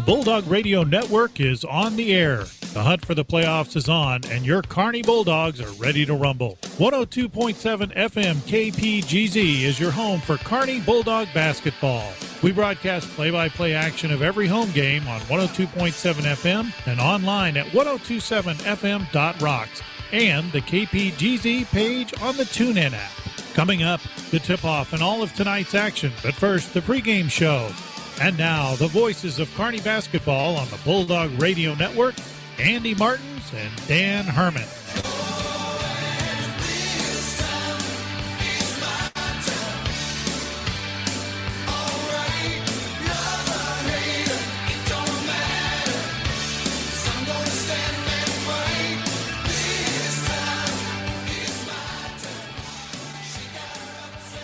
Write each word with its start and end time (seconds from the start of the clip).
The 0.00 0.06
Bulldog 0.06 0.46
Radio 0.46 0.82
Network 0.82 1.40
is 1.40 1.62
on 1.62 1.96
the 1.96 2.14
air. 2.14 2.44
The 2.72 2.82
hunt 2.82 3.04
for 3.04 3.14
the 3.14 3.22
playoffs 3.22 3.76
is 3.76 3.86
on, 3.86 4.22
and 4.30 4.46
your 4.46 4.62
Kearney 4.62 5.02
Bulldogs 5.02 5.60
are 5.60 5.70
ready 5.72 6.06
to 6.06 6.14
rumble. 6.14 6.56
102.7 6.78 7.94
FM 7.94 8.36
KPGZ 8.36 9.60
is 9.60 9.78
your 9.78 9.90
home 9.90 10.20
for 10.20 10.38
Kearney 10.38 10.80
Bulldog 10.80 11.28
basketball. 11.34 12.14
We 12.42 12.50
broadcast 12.50 13.10
play 13.10 13.30
by 13.30 13.50
play 13.50 13.74
action 13.74 14.10
of 14.10 14.22
every 14.22 14.46
home 14.46 14.70
game 14.70 15.06
on 15.06 15.20
102.7 15.20 16.22
FM 16.22 16.72
and 16.86 16.98
online 16.98 17.58
at 17.58 17.66
1027fm.rocks 17.66 19.82
and 20.12 20.50
the 20.52 20.62
KPGZ 20.62 21.66
page 21.66 22.14
on 22.22 22.38
the 22.38 22.44
TuneIn 22.44 22.94
app. 22.94 23.12
Coming 23.52 23.82
up, 23.82 24.00
the 24.30 24.38
tip 24.38 24.64
off 24.64 24.94
and 24.94 25.02
all 25.02 25.22
of 25.22 25.34
tonight's 25.34 25.74
action. 25.74 26.10
But 26.22 26.32
first, 26.32 26.72
the 26.72 26.80
pregame 26.80 27.30
show. 27.30 27.70
And 28.20 28.36
now, 28.36 28.74
the 28.74 28.86
voices 28.86 29.38
of 29.38 29.52
Kearney 29.54 29.80
basketball 29.80 30.56
on 30.56 30.68
the 30.68 30.78
Bulldog 30.84 31.40
Radio 31.40 31.74
Network 31.74 32.14
Andy 32.58 32.94
Martins 32.94 33.50
and 33.54 33.88
Dan 33.88 34.24
Herman. 34.24 34.68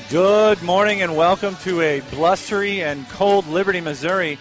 Good 0.09 0.62
morning 0.62 1.02
and 1.02 1.16
welcome 1.16 1.56
to 1.65 1.80
a 1.80 1.98
blustery 2.12 2.80
and 2.80 3.09
cold 3.09 3.45
Liberty, 3.48 3.80
Missouri. 3.80 4.38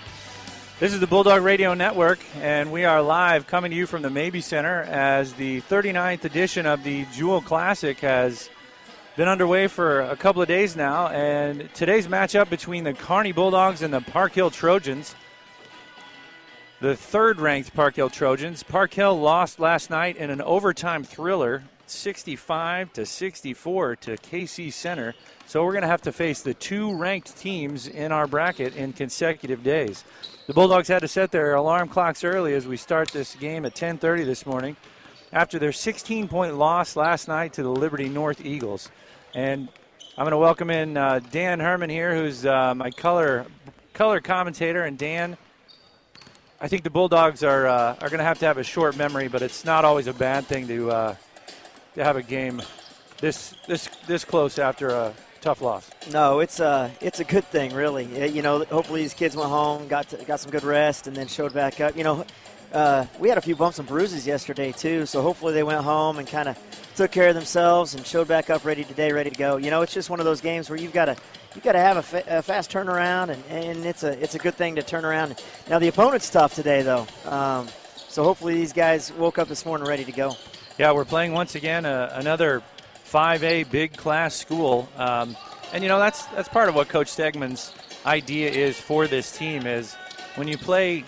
This 0.80 0.94
is 0.94 1.00
the 1.00 1.08
Bulldog 1.08 1.42
Radio 1.42 1.74
Network, 1.74 2.20
and 2.40 2.72
we 2.72 2.86
are 2.86 3.02
live 3.02 3.48
coming 3.48 3.72
to 3.72 3.76
you 3.76 3.88
from 3.88 4.04
the 4.04 4.12
Mabee 4.12 4.42
Center 4.42 4.84
as 4.84 5.34
the 5.34 5.62
39th 5.62 6.24
edition 6.24 6.68
of 6.68 6.84
the 6.84 7.06
Jewel 7.12 7.42
Classic 7.42 8.00
has 8.02 8.48
been 9.16 9.28
underway 9.28 9.66
for 9.66 10.02
a 10.02 10.16
couple 10.16 10.40
of 10.40 10.48
days 10.48 10.76
now. 10.76 11.08
And 11.08 11.68
today's 11.74 12.08
matchup 12.08 12.52
between 12.52 12.84
the 12.84 12.94
Kearney 12.94 13.32
Bulldogs 13.32 13.82
and 13.82 13.92
the 13.92 14.02
Park 14.02 14.34
Hill 14.34 14.52
Trojans. 14.52 15.16
The 16.80 16.96
third 16.96 17.40
ranked 17.40 17.74
Park 17.74 17.96
Hill 17.96 18.12
Trojans. 18.12 18.62
Park 18.62 18.94
Hill 18.94 19.20
lost 19.20 19.60
last 19.60 19.90
night 19.90 20.18
in 20.18 20.30
an 20.30 20.42
overtime 20.42 21.04
thriller, 21.04 21.64
65 21.88 22.94
to 22.94 23.06
64 23.06 23.96
to 23.98 24.18
KC 24.18 24.72
Center. 24.72 25.14
So 25.46 25.64
we're 25.64 25.74
going 25.74 25.84
to 25.84 25.88
have 25.88 26.02
to 26.04 26.12
face 26.12 26.42
the 26.42 26.54
two 26.54 26.94
ranked 26.96 27.38
teams 27.38 27.88
in 27.88 28.12
our 28.12 28.28
bracket 28.28 28.76
in 28.76 28.94
consecutive 28.94 29.64
days. 29.64 30.04
The 30.48 30.54
Bulldogs 30.54 30.88
had 30.88 31.00
to 31.00 31.08
set 31.08 31.32
their 31.32 31.56
alarm 31.56 31.90
clocks 31.90 32.24
early 32.24 32.54
as 32.54 32.68
we 32.68 32.78
start 32.78 33.10
this 33.10 33.36
game 33.36 33.66
at 33.66 33.76
10:30 33.76 34.26
this 34.26 34.46
morning 34.46 34.76
after 35.34 35.60
their 35.60 35.72
16-point 35.72 36.56
loss 36.56 36.96
last 36.96 37.28
night 37.28 37.54
to 37.54 37.64
the 37.64 37.70
Liberty 37.70 38.10
North 38.10 38.46
Eagles. 38.46 38.90
And 39.34 39.68
I'm 40.18 40.24
going 40.24 40.32
to 40.32 40.38
welcome 40.38 40.70
in 40.70 40.96
uh, 40.96 41.20
Dan 41.32 41.60
Herman 41.60 41.90
here, 41.90 42.16
who's 42.16 42.46
uh, 42.46 42.74
my 42.74 42.90
color 42.90 43.46
color 43.94 44.22
commentator. 44.22 44.84
And 44.84 44.98
Dan, 44.98 45.36
I 46.62 46.68
think 46.68 46.84
the 46.84 46.90
Bulldogs 46.90 47.44
are 47.44 47.68
uh, 47.68 47.96
are 48.00 48.10
going 48.10 48.20
to 48.20 48.24
have 48.24 48.40
to 48.40 48.46
have 48.46 48.58
a 48.58 48.64
short 48.64 48.96
memory, 48.96 49.28
but 49.28 49.42
it's 49.42 49.66
not 49.66 49.84
always 49.84 50.08
a 50.08 50.14
bad 50.14 50.46
thing 50.46 50.68
to 50.68 50.92
uh, 50.92 51.16
to 51.96 52.04
have 52.04 52.18
a 52.18 52.24
game 52.24 52.62
this 53.20 53.56
this 53.68 53.90
this 54.08 54.24
close 54.26 54.60
after 54.60 54.90
a 54.90 55.14
tough 55.42 55.62
loss. 55.62 55.90
No, 56.12 56.40
it's 56.40 56.60
a 56.60 56.92
it's 57.02 57.20
a 57.20 57.24
good 57.24 57.46
thing, 57.46 57.74
really. 57.74 58.30
You 58.30 58.42
know, 58.42 58.64
hopefully 58.66 59.02
these 59.02 59.14
kids 59.14 59.36
went 59.36 59.50
home, 59.50 59.88
got 59.88 60.10
to, 60.10 60.18
got 60.26 60.40
some 60.40 60.52
good 60.52 60.64
rest, 60.64 61.08
and 61.08 61.16
then 61.16 61.28
showed 61.28 61.54
back 61.54 61.80
up. 61.80 61.96
You 61.96 62.04
know, 62.04 62.26
uh, 62.74 63.06
we 63.20 63.30
had 63.30 63.38
a 63.38 63.42
few 63.42 63.56
bumps 63.56 63.80
and 63.80 63.88
bruises 63.88 64.28
yesterday 64.28 64.72
too, 64.72 65.06
so 65.06 65.22
hopefully 65.22 65.54
they 65.54 65.64
went 65.64 65.84
home 65.84 66.20
and 66.20 66.28
kind 66.28 66.50
of 66.50 66.58
took 66.96 67.12
care 67.12 67.30
of 67.30 67.36
themselves 67.36 67.96
and 67.96 68.06
showed 68.06 68.28
back 68.28 68.50
up 68.50 68.66
ready 68.66 68.84
today, 68.84 69.12
ready 69.12 69.30
to 69.30 69.38
go. 69.38 69.58
You 69.58 69.70
know, 69.70 69.82
it's 69.82 69.94
just 69.94 70.10
one 70.10 70.20
of 70.20 70.26
those 70.26 70.42
games 70.42 70.70
where 70.70 70.80
you've 70.80 70.94
got 70.94 71.06
to 71.06 71.16
you 71.56 71.62
got 71.62 71.72
to 71.72 71.80
have 71.80 71.98
a, 71.98 72.04
fa- 72.04 72.24
a, 72.28 72.42
fast 72.42 72.70
turnaround, 72.70 73.30
and, 73.30 73.44
and 73.50 73.86
it's 73.86 74.04
a 74.04 74.22
it's 74.22 74.36
a 74.36 74.40
good 74.40 74.56
thing 74.56 74.76
to 74.76 74.84
turn 74.84 75.06
around. 75.06 75.42
Now 75.70 75.80
the 75.80 75.88
opponent's 75.88 76.30
tough 76.30 76.54
today, 76.54 76.82
though, 76.82 77.08
um, 77.26 77.68
so 77.96 78.24
hopefully 78.24 78.56
these 78.56 78.74
guys 78.74 79.14
woke 79.14 79.38
up 79.38 79.48
this 79.48 79.66
morning 79.66 79.88
ready 79.88 80.04
to 80.04 80.12
go. 80.12 80.36
Yeah, 80.78 80.92
we're 80.92 81.06
playing 81.06 81.32
once 81.32 81.56
again 81.56 81.86
uh, 81.86 82.12
another 82.16 82.62
5A 83.06 83.72
big 83.72 83.96
class 83.96 84.36
school. 84.36 84.90
Um, 84.98 85.38
and 85.72 85.82
you 85.82 85.88
know 85.88 86.00
that's 86.00 86.26
that's 86.28 86.50
part 86.50 86.68
of 86.68 86.76
what 86.76 86.90
Coach 86.90 87.08
Stegman's 87.08 87.74
idea 88.06 88.50
is 88.50 88.78
for 88.78 89.08
this 89.08 89.36
team 89.38 89.66
is 89.68 89.96
when 90.36 90.50
you 90.50 90.58
play 90.58 91.06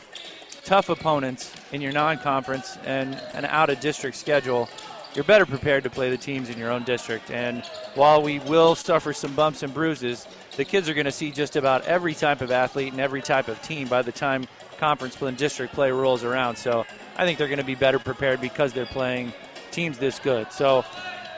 tough 0.63 0.87
opponents 0.87 1.53
in 1.73 1.81
your 1.81 1.91
non-conference 1.91 2.77
and 2.85 3.15
an 3.33 3.43
out-of-district 3.43 4.15
schedule, 4.15 4.69
you're 5.13 5.25
better 5.25 5.45
prepared 5.45 5.83
to 5.83 5.89
play 5.89 6.09
the 6.09 6.17
teams 6.17 6.49
in 6.49 6.57
your 6.57 6.71
own 6.71 6.83
district. 6.83 7.29
And 7.29 7.65
while 7.95 8.21
we 8.21 8.39
will 8.39 8.73
suffer 8.73 9.11
some 9.11 9.35
bumps 9.35 9.63
and 9.63 9.73
bruises, 9.73 10.27
the 10.55 10.63
kids 10.63 10.87
are 10.87 10.93
going 10.93 11.05
to 11.05 11.11
see 11.11 11.29
just 11.29 11.57
about 11.57 11.83
every 11.83 12.13
type 12.13 12.39
of 12.39 12.51
athlete 12.51 12.93
and 12.93 13.01
every 13.01 13.21
type 13.21 13.49
of 13.49 13.61
team 13.61 13.89
by 13.89 14.01
the 14.01 14.13
time 14.13 14.47
conference 14.77 15.21
and 15.21 15.35
district 15.35 15.73
play 15.73 15.91
rolls 15.91 16.23
around. 16.23 16.55
So 16.55 16.85
I 17.17 17.25
think 17.25 17.37
they're 17.37 17.47
going 17.47 17.57
to 17.57 17.65
be 17.65 17.75
better 17.75 17.99
prepared 17.99 18.39
because 18.39 18.71
they're 18.71 18.85
playing 18.85 19.33
teams 19.77 19.99
this 19.99 20.17
good. 20.17 20.51
So 20.51 20.83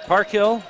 Park 0.07 0.29
Hill, 0.29 0.63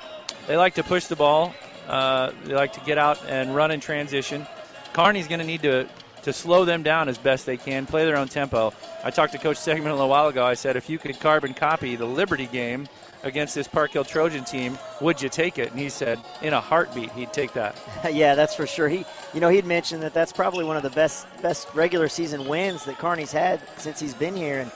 they 0.47 0.57
like 0.57 0.73
to 0.73 0.83
push 0.83 1.05
the 1.05 1.15
ball. 1.15 1.53
Uh, 1.87 2.31
they 2.43 2.55
like 2.55 2.73
to 2.73 2.79
get 2.81 2.97
out 2.97 3.23
and 3.27 3.55
run 3.55 3.69
in 3.69 3.79
transition. 3.79 4.47
Kearney's 4.93 5.27
going 5.27 5.39
to 5.39 5.45
need 5.45 5.61
to 5.61 5.87
to 6.23 6.33
slow 6.33 6.65
them 6.65 6.83
down 6.83 7.07
as 7.07 7.17
best 7.17 7.45
they 7.45 7.55
can, 7.55 7.85
play 7.85 8.03
their 8.05 8.17
own 8.17 8.27
tempo. 8.27 8.73
I 9.05 9.09
talked 9.09 9.31
to 9.31 9.37
Coach 9.37 9.55
Stegman 9.55 9.85
a 9.85 9.91
little 9.91 10.09
while 10.09 10.27
ago. 10.27 10.45
I 10.45 10.55
said, 10.55 10.75
if 10.75 10.89
you 10.89 10.99
could 10.99 11.17
carbon 11.17 11.53
copy 11.53 11.95
the 11.95 12.05
Liberty 12.05 12.45
game 12.47 12.89
against 13.23 13.55
this 13.55 13.69
Park 13.69 13.91
Hill 13.91 14.03
Trojan 14.03 14.43
team, 14.43 14.77
would 14.99 15.21
you 15.21 15.29
take 15.29 15.57
it? 15.57 15.71
And 15.71 15.79
he 15.79 15.87
said, 15.87 16.19
in 16.41 16.51
a 16.51 16.59
heartbeat, 16.59 17.11
he'd 17.13 17.31
take 17.31 17.53
that. 17.53 17.77
yeah, 18.11 18.35
that's 18.35 18.53
for 18.53 18.67
sure. 18.67 18.89
He, 18.89 19.05
you 19.33 19.39
know, 19.39 19.47
he'd 19.47 19.65
mentioned 19.65 20.03
that 20.03 20.13
that's 20.13 20.33
probably 20.33 20.65
one 20.65 20.75
of 20.75 20.83
the 20.83 20.89
best 20.89 21.25
best 21.41 21.73
regular 21.73 22.09
season 22.09 22.49
wins 22.49 22.83
that 22.83 22.97
Kearney's 22.97 23.31
had 23.31 23.61
since 23.77 23.99
he's 24.01 24.13
been 24.13 24.35
here, 24.35 24.59
and 24.59 24.71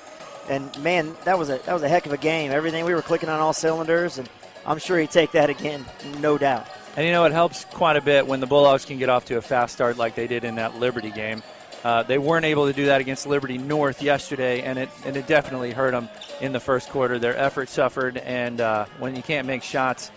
and 0.50 0.78
man, 0.84 1.16
that 1.26 1.38
was 1.38 1.50
a 1.50 1.58
that 1.66 1.74
was 1.74 1.84
a 1.84 1.90
heck 1.90 2.06
of 2.06 2.14
a 2.14 2.18
game. 2.18 2.52
Everything 2.52 2.86
we 2.86 2.94
were 2.94 3.02
clicking 3.02 3.30
on 3.30 3.40
all 3.40 3.54
cylinders, 3.54 4.18
and 4.18 4.30
I'm 4.66 4.80
sure 4.80 5.00
he'd 5.00 5.12
take 5.12 5.32
that 5.32 5.50
again, 5.50 5.86
no 6.20 6.38
doubt. 6.38 6.68
And 6.96 7.06
you 7.06 7.12
know, 7.12 7.26
it 7.26 7.32
helps 7.32 7.66
quite 7.66 7.96
a 7.96 8.02
bit 8.02 8.28
when 8.28 8.40
the 8.40 8.48
Bulldogs 8.48 8.86
can 8.86 9.00
get 9.00 9.10
off 9.10 9.26
to 9.26 9.38
a 9.38 9.42
fast 9.42 9.74
start 9.74 9.98
like 9.98 10.16
they 10.16 10.28
did 10.28 10.44
in 10.44 10.56
that 10.56 10.80
Liberty 10.80 11.10
game. 11.10 11.42
Uh, 11.84 12.04
they 12.04 12.18
weren't 12.18 12.46
able 12.46 12.68
to 12.68 12.74
do 12.74 12.86
that 12.86 13.02
against 13.02 13.28
Liberty 13.28 13.58
North 13.58 14.02
yesterday, 14.02 14.62
and 14.62 14.80
it 14.80 14.90
and 15.06 15.18
it 15.18 15.28
definitely 15.28 15.72
hurt 15.72 15.92
them 15.92 16.08
in 16.40 16.54
the 16.54 16.60
first 16.60 16.90
quarter. 16.90 17.20
Their 17.20 17.36
effort 17.36 17.68
suffered, 17.68 18.18
and 18.18 18.62
uh, 18.62 18.86
when 19.00 19.16
you 19.16 19.22
can't 19.22 19.46
make 19.46 19.64
shots, 19.64 20.12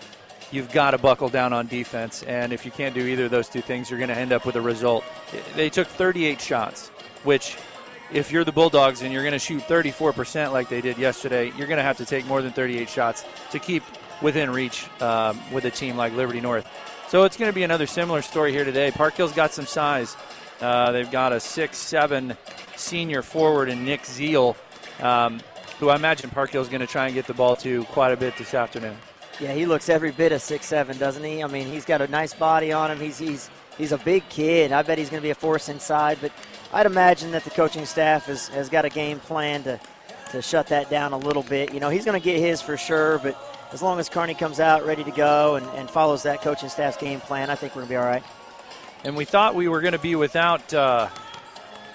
you've 0.50 0.70
got 0.70 0.92
to 0.92 0.98
buckle 0.98 1.28
down 1.28 1.52
on 1.52 1.66
defense. 1.66 2.22
And 2.22 2.52
if 2.52 2.64
you 2.64 2.70
can't 2.70 2.94
do 2.94 3.04
either 3.04 3.24
of 3.24 3.30
those 3.30 3.48
two 3.48 3.62
things, 3.62 3.90
you're 3.90 3.98
going 3.98 4.10
to 4.10 4.16
end 4.16 4.32
up 4.32 4.46
with 4.46 4.56
a 4.56 4.60
result. 4.60 5.04
They 5.54 5.70
took 5.70 5.88
38 5.88 6.40
shots, 6.40 6.88
which, 7.24 7.56
if 8.12 8.30
you're 8.30 8.44
the 8.44 8.52
Bulldogs 8.52 9.02
and 9.02 9.12
you're 9.12 9.22
going 9.22 9.32
to 9.32 9.38
shoot 9.38 9.62
34% 9.62 10.52
like 10.52 10.68
they 10.68 10.80
did 10.80 10.98
yesterday, 10.98 11.52
you're 11.56 11.66
going 11.66 11.78
to 11.78 11.82
have 11.82 11.96
to 11.98 12.04
take 12.04 12.26
more 12.26 12.42
than 12.42 12.52
38 12.52 12.88
shots 12.88 13.24
to 13.50 13.58
keep 13.58 13.82
within 14.22 14.50
reach 14.50 14.88
um, 15.00 15.38
with 15.52 15.64
a 15.64 15.70
team 15.70 15.96
like 15.96 16.12
Liberty 16.14 16.40
North. 16.40 16.66
So 17.08 17.24
it's 17.24 17.36
going 17.36 17.50
to 17.50 17.54
be 17.54 17.62
another 17.62 17.86
similar 17.86 18.22
story 18.22 18.52
here 18.52 18.64
today. 18.64 18.90
Park 18.90 19.14
Hill's 19.14 19.32
got 19.32 19.52
some 19.52 19.66
size. 19.66 20.16
Uh, 20.60 20.90
they've 20.92 21.10
got 21.10 21.32
a 21.32 21.40
six-seven 21.40 22.36
senior 22.76 23.22
forward 23.22 23.68
in 23.68 23.84
Nick 23.84 24.04
Zeal, 24.04 24.56
um, 25.00 25.40
who 25.78 25.90
I 25.90 25.96
imagine 25.96 26.30
Park 26.30 26.50
Hill's 26.50 26.68
going 26.68 26.80
to 26.80 26.86
try 26.86 27.06
and 27.06 27.14
get 27.14 27.26
the 27.26 27.34
ball 27.34 27.56
to 27.56 27.84
quite 27.84 28.12
a 28.12 28.16
bit 28.16 28.36
this 28.36 28.54
afternoon. 28.54 28.96
Yeah, 29.38 29.52
he 29.52 29.66
looks 29.66 29.90
every 29.90 30.12
bit 30.12 30.32
of 30.32 30.40
six-seven, 30.40 30.96
doesn't 30.96 31.22
he? 31.22 31.44
I 31.44 31.46
mean, 31.46 31.66
he's 31.66 31.84
got 31.84 32.00
a 32.00 32.08
nice 32.08 32.32
body 32.32 32.72
on 32.72 32.90
him. 32.90 32.98
He's 32.98 33.18
he's 33.18 33.50
he's 33.76 33.92
a 33.92 33.98
big 33.98 34.26
kid. 34.30 34.72
I 34.72 34.80
bet 34.82 34.96
he's 34.96 35.10
going 35.10 35.20
to 35.20 35.26
be 35.26 35.30
a 35.30 35.34
force 35.34 35.68
inside. 35.68 36.18
But 36.22 36.32
I'd 36.76 36.84
imagine 36.84 37.30
that 37.30 37.44
the 37.44 37.50
coaching 37.50 37.86
staff 37.86 38.26
has, 38.26 38.48
has 38.48 38.68
got 38.68 38.84
a 38.84 38.90
game 38.90 39.18
plan 39.18 39.62
to 39.62 39.80
to 40.30 40.42
shut 40.42 40.66
that 40.66 40.90
down 40.90 41.12
a 41.12 41.16
little 41.16 41.42
bit. 41.42 41.72
You 41.72 41.80
know, 41.80 41.88
he's 41.88 42.04
going 42.04 42.20
to 42.20 42.24
get 42.24 42.38
his 42.38 42.60
for 42.60 42.76
sure, 42.76 43.18
but 43.18 43.38
as 43.72 43.80
long 43.80 43.98
as 43.98 44.08
Kearney 44.08 44.34
comes 44.34 44.60
out 44.60 44.84
ready 44.84 45.04
to 45.04 45.10
go 45.10 45.54
and, 45.54 45.66
and 45.70 45.88
follows 45.88 46.24
that 46.24 46.42
coaching 46.42 46.68
staff's 46.68 46.96
game 46.96 47.20
plan, 47.20 47.48
I 47.48 47.54
think 47.54 47.74
we're 47.74 47.82
going 47.82 47.88
to 47.88 47.92
be 47.92 47.96
all 47.96 48.04
right. 48.04 48.22
And 49.04 49.16
we 49.16 49.24
thought 49.24 49.54
we 49.54 49.68
were 49.68 49.80
going 49.80 49.92
to 49.92 49.98
be 49.98 50.16
without 50.16 50.74
uh, 50.74 51.08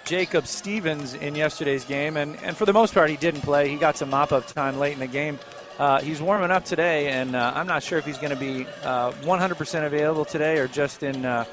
Jacob 0.06 0.48
Stevens 0.48 1.14
in 1.14 1.36
yesterday's 1.36 1.84
game, 1.86 2.18
and, 2.18 2.38
and 2.42 2.56
for 2.56 2.66
the 2.66 2.74
most 2.74 2.94
part, 2.94 3.10
he 3.10 3.18
didn't 3.18 3.42
play. 3.42 3.70
He 3.70 3.76
got 3.76 3.98
some 3.98 4.10
mop 4.10 4.32
up 4.32 4.48
time 4.48 4.80
late 4.80 4.94
in 4.94 5.00
the 5.00 5.08
game. 5.08 5.38
Uh, 5.78 6.02
he's 6.02 6.22
warming 6.22 6.52
up 6.52 6.66
today, 6.66 7.10
and 7.10 7.36
uh, 7.36 7.54
I'm 7.56 7.68
not 7.68 7.84
sure 7.84 8.00
if 8.00 8.06
he's 8.06 8.18
going 8.18 8.34
to 8.34 8.40
be 8.40 8.66
100% 8.84 9.84
uh, 9.84 9.86
available 9.86 10.26
today 10.26 10.58
or 10.58 10.68
just 10.68 11.04
in 11.04 11.26
uh, 11.26 11.46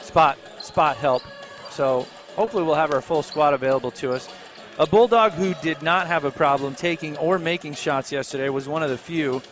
spot 0.00 0.38
spot 0.60 0.96
help. 0.96 1.22
So 1.70 2.06
hopefully, 2.36 2.62
we'll 2.62 2.74
have 2.74 2.92
our 2.92 3.00
full 3.00 3.22
squad 3.22 3.54
available 3.54 3.90
to 3.92 4.12
us. 4.12 4.28
A 4.78 4.86
Bulldog 4.86 5.32
who 5.32 5.54
did 5.62 5.82
not 5.82 6.06
have 6.06 6.24
a 6.24 6.30
problem 6.30 6.74
taking 6.74 7.16
or 7.18 7.38
making 7.38 7.74
shots 7.74 8.10
yesterday 8.10 8.48
was 8.48 8.66
one 8.68 8.82
of 8.82 8.90
the 8.90 8.98
few 8.98 9.42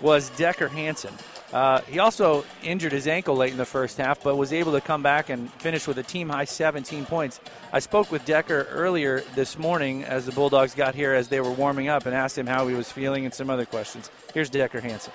was 0.00 0.30
Decker 0.30 0.68
Hanson. 0.68 1.12
Uh, 1.52 1.80
he 1.82 1.98
also 1.98 2.44
injured 2.62 2.92
his 2.92 3.06
ankle 3.06 3.34
late 3.34 3.52
in 3.52 3.56
the 3.56 3.64
first 3.64 3.96
half, 3.96 4.22
but 4.22 4.36
was 4.36 4.52
able 4.52 4.72
to 4.72 4.80
come 4.80 5.02
back 5.02 5.30
and 5.30 5.50
finish 5.54 5.86
with 5.86 5.96
a 5.98 6.02
team 6.02 6.28
high 6.28 6.44
17 6.44 7.06
points. 7.06 7.40
I 7.72 7.78
spoke 7.78 8.12
with 8.12 8.24
Decker 8.24 8.68
earlier 8.70 9.20
this 9.34 9.58
morning 9.58 10.04
as 10.04 10.26
the 10.26 10.32
Bulldogs 10.32 10.74
got 10.74 10.94
here 10.94 11.14
as 11.14 11.28
they 11.28 11.40
were 11.40 11.50
warming 11.50 11.88
up 11.88 12.06
and 12.06 12.14
asked 12.14 12.36
him 12.36 12.46
how 12.46 12.68
he 12.68 12.74
was 12.74 12.92
feeling 12.92 13.24
and 13.24 13.32
some 13.32 13.48
other 13.48 13.64
questions. 13.64 14.10
Here's 14.34 14.50
Decker 14.50 14.80
Hanson. 14.80 15.12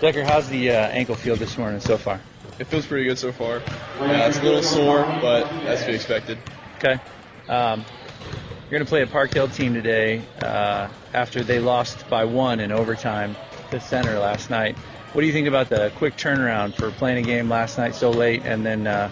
Decker, 0.00 0.24
how's 0.24 0.48
the 0.48 0.70
uh, 0.70 0.74
ankle 0.88 1.14
feel 1.14 1.36
this 1.36 1.56
morning 1.56 1.80
so 1.80 1.96
far? 1.96 2.20
It 2.58 2.66
feels 2.66 2.86
pretty 2.86 3.04
good 3.04 3.18
so 3.18 3.30
far. 3.30 3.62
Yeah, 4.00 4.26
it's 4.26 4.38
a 4.38 4.42
little 4.42 4.62
sore, 4.62 5.02
but 5.20 5.48
that's 5.64 5.82
to 5.82 5.88
be 5.88 5.94
expected. 5.94 6.38
Okay. 6.78 7.00
Um, 7.48 7.84
you're 8.62 8.78
going 8.78 8.84
to 8.84 8.88
play 8.88 9.02
a 9.02 9.06
Park 9.06 9.32
Hill 9.32 9.48
team 9.48 9.74
today 9.74 10.22
uh, 10.42 10.88
after 11.14 11.42
they 11.42 11.60
lost 11.60 12.08
by 12.10 12.24
one 12.24 12.60
in 12.60 12.72
overtime 12.72 13.36
to 13.70 13.80
Center 13.80 14.18
last 14.18 14.50
night. 14.50 14.76
What 15.12 15.22
do 15.22 15.26
you 15.26 15.32
think 15.32 15.48
about 15.48 15.68
the 15.68 15.90
quick 15.96 16.16
turnaround 16.16 16.74
for 16.74 16.90
playing 16.90 17.24
a 17.24 17.26
game 17.26 17.48
last 17.48 17.78
night 17.78 17.94
so 17.94 18.10
late 18.10 18.42
and 18.44 18.66
then 18.66 18.86
uh, 18.86 19.10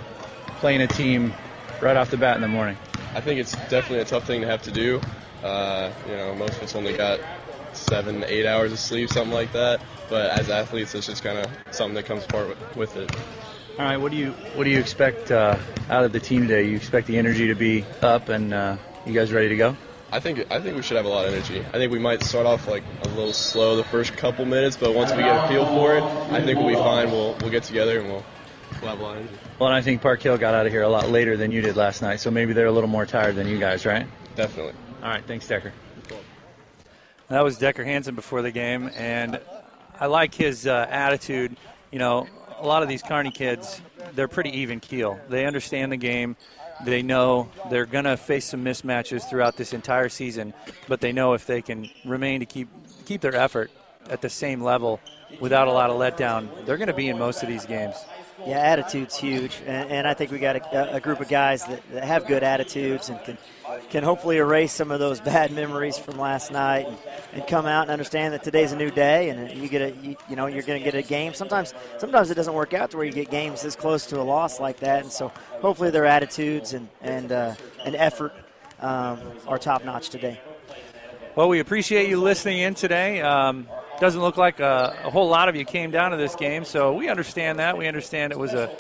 playing 0.59 0.83
a 0.83 0.87
team 0.87 1.33
right 1.81 1.97
off 1.97 2.11
the 2.11 2.17
bat 2.17 2.37
in 2.37 2.43
the 2.43 2.49
morning? 2.49 2.77
I 3.15 3.21
think 3.21 3.41
it's 3.41 3.53
definitely 3.53 4.01
a 4.01 4.05
tough 4.05 4.27
thing 4.27 4.43
to 4.43 4.47
have 4.47 4.63
to 4.63 4.71
do. 4.71 5.01
Uh, 5.43 5.91
you 6.07 6.17
know, 6.17 6.35
most 6.35 6.57
of 6.57 6.65
us 6.65 6.75
only 6.75 6.95
got 6.95 7.21
seven, 7.73 8.25
eight 8.25 8.45
hours 8.45 8.73
of 8.73 8.79
sleep, 8.79 9.09
something 9.09 9.33
like 9.33 9.53
that. 9.53 9.81
But 10.09 10.31
as 10.31 10.51
athletes, 10.51 10.95
it's 10.95 11.07
just 11.07 11.23
kind 11.23 11.39
of 11.39 11.51
something 11.71 11.95
that 11.95 12.07
comes 12.07 12.25
part 12.27 12.49
with, 12.49 12.77
with, 12.77 12.97
it. 12.97 13.15
All 13.79 13.85
right, 13.85 13.97
what 13.97 14.13
do 14.13 14.19
you 14.19 14.31
what 14.55 14.65
do 14.65 14.71
you 14.71 14.79
expect 14.79 15.31
uh, 15.31 15.57
out 15.91 16.05
of 16.05 16.13
the 16.13 16.21
team 16.21 16.43
today? 16.43 16.69
You 16.69 16.77
expect 16.77 17.07
the 17.07 17.19
energy 17.19 17.49
to 17.49 17.55
be 17.55 17.85
up, 18.03 18.29
and 18.29 18.55
uh, 18.55 18.77
you 19.05 19.13
guys 19.13 19.33
ready 19.33 19.49
to 19.49 19.57
go? 19.57 19.77
I 20.13 20.21
think 20.21 20.51
I 20.51 20.61
think 20.61 20.77
we 20.77 20.83
should 20.83 20.97
have 20.97 21.07
a 21.07 21.11
lot 21.11 21.27
of 21.27 21.35
energy. 21.35 21.61
I 21.61 21.73
think 21.73 21.93
we 21.93 21.99
might 21.99 22.23
start 22.23 22.47
off 22.47 22.69
like 22.69 22.85
a 23.03 23.09
little 23.09 23.33
slow 23.33 23.77
the 23.77 23.85
first 23.85 24.17
couple 24.17 24.45
minutes, 24.45 24.77
but 24.77 24.95
once 24.95 25.11
we 25.11 25.19
get 25.19 25.45
a 25.45 25.49
feel 25.49 25.67
for 25.67 25.97
it, 25.97 26.03
I 26.03 26.41
think 26.43 26.59
we'll 26.59 26.69
be 26.69 26.75
fine. 26.75 27.11
We'll 27.11 27.37
we'll 27.41 27.51
get 27.51 27.65
together 27.65 27.99
and 27.99 28.09
we'll, 28.09 28.25
we'll 28.81 28.91
have 28.91 29.01
a 29.01 29.03
lot 29.03 29.17
of 29.17 29.23
energy. 29.23 29.39
Well, 29.59 29.69
and 29.69 29.77
I 29.77 29.83
think 29.83 30.03
Park 30.03 30.23
Hill 30.23 30.39
got 30.39 30.55
out 30.55 30.65
of 30.65 30.73
here 30.73 30.83
a 30.83 30.89
lot 30.89 31.11
later 31.11 31.37
than 31.37 31.51
you 31.51 31.61
did 31.61 31.77
last 31.77 32.03
night, 32.03 32.21
so 32.21 32.31
maybe 32.31 32.53
they're 32.53 32.67
a 32.67 32.73
little 32.73 32.89
more 32.89 33.05
tired 33.05 33.35
than 33.35 33.49
you 33.49 33.59
guys, 33.59 33.85
right? 33.85 34.07
Definitely. 34.37 34.75
All 35.03 35.09
right, 35.09 35.25
thanks, 35.27 35.49
Decker. 35.49 35.73
That 37.29 37.43
was 37.43 37.59
Decker 37.59 37.85
Hansen 37.85 38.15
before 38.15 38.43
the 38.43 38.53
game, 38.53 38.89
and 38.95 39.41
I 39.99 40.07
like 40.07 40.35
his 40.35 40.67
uh, 40.67 40.87
attitude. 40.91 41.57
You 41.91 41.99
know, 41.99 42.27
a 42.59 42.67
lot 42.67 42.83
of 42.83 42.89
these 42.89 43.03
Kearney 43.03 43.31
kids, 43.31 43.81
they're 44.15 44.29
pretty 44.29 44.59
even 44.61 44.81
keel. 44.81 45.19
They 45.29 45.47
understand 45.47 45.93
the 45.93 45.97
game. 45.97 46.37
They 46.85 47.03
know 47.03 47.49
they're 47.71 47.87
going 47.87 48.05
to 48.05 48.17
face 48.17 48.45
some 48.45 48.63
mismatches 48.63 49.29
throughout 49.29 49.57
this 49.57 49.73
entire 49.73 50.11
season, 50.11 50.53
but 50.89 51.01
they 51.01 51.13
know 51.13 51.33
if 51.33 51.47
they 51.47 51.63
can 51.63 51.89
remain 52.05 52.41
to 52.41 52.47
keep 52.47 52.69
keep 53.07 53.21
their 53.21 53.35
effort 53.35 53.71
at 54.11 54.21
the 54.21 54.29
same 54.29 54.63
level 54.63 55.01
without 55.41 55.69
a 55.69 55.73
lot 55.73 55.91
of 55.91 55.97
letdown, 55.97 56.49
they're 56.67 56.77
going 56.77 56.89
to 56.89 56.95
be 56.95 57.09
in 57.09 57.19
most 57.19 57.43
of 57.43 57.49
these 57.49 57.65
games. 57.65 57.95
Yeah, 58.47 58.59
attitude's 58.59 59.17
huge, 59.17 59.61
and, 59.67 59.91
and 59.91 60.09
I 60.09 60.13
think 60.13 60.31
we 60.31 60.39
got 60.39 60.57
a, 60.57 60.97
a 60.97 61.01
group 61.01 61.21
of 61.21 61.29
guys 61.29 61.65
that, 61.67 61.83
that, 61.93 62.05
have 62.05 62.27
good 62.27 62.43
attitudes 62.43 63.09
and 63.09 63.23
can 63.25 63.39
can 63.91 64.05
hopefully 64.05 64.37
erase 64.37 64.73
some 64.73 64.91
of 64.91 65.01
those 65.01 65.21
bad 65.21 65.53
memories 65.53 65.99
from 65.99 66.19
last 66.19 66.51
night 66.51 66.87
and, 66.87 66.97
and 67.33 67.47
come 67.47 67.67
out 67.67 67.83
and 67.83 67.91
understand 67.91 68.35
that 68.35 68.43
today's 68.43 68.73
a 68.73 68.77
new 68.77 68.91
day 68.91 69.31
and 69.31 69.51
you 69.61 69.69
get 69.69 69.83
a 69.83 69.91
you, 69.97 70.17
you 70.29 70.37
know 70.37 70.47
you're 70.47 70.63
going 70.63 70.79
to 70.79 70.85
get 70.85 70.95
a 70.95 71.07
game. 71.07 71.35
Sometimes 71.35 71.75
sometimes 71.99 72.31
it 72.31 72.35
doesn't 72.35 72.55
work 72.55 72.75
out 72.75 72.91
to 72.91 72.97
where 72.97 73.07
you 73.07 73.13
get 73.13 73.31
games 73.31 73.63
this 73.63 73.77
close 73.77 74.07
to 74.07 74.21
a 74.21 74.23
loss 74.23 74.61
like 74.61 74.81
that, 74.81 75.03
and 75.03 75.13
so 75.13 75.29
hopefully 75.61 75.91
their 75.91 76.07
attitudes 76.07 76.73
and 76.73 76.89
and 77.01 77.33
uh, 77.33 77.55
and 77.85 77.97
effort 77.97 78.33
um, 78.81 79.21
are 79.47 79.59
top 79.59 79.85
notch 79.85 80.11
today. 80.11 80.41
Well, 81.35 81.49
we 81.49 81.61
appreciate 81.61 82.09
you 82.09 82.21
listening 82.21 82.61
in 82.61 82.75
today. 82.75 83.21
Um, 83.21 83.69
doesn't 84.01 84.21
look 84.21 84.37
like 84.37 84.61
a, 84.61 84.97
a, 85.05 85.11
whole 85.11 85.29
lot 85.29 85.49
of 85.49 85.57
you 85.57 85.65
came 85.65 85.91
down 85.91 86.11
to 86.11 86.17
this 86.17 86.35
game, 86.35 86.65
so 86.65 86.95
we 86.95 87.09
understand 87.09 87.59
that. 87.59 87.79
We 87.79 87.89
understand 87.89 88.33
it 88.33 88.39
was 88.39 88.53
a 88.55 88.75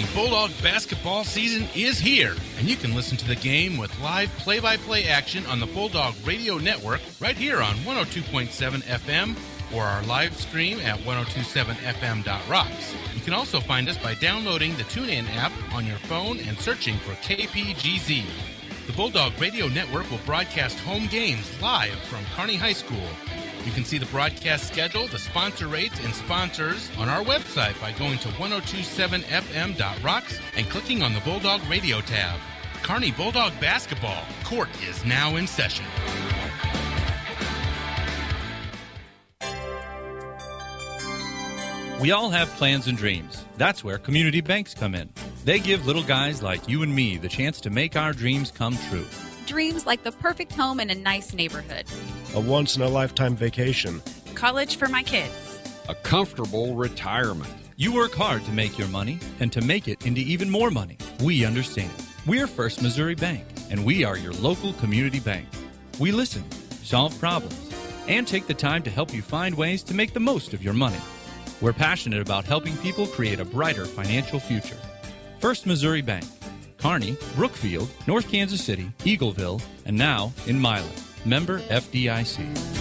Bulldog 0.03 0.51
basketball 0.61 1.23
season 1.23 1.69
is 1.75 2.01
here, 2.01 2.35
and 2.59 2.69
you 2.69 2.75
can 2.75 2.97
listen 2.97 3.17
to 3.19 3.29
the 3.29 3.37
game 3.37 3.77
with 3.77 3.97
live 4.01 4.29
play 4.39 4.59
by 4.59 4.77
play 4.77 5.07
action 5.07 5.47
on 5.47 5.61
the 5.61 5.67
Bulldog 5.67 6.15
Radio 6.27 6.59
Network 6.59 7.01
right 7.21 7.37
here 7.37 7.61
on 7.61 7.77
102.7 7.77 8.83
FM 8.83 9.37
or 9.73 9.85
our 9.85 10.03
live 10.03 10.37
stream 10.37 10.81
at 10.81 10.99
1027fm.rocks. 11.01 12.95
You 13.15 13.21
can 13.21 13.35
also 13.35 13.61
find 13.61 13.89
us 13.89 13.97
by 13.97 14.15
downloading 14.15 14.75
the 14.77 14.83
TuneIn 14.85 15.29
app 15.37 15.53
on 15.73 15.87
your 15.87 15.99
phone 15.99 16.41
and 16.41 16.59
searching 16.59 16.97
for 16.99 17.13
KPGZ. 17.13 18.25
The 18.87 18.93
Bulldog 18.95 19.41
Radio 19.41 19.69
Network 19.69 20.11
will 20.11 20.19
broadcast 20.27 20.79
home 20.81 21.07
games 21.07 21.49
live 21.63 21.99
from 22.01 22.25
Kearney 22.35 22.57
High 22.57 22.73
School. 22.73 23.09
You 23.65 23.73
can 23.73 23.85
see 23.85 23.99
the 23.99 24.07
broadcast 24.07 24.69
schedule, 24.69 25.07
the 25.07 25.19
sponsor 25.19 25.69
rates, 25.69 25.99
and 26.05 26.13
sponsors 26.15 26.91
on 26.99 27.09
our 27.09 27.25
website 27.25 27.81
by 27.81 27.93
going 27.93 28.19
to 28.19 28.29
1027fm.rocks 28.29 30.39
and 30.57 30.69
clicking 30.69 31.03
on 31.03 31.15
the 31.15 31.21
Bulldog 31.21 31.63
Radio 31.69 32.03
tab. 32.03 32.39
Kearney 32.83 33.13
Bulldog 33.13 33.59
Basketball 33.61 34.25
Court 34.45 34.69
is 34.87 35.03
now 35.07 35.37
in 35.37 35.47
session. 35.47 35.87
We 42.01 42.11
all 42.11 42.29
have 42.29 42.49
plans 42.57 42.87
and 42.87 42.99
dreams. 42.99 43.47
That's 43.57 43.83
where 43.83 43.97
community 43.97 44.43
banks 44.43 44.75
come 44.75 44.95
in. 44.95 45.09
They 45.47 45.59
give 45.59 45.87
little 45.87 46.03
guys 46.03 46.43
like 46.43 46.69
you 46.69 46.83
and 46.83 46.95
me 46.95 47.17
the 47.17 47.29
chance 47.29 47.63
to 47.63 47.71
make 47.71 47.97
our 47.97 48.13
dreams 48.13 48.51
come 48.51 48.77
true. 48.91 49.07
Dreams 49.47 49.87
like 49.87 50.03
the 50.03 50.13
perfect 50.13 50.53
home 50.53 50.81
in 50.81 50.91
a 50.91 50.95
nice 50.95 51.33
neighborhood, 51.33 51.87
a 52.35 52.41
once 52.41 52.75
in 52.75 52.83
a 52.83 52.89
lifetime 52.89 53.37
vacation, 53.37 54.03
college 54.35 54.77
for 54.77 54.89
my 54.89 55.05
kids, 55.05 55.61
a 55.89 55.95
comfortable 55.95 56.75
retirement. 56.75 57.53
You 57.77 57.95
work 57.95 58.13
hard 58.13 58.45
to 58.47 58.51
make 58.51 58.77
your 58.77 58.89
money 58.89 59.21
and 59.39 59.53
to 59.53 59.61
make 59.61 59.87
it 59.87 60.05
into 60.05 60.21
even 60.21 60.51
more 60.51 60.73
money. 60.73 60.99
We 61.23 61.45
understand. 61.45 61.93
We're 62.27 62.49
First 62.49 62.83
Missouri 62.83 63.15
Bank, 63.15 63.45
and 63.71 63.85
we 63.85 64.03
are 64.03 64.19
your 64.19 64.33
local 64.33 64.73
community 64.75 65.21
bank. 65.21 65.47
We 66.01 66.11
listen, 66.11 66.51
solve 66.83 67.17
problems, 67.21 67.71
and 68.09 68.27
take 68.27 68.49
the 68.49 68.55
time 68.55 68.83
to 68.83 68.91
help 68.91 69.15
you 69.15 69.23
find 69.23 69.55
ways 69.55 69.85
to 69.85 69.95
make 69.95 70.13
the 70.13 70.21
most 70.21 70.55
of 70.55 70.63
your 70.63 70.75
money. 70.75 70.99
We're 71.61 71.73
passionate 71.73 72.21
about 72.21 72.45
helping 72.45 72.77
people 72.79 73.07
create 73.07 73.39
a 73.39 73.45
brighter 73.45 73.85
financial 73.85 74.41
future. 74.41 74.79
First 75.39 75.67
Missouri 75.67 76.03
Bank, 76.03 76.25
Kearney, 76.79 77.17
Brookfield, 77.37 77.89
North 78.09 78.29
Kansas 78.29 78.65
City, 78.65 78.91
Eagleville, 79.01 79.63
and 79.87 79.97
now 79.97 80.33
in 80.49 80.61
Milan. 80.61 80.91
Member 81.27 81.61
FDIC. 81.61 82.75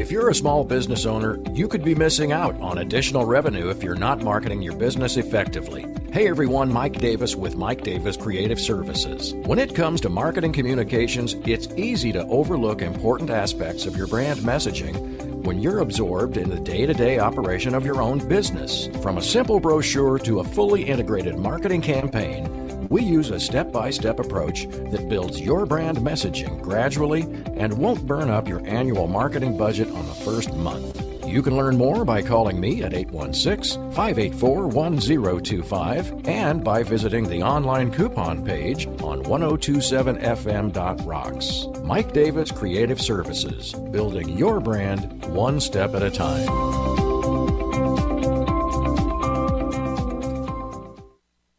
If 0.00 0.12
you're 0.12 0.30
a 0.30 0.34
small 0.34 0.64
business 0.64 1.04
owner, 1.04 1.38
you 1.52 1.66
could 1.66 1.84
be 1.84 1.96
missing 1.96 2.30
out 2.30 2.54
on 2.60 2.78
additional 2.78 3.26
revenue 3.26 3.70
if 3.70 3.82
you're 3.82 3.96
not 3.96 4.22
marketing 4.22 4.62
your 4.62 4.76
business 4.76 5.16
effectively. 5.16 5.84
Hey 6.12 6.28
everyone, 6.28 6.72
Mike 6.72 7.00
Davis 7.00 7.34
with 7.34 7.56
Mike 7.56 7.82
Davis 7.82 8.16
Creative 8.16 8.58
Services. 8.58 9.34
When 9.44 9.58
it 9.58 9.74
comes 9.74 10.00
to 10.02 10.08
marketing 10.08 10.52
communications, 10.52 11.34
it's 11.44 11.66
easy 11.76 12.12
to 12.12 12.24
overlook 12.26 12.82
important 12.82 13.30
aspects 13.30 13.84
of 13.84 13.96
your 13.96 14.06
brand 14.06 14.40
messaging 14.40 15.27
when 15.48 15.62
you're 15.62 15.78
absorbed 15.78 16.36
in 16.36 16.50
the 16.50 16.60
day 16.60 16.84
to 16.84 16.92
day 16.92 17.18
operation 17.18 17.74
of 17.74 17.82
your 17.82 18.02
own 18.02 18.18
business. 18.28 18.88
From 19.00 19.16
a 19.16 19.22
simple 19.22 19.58
brochure 19.58 20.18
to 20.18 20.40
a 20.40 20.44
fully 20.44 20.82
integrated 20.82 21.38
marketing 21.38 21.80
campaign, 21.80 22.86
we 22.90 23.02
use 23.02 23.30
a 23.30 23.40
step 23.40 23.72
by 23.72 23.88
step 23.88 24.18
approach 24.18 24.68
that 24.68 25.08
builds 25.08 25.40
your 25.40 25.64
brand 25.64 25.96
messaging 25.98 26.60
gradually 26.60 27.22
and 27.56 27.78
won't 27.78 28.06
burn 28.06 28.28
up 28.28 28.46
your 28.46 28.60
annual 28.66 29.06
marketing 29.06 29.56
budget 29.56 29.88
on 29.88 30.06
the 30.06 30.14
first 30.16 30.52
month. 30.52 31.07
You 31.28 31.42
can 31.42 31.56
learn 31.56 31.76
more 31.76 32.06
by 32.06 32.22
calling 32.22 32.58
me 32.58 32.82
at 32.82 32.94
816 32.94 33.92
584 33.92 34.66
1025 34.68 36.26
and 36.26 36.64
by 36.64 36.82
visiting 36.82 37.28
the 37.28 37.42
online 37.42 37.92
coupon 37.92 38.42
page 38.44 38.86
on 39.02 39.22
1027fm.rocks. 39.22 41.66
Mike 41.84 42.14
Davis 42.14 42.50
Creative 42.50 42.98
Services, 43.00 43.74
building 43.92 44.38
your 44.38 44.60
brand 44.60 45.26
one 45.26 45.60
step 45.60 45.94
at 45.94 46.02
a 46.02 46.10
time. 46.10 46.87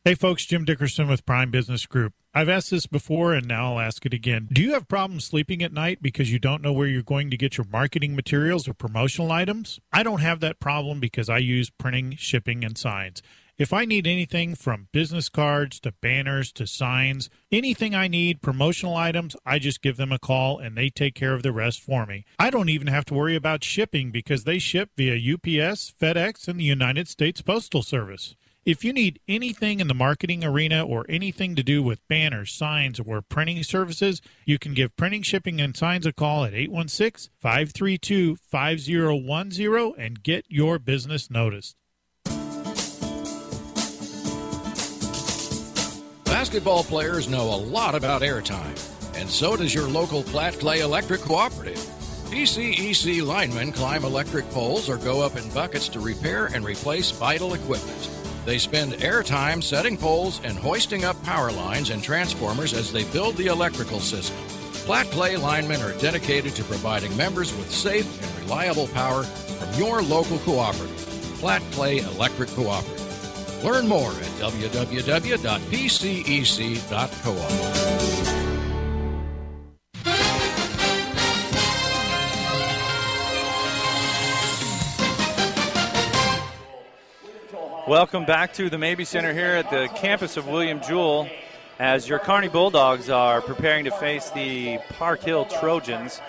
Hey, 0.10 0.16
folks, 0.16 0.44
Jim 0.44 0.66
Dickerson 0.66 1.08
with 1.08 1.24
Prime 1.24 1.52
Business 1.52 1.86
Group. 1.86 2.14
I've 2.34 2.50
asked 2.50 2.72
this 2.72 2.88
before 2.88 3.36
and 3.36 3.48
now 3.48 3.74
I'll 3.74 3.80
ask 3.80 4.08
it 4.08 4.14
again. 4.16 4.50
Do 4.52 4.64
you 4.64 4.74
have 4.74 4.88
problems 4.88 5.26
sleeping 5.26 5.62
at 5.62 5.72
night 5.72 6.02
because 6.02 6.32
you 6.32 6.40
don't 6.40 6.64
know 6.64 6.74
where 6.74 6.88
you're 6.88 7.04
going 7.04 7.30
to 7.30 7.38
get 7.38 7.60
your 7.60 7.68
marketing 7.72 8.16
materials 8.16 8.68
or 8.68 8.74
promotional 8.74 9.32
items? 9.32 9.80
I 9.94 10.02
don't 10.02 10.22
have 10.22 10.40
that 10.40 10.60
problem 10.60 11.00
because 11.00 11.30
I 11.30 11.38
use 11.38 11.70
printing, 11.70 12.16
shipping, 12.16 12.66
and 12.66 12.76
signs. 12.76 13.22
If 13.60 13.72
I 13.72 13.86
need 13.86 14.08
anything 14.08 14.56
from 14.56 14.88
business 14.92 15.30
cards 15.30 15.80
to 15.82 15.92
banners 15.92 16.52
to 16.54 16.66
signs, 16.66 17.30
anything 17.52 17.94
I 17.94 18.08
need, 18.08 18.42
promotional 18.42 18.96
items, 18.96 19.36
I 19.46 19.60
just 19.60 19.84
give 19.84 19.98
them 19.98 20.12
a 20.12 20.18
call 20.18 20.58
and 20.58 20.76
they 20.76 20.90
take 20.90 21.14
care 21.14 21.36
of 21.36 21.44
the 21.44 21.52
rest 21.52 21.82
for 21.82 22.08
me. 22.08 22.26
I 22.40 22.50
don't 22.50 22.70
even 22.70 22.88
have 22.88 23.06
to 23.06 23.14
worry 23.14 23.36
about 23.36 23.64
shipping 23.64 24.10
because 24.10 24.46
they 24.46 24.58
ship 24.58 24.90
via 24.98 25.14
UPS, 25.14 25.94
FedEx, 26.02 26.48
and 26.48 26.60
the 26.60 26.64
United 26.64 27.08
States 27.08 27.44
Postal 27.44 27.84
Service. 27.84 28.36
If 28.66 28.84
you 28.84 28.92
need 28.92 29.22
anything 29.28 29.80
in 29.80 29.88
the 29.88 29.94
marketing 29.94 30.44
arena 30.44 30.86
or 30.86 31.06
anything 31.08 31.56
to 31.56 31.64
do 31.64 31.82
with 31.82 32.06
banners, 32.10 32.52
signs, 32.52 33.00
or 33.00 33.22
printing 33.22 33.64
services, 33.64 34.22
you 34.46 34.60
can 34.60 34.74
give 34.74 34.98
Printing, 34.98 35.22
Shipping, 35.22 35.62
and 35.62 35.76
Signs 35.76 36.06
a 36.06 36.12
call 36.12 36.44
at 36.44 36.54
816 36.54 37.32
532 37.40 38.36
5010 38.36 39.94
and 39.98 40.22
get 40.22 40.46
your 40.50 40.78
business 40.78 41.32
noticed. 41.32 41.78
Basketball 46.26 46.84
players 46.84 47.30
know 47.30 47.54
a 47.54 47.56
lot 47.56 47.96
about 47.96 48.22
airtime, 48.22 48.78
and 49.16 49.30
so 49.30 49.56
does 49.56 49.74
your 49.74 49.88
local 49.88 50.22
Platte 50.24 50.60
Clay 50.60 50.82
Electric 50.82 51.22
Cooperative. 51.22 51.78
PCEC 52.30 53.26
linemen 53.26 53.72
climb 53.72 54.04
electric 54.04 54.50
poles 54.52 54.90
or 54.90 54.98
go 54.98 55.22
up 55.22 55.38
in 55.38 55.50
buckets 55.52 55.88
to 55.90 56.00
repair 56.00 56.48
and 56.48 56.66
replace 56.66 57.10
vital 57.12 57.54
equipment. 57.54 58.19
They 58.50 58.58
spend 58.58 58.94
airtime 58.94 59.62
setting 59.62 59.96
poles 59.96 60.42
and 60.44 60.58
hoisting 60.58 61.06
up 61.06 61.24
power 61.24 61.52
lines 61.52 61.92
and 61.92 62.02
transformers 62.02 62.74
as 62.74 62.92
they 62.92 63.04
build 63.04 63.38
the 63.38 63.46
electrical 63.46 64.00
system. 64.00 64.36
Platte 64.88 65.06
Clay 65.12 65.38
linemen 65.38 65.84
are 65.84 65.96
dedicated 66.00 66.56
to 66.56 66.64
providing 66.64 67.16
members 67.16 67.56
with 67.56 67.70
safe 67.70 68.08
and 68.24 68.44
reliable 68.44 68.88
power 68.88 69.22
from 69.22 69.80
your 69.80 70.02
local 70.02 70.40
cooperative. 70.40 70.98
Platte 71.38 71.62
Clay 71.74 72.00
Electric 72.00 72.50
Cooperative. 72.50 73.64
Learn 73.64 73.88
more 73.88 74.10
at 74.10 74.32
www.pcec.coop. 74.40 75.40
Welcome 87.90 88.26
back 88.26 88.54
to 88.54 88.70
the 88.70 88.78
Mabee 88.78 89.04
Center 89.04 89.34
here 89.34 89.56
at 89.56 89.72
the 89.72 89.90
campus 89.96 90.38
of 90.38 90.48
William 90.48 90.80
Jewell 90.80 91.28
as 91.80 92.08
your 92.08 92.20
Kearney 92.20 92.48
Bulldogs 92.48 93.10
are 93.10 93.42
preparing 93.42 93.86
to 93.86 93.90
face 93.90 94.30
the 94.30 94.78
Park 94.90 95.24
Hill 95.24 95.46
Trojans. 95.46 96.22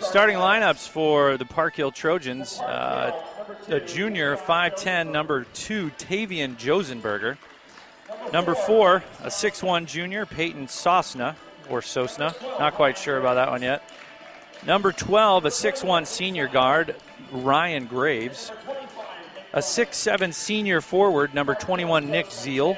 Starting 0.00 0.38
lineups 0.38 0.88
for 0.88 1.36
the 1.36 1.44
Park 1.44 1.76
Hill 1.76 1.90
Trojans 1.92 2.58
uh, 2.60 3.12
a 3.68 3.80
junior, 3.80 4.38
5'10, 4.38 5.12
number 5.12 5.44
two, 5.52 5.90
Tavian 5.98 6.56
Josenberger. 6.56 7.36
Number 8.32 8.54
four, 8.54 9.04
a 9.22 9.28
6'1 9.28 9.84
junior, 9.84 10.24
Peyton 10.24 10.68
Sosna, 10.68 11.36
or 11.68 11.82
Sosna, 11.82 12.34
not 12.58 12.72
quite 12.72 12.96
sure 12.96 13.18
about 13.18 13.34
that 13.34 13.50
one 13.50 13.60
yet. 13.60 13.82
Number 14.64 14.90
12, 14.90 15.44
a 15.44 15.50
6'1 15.50 16.06
senior 16.06 16.48
guard, 16.48 16.96
Ryan 17.30 17.84
Graves 17.84 18.50
a 19.54 19.62
six-seven 19.62 20.32
senior 20.32 20.80
forward, 20.80 21.32
number 21.32 21.54
21, 21.54 22.10
Nick 22.10 22.30
Zeal. 22.30 22.76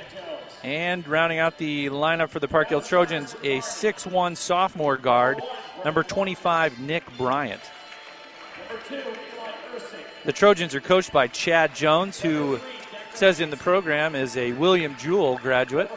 And 0.62 1.06
rounding 1.09 1.38
out 1.38 1.56
the 1.59 1.87
lineup 1.87 2.28
for 2.28 2.38
the 2.38 2.49
Park 2.49 2.68
Hill 2.68 2.83
Trojans, 2.83 3.35
a 3.42 3.61
six-one 3.61 4.37
sophomore 4.37 4.99
guard, 4.99 5.40
number 5.85 6.02
25, 6.02 6.78
Nick 6.78 7.04
Bryant. 7.16 7.61
The 10.25 10.33
Trojans 10.33 10.75
are 10.75 10.80
coached 10.80 11.12
by 11.12 11.28
Chad 11.28 11.75
Jones, 11.75 12.21
who 12.21 12.61
says 13.14 13.40
in 13.40 13.49
the 13.49 13.56
program 13.56 14.14
is 14.14 14.37
a 14.37 14.52
William 14.52 14.97
Jewell 14.97 15.38
graduate. 15.38 15.90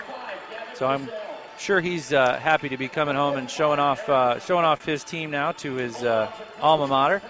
So 0.75 0.87
I'm 0.87 1.09
sure 1.57 1.81
he's 1.81 2.13
uh, 2.13 2.39
happy 2.39 2.69
to 2.69 2.77
be 2.77 2.87
coming 2.87 3.15
home 3.15 3.37
and 3.37 3.51
showing 3.51 3.79
off 3.79 4.07
uh, 4.07 4.39
showing 4.39 4.63
off 4.63 4.85
his 4.85 5.03
team 5.03 5.29
now 5.29 5.51
to 5.53 5.73
his 5.73 6.01
uh, 6.03 6.31
alma 6.61 6.87
mater. 6.87 7.21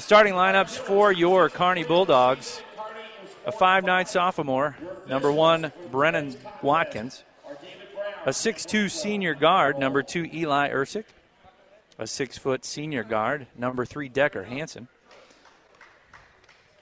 The 0.00 0.04
starting 0.04 0.32
lineups 0.32 0.78
for 0.78 1.12
your 1.12 1.50
Kearney 1.50 1.84
Bulldogs 1.84 2.62
a 3.44 3.52
5'9 3.52 4.08
sophomore, 4.08 4.74
number 5.06 5.30
one, 5.30 5.74
Brennan 5.90 6.36
Watkins. 6.62 7.22
A 8.24 8.30
6'2 8.30 8.90
senior 8.90 9.34
guard, 9.34 9.78
number 9.78 10.02
two, 10.02 10.24
Eli 10.32 10.70
Ersick. 10.70 11.04
A 11.98 12.06
6 12.06 12.38
foot 12.38 12.64
senior 12.64 13.04
guard, 13.04 13.46
number 13.54 13.84
three, 13.84 14.08
Decker 14.08 14.44
Hansen. 14.44 14.88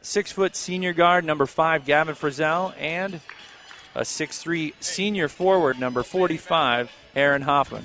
Six 0.00 0.30
foot 0.30 0.54
senior 0.54 0.92
guard, 0.92 1.24
number 1.24 1.46
five, 1.46 1.84
Gavin 1.84 2.14
Frizell, 2.14 2.72
And 2.78 3.20
a 3.96 4.02
6'3 4.02 4.74
senior 4.78 5.26
forward, 5.26 5.80
number 5.80 6.04
45, 6.04 6.92
Aaron 7.18 7.42
Hoffman. 7.42 7.84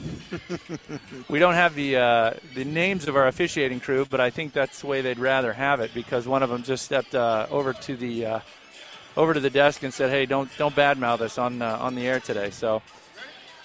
we 1.28 1.40
don't 1.40 1.56
have 1.56 1.74
the 1.74 1.98
uh, 1.98 2.34
the 2.54 2.64
names 2.64 3.08
of 3.08 3.16
our 3.16 3.28
officiating 3.28 3.80
crew, 3.80 4.06
but 4.08 4.22
I 4.22 4.30
think 4.30 4.54
that's 4.54 4.82
the 4.82 4.88
way 4.88 5.02
they'd 5.02 5.18
rather 5.18 5.54
have 5.54 5.80
it 5.80 5.92
because 5.96 6.28
one 6.28 6.44
of 6.44 6.52
them 6.52 6.62
just 6.62 6.86
stepped 6.86 7.16
uh, 7.16 7.48
over 7.50 7.74
to 7.74 7.96
the 7.98 8.26
uh, 8.28 8.40
over 9.18 9.34
to 9.34 9.40
the 9.40 9.50
desk 9.50 9.82
and 9.82 9.92
said, 9.92 10.12
"Hey, 10.12 10.28
don't 10.28 10.56
don't 10.60 10.76
badmouth 10.76 11.22
us 11.22 11.40
on 11.40 11.64
uh, 11.64 11.78
on 11.82 11.96
the 11.96 12.08
air 12.08 12.20
today." 12.20 12.52
So 12.52 12.84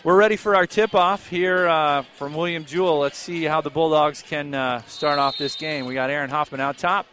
we're 0.02 0.16
ready 0.16 0.36
for 0.36 0.56
our 0.56 0.66
tip 0.66 0.94
off 0.94 1.28
here 1.28 1.68
uh, 1.68 2.02
from 2.16 2.32
William 2.32 2.64
Jewell. 2.64 3.00
Let's 3.00 3.18
see 3.18 3.44
how 3.44 3.60
the 3.60 3.70
Bulldogs 3.70 4.22
can 4.22 4.54
uh, 4.54 4.80
start 4.86 5.18
off 5.18 5.36
this 5.36 5.54
game. 5.54 5.84
We 5.84 5.92
got 5.92 6.08
Aaron 6.08 6.30
Hoffman 6.30 6.62
out 6.62 6.78
top. 6.78 7.06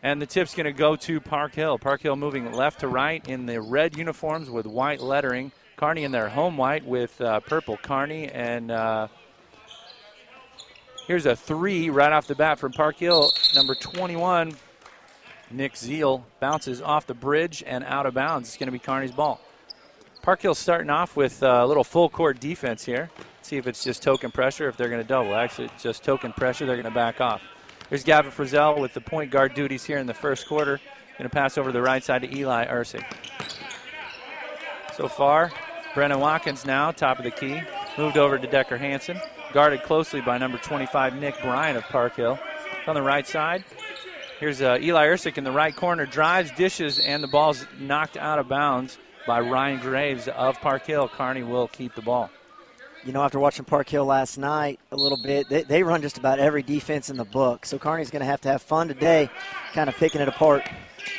And 0.00 0.22
the 0.22 0.26
tip's 0.26 0.54
going 0.54 0.66
to 0.66 0.72
go 0.72 0.94
to 0.94 1.20
Park 1.20 1.54
Hill. 1.54 1.76
Park 1.76 2.02
Hill 2.02 2.14
moving 2.14 2.52
left 2.52 2.80
to 2.80 2.88
right 2.88 3.26
in 3.28 3.46
the 3.46 3.60
red 3.60 3.98
uniforms 3.98 4.48
with 4.48 4.64
white 4.64 5.00
lettering. 5.00 5.50
Kearney 5.78 6.02
in 6.02 6.10
their 6.10 6.28
home 6.28 6.56
white 6.56 6.84
with 6.84 7.20
uh, 7.20 7.38
purple 7.38 7.76
Kearney 7.76 8.28
And 8.28 8.72
uh, 8.72 9.06
here's 11.06 11.24
a 11.24 11.36
three 11.36 11.88
right 11.88 12.12
off 12.12 12.26
the 12.26 12.34
bat 12.34 12.58
from 12.58 12.72
Park 12.72 12.96
Hill. 12.98 13.30
Number 13.54 13.76
21, 13.76 14.56
Nick 15.52 15.76
Zeal, 15.76 16.26
bounces 16.40 16.82
off 16.82 17.06
the 17.06 17.14
bridge 17.14 17.62
and 17.64 17.84
out 17.84 18.06
of 18.06 18.14
bounds. 18.14 18.48
It's 18.48 18.58
going 18.58 18.66
to 18.66 18.72
be 18.72 18.80
Kearney's 18.80 19.12
ball. 19.12 19.40
Park 20.20 20.42
Hill 20.42 20.56
starting 20.56 20.90
off 20.90 21.16
with 21.16 21.44
a 21.44 21.64
little 21.64 21.84
full 21.84 22.08
court 22.08 22.40
defense 22.40 22.84
here. 22.84 23.08
See 23.42 23.56
if 23.56 23.68
it's 23.68 23.84
just 23.84 24.02
token 24.02 24.32
pressure, 24.32 24.68
if 24.68 24.76
they're 24.76 24.88
going 24.88 25.00
to 25.00 25.08
double. 25.08 25.36
Actually, 25.36 25.66
it's 25.66 25.82
just 25.84 26.02
token 26.02 26.32
pressure. 26.32 26.66
They're 26.66 26.74
going 26.74 26.84
to 26.84 26.90
back 26.90 27.20
off. 27.20 27.40
Here's 27.88 28.02
Gavin 28.02 28.32
Frizzell 28.32 28.80
with 28.80 28.94
the 28.94 29.00
point 29.00 29.30
guard 29.30 29.54
duties 29.54 29.84
here 29.84 29.98
in 29.98 30.06
the 30.06 30.12
first 30.12 30.48
quarter. 30.48 30.80
Going 31.16 31.30
to 31.30 31.34
pass 31.34 31.56
over 31.56 31.70
the 31.70 31.80
right 31.80 32.02
side 32.02 32.22
to 32.22 32.36
Eli 32.36 32.66
Ursig. 32.66 33.04
So 34.94 35.06
far, 35.06 35.52
Brennan 35.94 36.20
Watkins 36.20 36.64
now, 36.64 36.90
top 36.90 37.18
of 37.18 37.24
the 37.24 37.30
key. 37.30 37.60
Moved 37.96 38.16
over 38.16 38.38
to 38.38 38.46
Decker 38.46 38.76
Hansen. 38.76 39.20
Guarded 39.52 39.82
closely 39.82 40.20
by 40.20 40.38
number 40.38 40.58
25, 40.58 41.16
Nick 41.16 41.40
Bryant 41.40 41.78
of 41.78 41.84
Park 41.84 42.16
Hill. 42.16 42.38
On 42.86 42.94
the 42.94 43.02
right 43.02 43.26
side, 43.26 43.64
here's 44.40 44.62
uh, 44.62 44.78
Eli 44.80 45.06
Ursik 45.06 45.38
in 45.38 45.44
the 45.44 45.52
right 45.52 45.74
corner. 45.74 46.06
Drives, 46.06 46.50
dishes, 46.52 46.98
and 46.98 47.22
the 47.22 47.28
ball's 47.28 47.66
knocked 47.78 48.16
out 48.16 48.38
of 48.38 48.48
bounds 48.48 48.98
by 49.26 49.40
Ryan 49.40 49.80
Graves 49.80 50.28
of 50.28 50.60
Park 50.60 50.86
Hill. 50.86 51.08
Kearney 51.08 51.42
will 51.42 51.68
keep 51.68 51.94
the 51.94 52.02
ball 52.02 52.30
you 53.04 53.12
know, 53.12 53.22
after 53.22 53.38
watching 53.38 53.64
Park 53.64 53.88
Hill 53.88 54.04
last 54.04 54.38
night 54.38 54.80
a 54.90 54.96
little 54.96 55.18
bit, 55.22 55.48
they, 55.48 55.62
they 55.62 55.82
run 55.82 56.02
just 56.02 56.18
about 56.18 56.38
every 56.38 56.62
defense 56.62 57.10
in 57.10 57.16
the 57.16 57.24
book. 57.24 57.64
So 57.64 57.78
Kearney's 57.78 58.10
going 58.10 58.20
to 58.20 58.26
have 58.26 58.40
to 58.42 58.48
have 58.48 58.62
fun 58.62 58.88
today, 58.88 59.30
kind 59.72 59.88
of 59.88 59.96
picking 59.96 60.20
it 60.20 60.28
apart. 60.28 60.68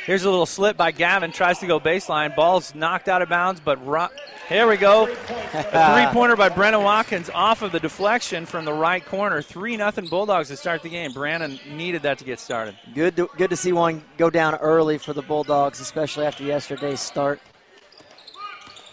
Here's 0.06 0.24
a 0.24 0.30
little 0.30 0.46
slip 0.46 0.76
by 0.76 0.90
Gavin. 0.90 1.32
Tries 1.32 1.58
to 1.60 1.66
go 1.66 1.78
baseline. 1.78 2.34
Ball's 2.34 2.74
knocked 2.74 3.08
out 3.08 3.22
of 3.22 3.28
bounds, 3.28 3.60
but 3.60 3.84
ro- 3.86 4.08
here 4.48 4.66
we 4.68 4.76
go. 4.76 5.06
A 5.54 5.94
three 5.94 6.06
pointer 6.12 6.36
by 6.36 6.48
Brennan 6.48 6.82
Watkins 6.82 7.30
off 7.32 7.62
of 7.62 7.72
the 7.72 7.80
deflection 7.80 8.46
from 8.46 8.64
the 8.64 8.72
right 8.72 9.04
corner. 9.04 9.42
3 9.42 9.76
nothing 9.76 10.06
Bulldogs 10.06 10.48
to 10.48 10.56
start 10.56 10.82
the 10.82 10.88
game. 10.88 11.12
Brandon 11.12 11.58
needed 11.70 12.02
that 12.02 12.18
to 12.18 12.24
get 12.24 12.40
started. 12.40 12.76
Good 12.94 13.16
to, 13.16 13.28
good 13.36 13.50
to 13.50 13.56
see 13.56 13.72
one 13.72 14.02
go 14.16 14.30
down 14.30 14.54
early 14.56 14.98
for 14.98 15.12
the 15.12 15.22
Bulldogs, 15.22 15.80
especially 15.80 16.26
after 16.26 16.44
yesterday's 16.44 17.00
start. 17.00 17.40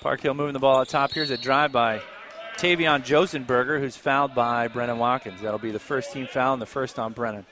Park 0.02 0.22
Hill 0.22 0.34
moving 0.34 0.54
the 0.54 0.60
ball 0.60 0.80
out 0.80 0.90
top. 0.90 1.12
Here's 1.12 1.32
a 1.32 1.38
drive 1.38 1.72
by 1.72 2.02
Tavion 2.58 3.04
Josenberger, 3.04 3.80
who's 3.80 3.96
fouled 3.96 4.34
by 4.34 4.68
Brennan 4.68 4.98
Watkins. 4.98 5.42
That'll 5.42 5.60
be 5.60 5.72
the 5.72 5.80
first 5.80 6.12
team 6.12 6.28
foul 6.28 6.54
and 6.54 6.62
the 6.62 6.66
first 6.66 6.98
on 6.98 7.14
Brennan. 7.14 7.46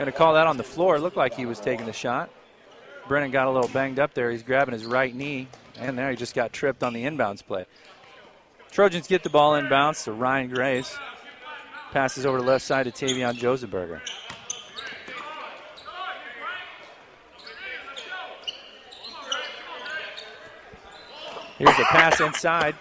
Going 0.00 0.10
to 0.10 0.16
call 0.16 0.32
that 0.32 0.46
on 0.46 0.56
the 0.56 0.64
floor. 0.64 0.96
It 0.96 1.00
looked 1.00 1.18
like 1.18 1.34
he 1.34 1.44
was 1.44 1.60
taking 1.60 1.84
the 1.84 1.92
shot. 1.92 2.30
Brennan 3.06 3.32
got 3.32 3.48
a 3.48 3.50
little 3.50 3.68
banged 3.68 3.98
up 3.98 4.14
there. 4.14 4.30
He's 4.30 4.42
grabbing 4.42 4.72
his 4.72 4.86
right 4.86 5.14
knee, 5.14 5.46
and 5.76 5.98
there 5.98 6.08
he 6.08 6.16
just 6.16 6.34
got 6.34 6.54
tripped 6.54 6.82
on 6.82 6.94
the 6.94 7.04
inbounds 7.04 7.44
play. 7.44 7.66
Trojans 8.70 9.06
get 9.06 9.22
the 9.22 9.28
ball 9.28 9.60
inbounds 9.60 10.04
to 10.04 10.12
Ryan 10.12 10.48
Graves. 10.48 10.98
Passes 11.92 12.24
over 12.24 12.38
to 12.38 12.42
left 12.42 12.64
side 12.64 12.84
to 12.84 12.90
Tavion 12.90 13.34
Josenberger. 13.34 14.00
Here's 21.58 21.78
a 21.78 21.84
pass 21.84 22.22
inside 22.22 22.74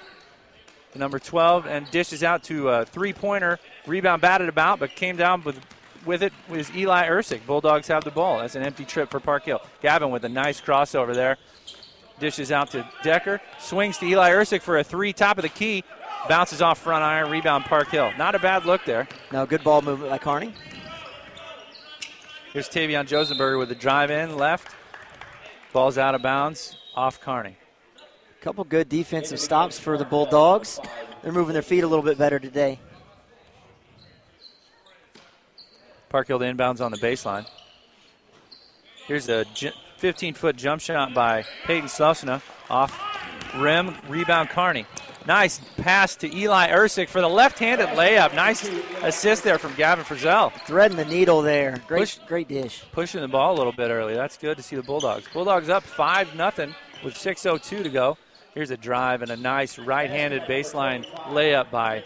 number 0.95 1.19
12 1.19 1.67
and 1.67 1.91
dishes 1.91 2.23
out 2.23 2.43
to 2.43 2.69
a 2.69 2.85
three 2.85 3.11
pointer. 3.11 3.59
Rebound 3.85 4.21
batted 4.21 4.47
about, 4.47 4.79
but 4.79 4.95
came 4.95 5.17
down 5.17 5.43
with 5.43 5.59
with 6.05 6.23
it 6.23 6.33
was 6.47 6.73
Eli 6.75 7.07
Ersick. 7.07 7.45
Bulldogs 7.45 7.87
have 7.87 8.03
the 8.03 8.11
ball. 8.11 8.39
That's 8.39 8.55
an 8.55 8.63
empty 8.63 8.85
trip 8.85 9.09
for 9.09 9.19
Park 9.19 9.45
Hill. 9.45 9.61
Gavin 9.81 10.11
with 10.11 10.25
a 10.25 10.29
nice 10.29 10.61
crossover 10.61 11.13
there. 11.13 11.37
Dishes 12.19 12.51
out 12.51 12.71
to 12.71 12.87
Decker. 13.03 13.39
Swings 13.59 13.97
to 13.99 14.05
Eli 14.05 14.31
Ersick 14.31 14.61
for 14.61 14.77
a 14.77 14.83
three, 14.83 15.13
top 15.13 15.37
of 15.37 15.43
the 15.43 15.49
key. 15.49 15.83
Bounces 16.27 16.61
off 16.61 16.79
front 16.79 17.03
iron. 17.03 17.31
Rebound 17.31 17.65
Park 17.65 17.89
Hill. 17.89 18.11
Not 18.17 18.35
a 18.35 18.39
bad 18.39 18.65
look 18.65 18.83
there. 18.85 19.07
No, 19.31 19.45
good 19.45 19.63
ball 19.63 19.81
movement 19.81 20.11
by 20.11 20.17
Kearney. 20.17 20.53
Here's 22.51 22.67
Tavion 22.67 23.07
Josenberger 23.07 23.57
with 23.57 23.69
the 23.69 23.75
drive 23.75 24.11
in 24.11 24.35
left. 24.35 24.75
Ball's 25.71 25.97
out 25.97 26.15
of 26.15 26.21
bounds 26.21 26.77
off 26.95 27.21
Kearney. 27.21 27.55
Couple 28.41 28.63
good 28.63 28.89
defensive 28.89 29.39
stops 29.39 29.77
for 29.77 29.97
the 29.97 30.05
Bulldogs. 30.05 30.79
They're 31.21 31.31
moving 31.31 31.53
their 31.53 31.61
feet 31.61 31.83
a 31.83 31.87
little 31.87 32.03
bit 32.03 32.17
better 32.17 32.39
today. 32.39 32.79
Park 36.09 36.27
Hill 36.27 36.39
inbounds 36.39 36.81
on 36.81 36.91
the 36.91 36.97
baseline. 36.97 37.47
Here's 39.05 39.29
a 39.29 39.45
15 39.97 40.33
foot 40.33 40.55
jump 40.55 40.81
shot 40.81 41.13
by 41.13 41.43
Peyton 41.65 41.89
Susna 41.89 42.41
off 42.69 42.99
rim. 43.57 43.95
Rebound 44.07 44.49
Kearney. 44.49 44.85
Nice 45.27 45.59
pass 45.77 46.15
to 46.17 46.35
Eli 46.35 46.69
Ersick 46.69 47.09
for 47.09 47.21
the 47.21 47.29
left 47.29 47.59
handed 47.59 47.89
layup. 47.89 48.33
Nice 48.33 48.69
assist 49.03 49.43
there 49.43 49.59
from 49.59 49.75
Gavin 49.75 50.05
Frizzell. 50.05 50.51
Threading 50.65 50.97
the 50.97 51.05
needle 51.05 51.41
there. 51.41 51.81
Great, 51.87 51.99
Push, 51.99 52.19
great 52.27 52.47
dish. 52.47 52.83
Pushing 52.91 53.21
the 53.21 53.27
ball 53.27 53.55
a 53.55 53.57
little 53.57 53.73
bit 53.73 53.91
early. 53.91 54.15
That's 54.15 54.37
good 54.37 54.57
to 54.57 54.63
see 54.63 54.75
the 54.75 54.83
Bulldogs. 54.83 55.27
Bulldogs 55.31 55.69
up 55.69 55.83
5 55.83 56.31
0 56.31 56.73
with 57.03 57.15
6.02 57.15 57.83
to 57.83 57.89
go. 57.89 58.17
Here's 58.53 58.71
a 58.71 58.77
drive 58.77 59.21
and 59.21 59.29
a 59.29 59.37
nice 59.37 59.77
right 59.77 60.09
handed 60.09 60.43
baseline 60.43 61.05
layup 61.27 61.69
by, 61.69 62.03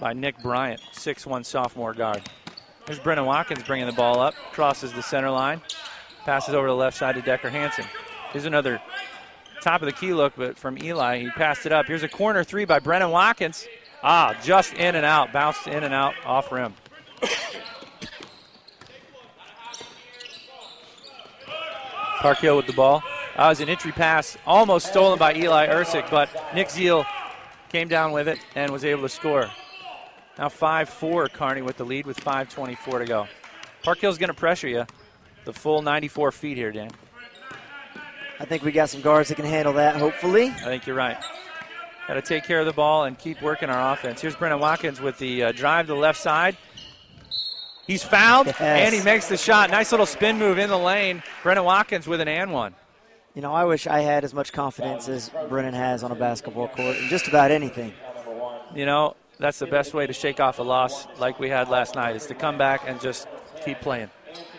by 0.00 0.14
Nick 0.14 0.38
Bryant, 0.38 0.80
6-1 0.94 1.44
sophomore 1.44 1.92
guard. 1.92 2.22
There's 2.86 2.98
Brennan 2.98 3.26
Watkins 3.26 3.62
bringing 3.62 3.86
the 3.86 3.92
ball 3.92 4.20
up, 4.20 4.34
crosses 4.52 4.92
the 4.92 5.02
center 5.02 5.30
line, 5.30 5.60
passes 6.24 6.54
over 6.54 6.66
to 6.66 6.72
the 6.72 6.76
left 6.76 6.96
side 6.96 7.14
to 7.14 7.22
Decker 7.22 7.48
Hansen. 7.48 7.84
Here's 8.32 8.44
another 8.44 8.82
top 9.62 9.82
of 9.82 9.86
the 9.86 9.92
key 9.92 10.12
look, 10.12 10.34
but 10.36 10.58
from 10.58 10.76
Eli, 10.82 11.20
he 11.20 11.30
passed 11.30 11.64
it 11.64 11.72
up. 11.72 11.86
Here's 11.86 12.02
a 12.02 12.08
corner 12.08 12.42
three 12.42 12.64
by 12.64 12.80
Brennan 12.80 13.10
Watkins. 13.10 13.66
Ah, 14.02 14.36
just 14.42 14.74
in 14.74 14.96
and 14.96 15.06
out, 15.06 15.32
bounced 15.32 15.66
in 15.68 15.84
and 15.84 15.94
out 15.94 16.14
off 16.26 16.50
rim. 16.50 16.74
Park 22.18 22.38
Hill 22.38 22.56
with 22.56 22.66
the 22.66 22.72
ball. 22.72 23.02
That 23.36 23.48
was 23.48 23.60
an 23.60 23.68
entry 23.68 23.92
pass, 23.92 24.36
almost 24.46 24.88
stolen 24.88 25.18
by 25.18 25.34
Eli 25.34 25.68
Ersick, 25.68 26.10
but 26.10 26.28
Nick 26.54 26.70
Zeal 26.70 27.06
came 27.68 27.88
down 27.88 28.12
with 28.12 28.28
it 28.28 28.38
and 28.54 28.70
was 28.70 28.84
able 28.84 29.02
to 29.02 29.08
score. 29.08 29.50
Now 30.38 30.48
5 30.48 30.88
4 30.88 31.28
Kearney 31.28 31.62
with 31.62 31.76
the 31.76 31.84
lead 31.84 32.06
with 32.06 32.18
5.24 32.18 32.98
to 32.98 33.04
go. 33.04 33.28
Park 33.82 33.98
Hill's 33.98 34.18
going 34.18 34.28
to 34.28 34.34
pressure 34.34 34.68
you 34.68 34.86
the 35.44 35.52
full 35.52 35.82
94 35.82 36.32
feet 36.32 36.56
here, 36.56 36.72
Dan. 36.72 36.90
I 38.38 38.44
think 38.44 38.62
we 38.62 38.72
got 38.72 38.90
some 38.90 39.00
guards 39.00 39.28
that 39.28 39.36
can 39.36 39.44
handle 39.44 39.74
that, 39.74 39.96
hopefully. 39.96 40.48
I 40.48 40.64
think 40.64 40.86
you're 40.86 40.96
right. 40.96 41.16
Got 42.08 42.14
to 42.14 42.22
take 42.22 42.44
care 42.44 42.60
of 42.60 42.66
the 42.66 42.72
ball 42.72 43.04
and 43.04 43.18
keep 43.18 43.40
working 43.40 43.70
our 43.70 43.92
offense. 43.92 44.20
Here's 44.20 44.34
Brennan 44.34 44.58
Watkins 44.58 45.00
with 45.00 45.18
the 45.18 45.44
uh, 45.44 45.52
drive 45.52 45.86
to 45.86 45.94
the 45.94 45.98
left 45.98 46.20
side. 46.20 46.56
He's 47.86 48.02
fouled, 48.02 48.46
yes. 48.46 48.60
and 48.60 48.94
he 48.94 49.02
makes 49.02 49.28
the 49.28 49.36
shot. 49.36 49.70
Nice 49.70 49.90
little 49.90 50.06
spin 50.06 50.38
move 50.38 50.58
in 50.58 50.68
the 50.68 50.78
lane. 50.78 51.22
Brennan 51.42 51.64
Watkins 51.64 52.06
with 52.06 52.20
an 52.20 52.28
and 52.28 52.52
one. 52.52 52.74
You 53.34 53.42
know, 53.42 53.52
I 53.52 53.64
wish 53.64 53.86
I 53.86 54.00
had 54.00 54.24
as 54.24 54.34
much 54.34 54.52
confidence 54.52 55.08
as 55.08 55.30
Brennan 55.48 55.74
has 55.74 56.04
on 56.04 56.10
a 56.10 56.14
basketball 56.14 56.68
court 56.68 56.96
in 56.96 57.08
just 57.08 57.28
about 57.28 57.50
anything. 57.50 57.92
You 58.74 58.86
know, 58.86 59.16
that's 59.42 59.58
the 59.58 59.66
best 59.66 59.92
way 59.92 60.06
to 60.06 60.12
shake 60.12 60.40
off 60.40 60.58
a 60.58 60.62
loss 60.62 61.06
like 61.18 61.40
we 61.40 61.48
had 61.48 61.68
last 61.68 61.94
night 61.94 62.14
is 62.14 62.26
to 62.26 62.34
come 62.34 62.56
back 62.56 62.82
and 62.86 63.00
just 63.00 63.26
keep 63.64 63.80
playing. 63.80 64.10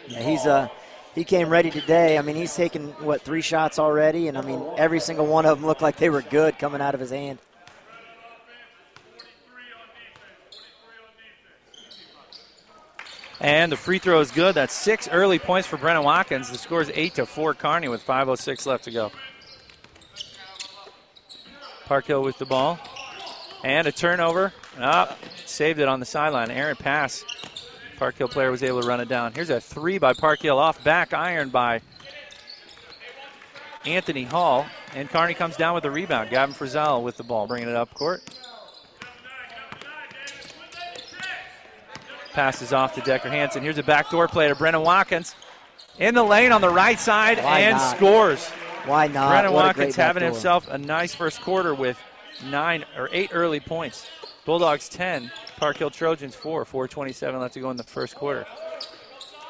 Yeah, 0.07 0.21
he's 0.21 0.45
uh 0.45 0.67
he 1.15 1.23
came 1.23 1.49
ready 1.49 1.69
today. 1.69 2.17
I 2.17 2.21
mean, 2.21 2.35
he's 2.35 2.55
taken 2.55 2.87
what 3.03 3.21
three 3.21 3.41
shots 3.41 3.79
already, 3.79 4.27
and 4.27 4.37
I 4.37 4.41
mean 4.41 4.61
every 4.77 4.99
single 4.99 5.25
one 5.25 5.45
of 5.45 5.57
them 5.57 5.67
looked 5.67 5.81
like 5.81 5.97
they 5.97 6.09
were 6.09 6.21
good 6.21 6.59
coming 6.59 6.81
out 6.81 6.93
of 6.93 6.99
his 6.99 7.11
hand. 7.11 7.39
And 13.39 13.71
the 13.71 13.77
free 13.77 13.99
throw 13.99 14.21
is 14.21 14.31
good. 14.31 14.55
That's 14.55 14.73
six 14.73 15.09
early 15.09 15.37
points 15.37 15.67
for 15.67 15.75
Brennan 15.75 16.03
Watkins. 16.03 16.49
The 16.49 16.57
score 16.57 16.81
is 16.81 16.89
eight 16.93 17.15
to 17.15 17.25
four 17.25 17.53
Kearney 17.53 17.89
with 17.89 18.05
5:06 18.05 18.65
left 18.65 18.85
to 18.85 18.91
go. 18.91 19.11
Park 21.85 22.05
Hill 22.05 22.23
with 22.23 22.37
the 22.37 22.45
ball, 22.45 22.79
and 23.63 23.87
a 23.87 23.91
turnover. 23.91 24.53
Up, 24.79 25.19
oh, 25.21 25.27
saved 25.45 25.79
it 25.79 25.87
on 25.87 25.99
the 25.99 26.05
sideline. 26.05 26.49
Aaron 26.49 26.75
pass 26.75 27.23
Park 27.97 28.17
Hill 28.17 28.27
player 28.27 28.51
was 28.51 28.63
able 28.63 28.81
to 28.81 28.87
run 28.87 28.99
it 28.99 29.07
down. 29.07 29.33
Here's 29.33 29.49
a 29.49 29.61
three 29.61 29.97
by 29.97 30.13
Park 30.13 30.41
Hill 30.41 30.57
off 30.57 30.83
back 30.83 31.13
iron 31.13 31.49
by 31.49 31.81
Anthony 33.85 34.23
Hall. 34.23 34.65
And 34.95 35.09
Carney 35.09 35.33
comes 35.33 35.55
down 35.57 35.73
with 35.73 35.83
the 35.83 35.91
rebound. 35.91 36.29
Gavin 36.29 36.53
Frizzell 36.53 37.01
with 37.01 37.17
the 37.17 37.23
ball, 37.23 37.47
bringing 37.47 37.69
it 37.69 37.75
up 37.75 37.93
court. 37.93 38.21
Passes 42.33 42.73
off 42.73 42.95
to 42.95 43.01
Decker 43.01 43.29
Hansen. 43.29 43.61
Here's 43.61 43.77
a 43.77 43.83
backdoor 43.83 44.27
play 44.27 44.47
to 44.47 44.55
Brennan 44.55 44.81
Watkins. 44.81 45.35
In 45.99 46.15
the 46.15 46.23
lane 46.23 46.51
on 46.51 46.61
the 46.61 46.69
right 46.69 46.99
side 46.99 47.37
Why 47.37 47.59
and 47.59 47.77
not? 47.77 47.95
scores. 47.95 48.49
Why 48.85 49.07
not? 49.07 49.29
Brennan 49.29 49.53
what 49.53 49.65
Watkins 49.65 49.95
having 49.95 50.23
himself 50.23 50.67
a 50.67 50.77
nice 50.77 51.13
first 51.13 51.41
quarter 51.41 51.73
with 51.75 51.97
nine 52.49 52.85
or 52.97 53.07
eight 53.11 53.29
early 53.33 53.59
points. 53.59 54.07
Bulldogs 54.45 54.89
10, 54.89 55.31
Park 55.57 55.77
Hill 55.77 55.89
Trojans 55.89 56.35
4, 56.35 56.65
427 56.65 57.39
left 57.39 57.53
to 57.53 57.61
go 57.61 57.71
in 57.71 57.77
the 57.77 57.83
first 57.83 58.15
quarter. 58.15 58.45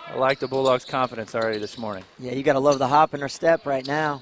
I 0.08 0.16
like 0.16 0.40
the 0.40 0.48
Bulldogs' 0.48 0.86
confidence 0.86 1.34
already 1.34 1.58
this 1.58 1.78
morning. 1.80 2.04
Yeah, 2.20 2.34
you 2.34 2.44
got 2.44 2.54
to 2.54 2.60
love 2.60 2.78
the 2.78 2.88
hop 2.88 3.16
in 3.16 3.22
her 3.22 3.30
step 3.30 3.66
right 3.66 3.86
now. 3.88 4.22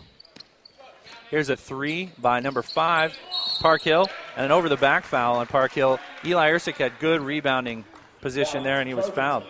Here's 1.30 1.50
a 1.50 1.58
three 1.58 2.12
by 2.18 2.40
number 2.40 2.62
five, 2.62 3.18
Park 3.60 3.82
Hill, 3.82 4.10
and 4.38 4.46
an 4.46 4.52
over 4.52 4.70
the 4.70 4.78
back 4.78 5.04
foul 5.04 5.38
on 5.38 5.48
Park 5.48 5.74
Hill. 5.74 6.00
Eli 6.24 6.52
Ersick 6.52 6.76
had 6.76 7.00
good 7.00 7.22
rebounding 7.22 7.84
position 8.22 8.64
there, 8.64 8.80
and 8.80 8.88
he 8.88 8.94
was 8.94 9.10
fouled 9.10 9.44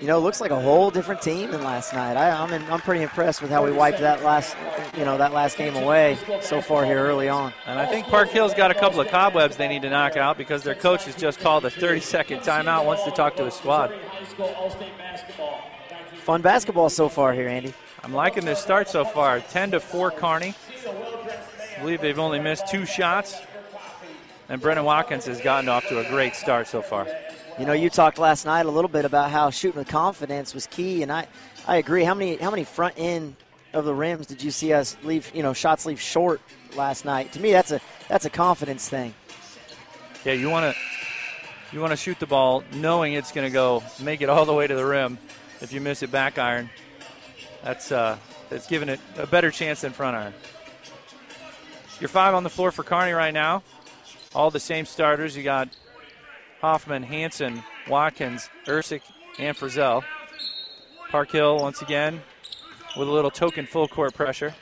you 0.00 0.06
know, 0.06 0.18
looks 0.18 0.40
like 0.40 0.50
a 0.50 0.60
whole 0.60 0.90
different 0.90 1.22
team 1.22 1.50
than 1.50 1.62
last 1.62 1.94
night. 1.94 2.16
I, 2.16 2.28
am 2.28 2.52
I'm, 2.52 2.72
I'm 2.72 2.80
pretty 2.80 3.02
impressed 3.02 3.40
with 3.40 3.50
how 3.50 3.64
we 3.64 3.72
wiped 3.72 4.00
that 4.00 4.22
last, 4.22 4.56
you 4.96 5.04
know, 5.04 5.16
that 5.16 5.32
last 5.32 5.56
game 5.56 5.74
away 5.74 6.18
so 6.42 6.60
far 6.60 6.84
here 6.84 6.98
early 6.98 7.28
on. 7.28 7.52
And 7.66 7.78
I 7.78 7.86
think 7.86 8.06
Park 8.06 8.28
Hill's 8.28 8.52
got 8.52 8.70
a 8.70 8.74
couple 8.74 9.00
of 9.00 9.08
cobwebs 9.08 9.56
they 9.56 9.68
need 9.68 9.82
to 9.82 9.90
knock 9.90 10.16
out 10.16 10.36
because 10.36 10.62
their 10.62 10.74
coach 10.74 11.04
has 11.04 11.14
just 11.14 11.40
called 11.40 11.64
a 11.64 11.70
30-second 11.70 12.40
timeout. 12.40 12.84
Wants 12.84 13.04
to 13.04 13.10
talk 13.10 13.36
to 13.36 13.44
his 13.46 13.54
squad. 13.54 13.94
Fun 16.24 16.42
basketball 16.42 16.90
so 16.90 17.08
far 17.08 17.32
here, 17.32 17.48
Andy. 17.48 17.72
I'm 18.04 18.12
liking 18.12 18.44
this 18.44 18.60
start 18.60 18.88
so 18.88 19.04
far. 19.04 19.40
10 19.40 19.70
to 19.72 19.80
4, 19.80 20.10
Kearney. 20.10 20.54
I 20.86 21.80
believe 21.80 22.00
they've 22.00 22.18
only 22.18 22.38
missed 22.38 22.68
two 22.68 22.84
shots. 22.84 23.40
And 24.48 24.60
Brennan 24.60 24.84
Watkins 24.84 25.26
has 25.26 25.40
gotten 25.40 25.68
off 25.68 25.88
to 25.88 25.98
a 25.98 26.08
great 26.08 26.36
start 26.36 26.68
so 26.68 26.82
far. 26.82 27.08
You 27.58 27.64
know, 27.64 27.72
you 27.72 27.88
talked 27.88 28.18
last 28.18 28.44
night 28.44 28.66
a 28.66 28.70
little 28.70 28.88
bit 28.88 29.06
about 29.06 29.30
how 29.30 29.48
shooting 29.48 29.78
with 29.78 29.88
confidence 29.88 30.52
was 30.52 30.66
key, 30.66 31.02
and 31.02 31.10
I, 31.10 31.26
I 31.66 31.76
agree. 31.76 32.04
How 32.04 32.12
many 32.12 32.36
how 32.36 32.50
many 32.50 32.64
front 32.64 32.94
end 32.98 33.34
of 33.72 33.86
the 33.86 33.94
rims 33.94 34.26
did 34.26 34.42
you 34.42 34.50
see 34.50 34.74
us 34.74 34.94
leave? 35.02 35.30
You 35.34 35.42
know, 35.42 35.54
shots 35.54 35.86
leave 35.86 35.98
short 35.98 36.42
last 36.76 37.06
night. 37.06 37.32
To 37.32 37.40
me, 37.40 37.52
that's 37.52 37.70
a 37.70 37.80
that's 38.08 38.26
a 38.26 38.30
confidence 38.30 38.86
thing. 38.90 39.14
Yeah, 40.22 40.34
you 40.34 40.50
want 40.50 40.74
to 40.74 40.80
you 41.72 41.80
want 41.80 41.92
to 41.92 41.96
shoot 41.96 42.18
the 42.20 42.26
ball 42.26 42.62
knowing 42.74 43.14
it's 43.14 43.32
going 43.32 43.46
to 43.46 43.52
go 43.52 43.82
make 44.02 44.20
it 44.20 44.28
all 44.28 44.44
the 44.44 44.54
way 44.54 44.66
to 44.66 44.74
the 44.74 44.84
rim. 44.84 45.16
If 45.62 45.72
you 45.72 45.80
miss 45.80 46.02
it 46.02 46.10
back 46.10 46.38
iron, 46.38 46.68
that's 47.64 47.90
uh, 47.90 48.18
that's 48.50 48.66
giving 48.66 48.90
it 48.90 49.00
a 49.16 49.26
better 49.26 49.50
chance 49.50 49.80
than 49.80 49.92
front 49.92 50.14
iron. 50.14 50.34
You're 52.00 52.08
five 52.08 52.34
on 52.34 52.42
the 52.42 52.50
floor 52.50 52.70
for 52.70 52.82
Kearney 52.82 53.12
right 53.12 53.32
now. 53.32 53.62
All 54.34 54.50
the 54.50 54.60
same 54.60 54.84
starters. 54.84 55.34
You 55.34 55.42
got 55.42 55.70
Hoffman, 56.60 57.02
Hanson, 57.02 57.62
Watkins, 57.88 58.48
Ersick, 58.66 59.02
and 59.38 59.56
Frizzell. 59.56 60.02
Park 61.10 61.30
Hill 61.30 61.58
once 61.58 61.82
again 61.82 62.20
with 62.96 63.08
a 63.08 63.10
little 63.10 63.30
token 63.30 63.66
full 63.66 63.88
court 63.88 64.14
pressure. 64.14 64.54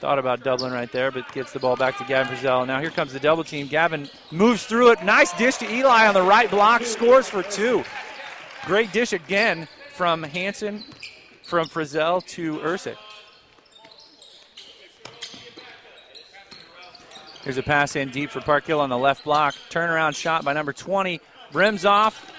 Thought 0.00 0.18
about 0.18 0.42
doubling 0.42 0.72
right 0.72 0.90
there, 0.92 1.10
but 1.10 1.30
gets 1.32 1.52
the 1.52 1.58
ball 1.58 1.76
back 1.76 1.98
to 1.98 2.04
Gavin 2.04 2.34
Frizzell. 2.34 2.66
Now 2.66 2.80
here 2.80 2.90
comes 2.90 3.12
the 3.12 3.20
double 3.20 3.44
team. 3.44 3.66
Gavin 3.66 4.08
moves 4.30 4.64
through 4.64 4.92
it. 4.92 5.04
Nice 5.04 5.32
dish 5.36 5.56
to 5.56 5.70
Eli 5.70 6.06
on 6.06 6.14
the 6.14 6.22
right 6.22 6.50
block. 6.50 6.82
Scores 6.82 7.28
for 7.28 7.42
two. 7.42 7.84
Great 8.64 8.92
dish 8.92 9.12
again 9.12 9.68
from 9.94 10.22
Hanson, 10.22 10.82
from 11.42 11.68
Frizzell 11.68 12.24
to 12.28 12.58
Ersick. 12.60 12.96
Here's 17.42 17.56
a 17.56 17.62
pass 17.62 17.96
in 17.96 18.10
deep 18.10 18.30
for 18.30 18.40
Park 18.40 18.66
Hill 18.66 18.80
on 18.80 18.90
the 18.90 18.98
left 18.98 19.24
block. 19.24 19.54
Turnaround 19.70 20.14
shot 20.14 20.44
by 20.44 20.52
number 20.52 20.72
20. 20.72 21.20
Rims 21.52 21.84
off. 21.84 22.30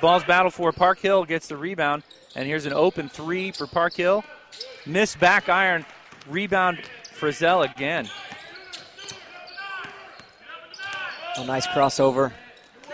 Ball's 0.00 0.24
battle 0.24 0.50
for 0.50 0.72
Park 0.72 0.98
Hill. 0.98 1.24
Gets 1.24 1.48
the 1.48 1.56
rebound. 1.56 2.02
And 2.34 2.46
here's 2.46 2.66
an 2.66 2.72
open 2.72 3.08
three 3.08 3.52
for 3.52 3.66
Park 3.66 3.94
Hill. 3.94 4.24
Miss 4.86 5.16
back 5.16 5.48
iron. 5.48 5.84
Rebound, 6.28 6.78
Frizzell 7.18 7.70
again. 7.70 8.08
A 11.36 11.44
nice 11.44 11.66
crossover. 11.66 12.32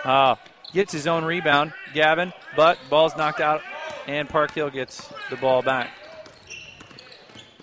Uh, 0.04 0.34
gets 0.72 0.92
his 0.92 1.06
own 1.06 1.24
rebound, 1.24 1.72
Gavin, 1.94 2.32
but 2.56 2.78
ball's 2.90 3.16
knocked 3.16 3.40
out, 3.40 3.62
and 4.06 4.28
Park 4.28 4.52
Hill 4.52 4.70
gets 4.70 5.08
the 5.30 5.36
ball 5.36 5.62
back. 5.62 5.90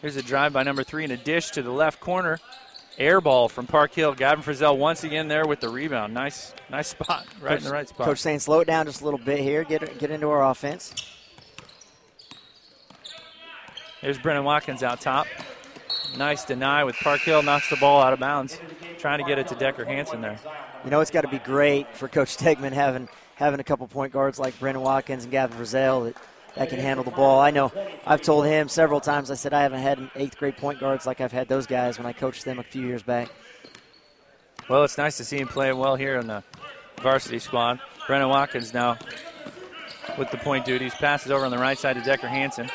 Here's 0.02 0.15
a 0.15 0.24
drive 0.24 0.54
by 0.54 0.63
number 0.63 0.84
three 0.84 1.04
and 1.04 1.12
a 1.12 1.18
dish 1.18 1.52
to 1.52 1.62
the 1.62 1.72
left 1.72 2.00
corner. 2.00 2.39
Air 3.00 3.22
ball 3.22 3.48
from 3.48 3.66
Park 3.66 3.94
Hill. 3.94 4.14
Gavin 4.14 4.44
Frizzell 4.44 4.78
once 4.78 5.06
again 5.06 5.30
there 5.30 5.48
with 5.48 5.62
the 5.62 5.70
rebound. 5.70 6.14
Nice, 6.14 6.54
nice 6.70 6.90
spot, 6.90 7.26
right 7.42 7.52
Coach, 7.52 7.58
in 7.60 7.64
the 7.64 7.72
right 7.72 7.88
spot. 7.88 8.06
Coach 8.06 8.20
saying 8.20 8.40
slow 8.40 8.60
it 8.60 8.66
down 8.66 8.86
just 8.86 9.00
a 9.02 9.06
little 9.06 9.20
bit 9.20 9.40
here. 9.40 9.64
Get 9.64 9.98
get 10.00 10.12
into 10.12 10.28
our 10.30 10.50
offense. 10.52 10.94
There's 14.02 14.18
Brennan 14.18 14.44
Watkins 14.44 14.84
out 14.84 15.00
top. 15.00 15.28
Nice 16.18 16.44
deny 16.44 16.84
with 16.84 16.96
Park 16.98 17.22
Hill 17.22 17.42
knocks 17.42 17.70
the 17.70 17.78
ball 17.78 18.02
out 18.02 18.12
of 18.12 18.20
bounds, 18.20 18.60
trying 18.98 19.20
to 19.20 19.26
get 19.26 19.40
it 19.40 19.48
to 19.48 19.56
Decker 19.56 19.86
Hansen 19.86 20.22
there. 20.22 20.40
You 20.84 20.92
know 20.92 21.00
it's 21.00 21.12
got 21.12 21.22
to 21.22 21.28
be 21.30 21.40
great 21.40 21.96
for 21.96 22.10
Coach 22.10 22.38
Stegman 22.38 22.74
having 22.74 23.08
having 23.36 23.62
a 23.62 23.64
couple 23.64 23.88
point 23.88 24.12
guards 24.12 24.40
like 24.40 24.60
Brennan 24.60 24.82
Watkins 24.82 25.24
and 25.24 25.32
Gavin 25.32 25.58
Frizzell 25.58 26.06
that, 26.06 26.18
that 26.56 26.70
can 26.70 26.80
handle 26.80 27.04
the 27.04 27.12
ball. 27.12 27.40
I 27.40 27.52
know 27.52 27.72
I've 28.06 28.22
told 28.22 28.46
him 28.46 28.70
several 28.70 29.00
times. 29.00 29.32
I 29.32 29.36
said 29.36 29.54
I 29.54 29.62
haven't 29.62 29.80
had 29.80 30.12
eighth 30.16 30.38
grade 30.38 30.58
point 30.58 30.80
guards 30.80 31.06
like 31.06 31.22
I've 31.22 31.32
had 31.32 31.48
those 31.48 31.68
guys 31.68 31.98
when 31.98 32.06
I 32.06 32.14
coached 32.14 32.46
them 32.46 32.60
a 32.60 32.64
few 32.64 32.86
years 32.86 33.04
back. 33.04 33.30
Well, 34.70 34.84
it's 34.84 34.98
nice 34.98 35.18
to 35.18 35.26
see 35.26 35.40
him 35.40 35.48
playing 35.48 35.78
well 35.78 35.96
here 35.96 36.18
in 36.18 36.28
the 36.28 36.44
varsity 37.02 37.40
squad. 37.40 37.80
Brennan 38.06 38.30
Watkins 38.30 38.74
now 38.74 38.98
with 40.18 40.32
the 40.32 40.38
point 40.38 40.66
duties. 40.66 40.94
Passes 40.94 41.32
over 41.32 41.46
on 41.46 41.52
the 41.52 41.58
right 41.58 41.78
side 41.78 41.94
to 41.94 42.02
Decker 42.02 42.28
Hansen. 42.28 42.70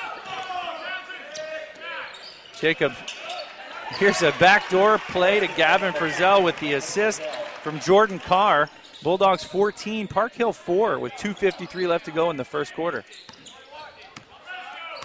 Jacob, 2.61 2.93
here's 3.99 4.23
a 4.23 4.33
backdoor 4.41 4.99
play 4.99 5.41
to 5.41 5.47
Gavin 5.49 5.93
Frizzell 5.93 6.43
with 6.43 6.59
the 6.61 6.75
assist 6.75 7.23
from 7.63 7.79
Jordan 7.81 8.19
Carr. 8.19 8.71
Bulldogs 9.03 9.45
14, 9.45 10.09
Park 10.09 10.33
Hill 10.33 10.53
4 10.53 10.99
with 10.99 11.13
2.53 11.13 11.87
left 11.87 12.07
to 12.07 12.11
go 12.11 12.31
in 12.31 12.39
the 12.39 12.45
first 12.45 12.75
quarter. 12.75 13.05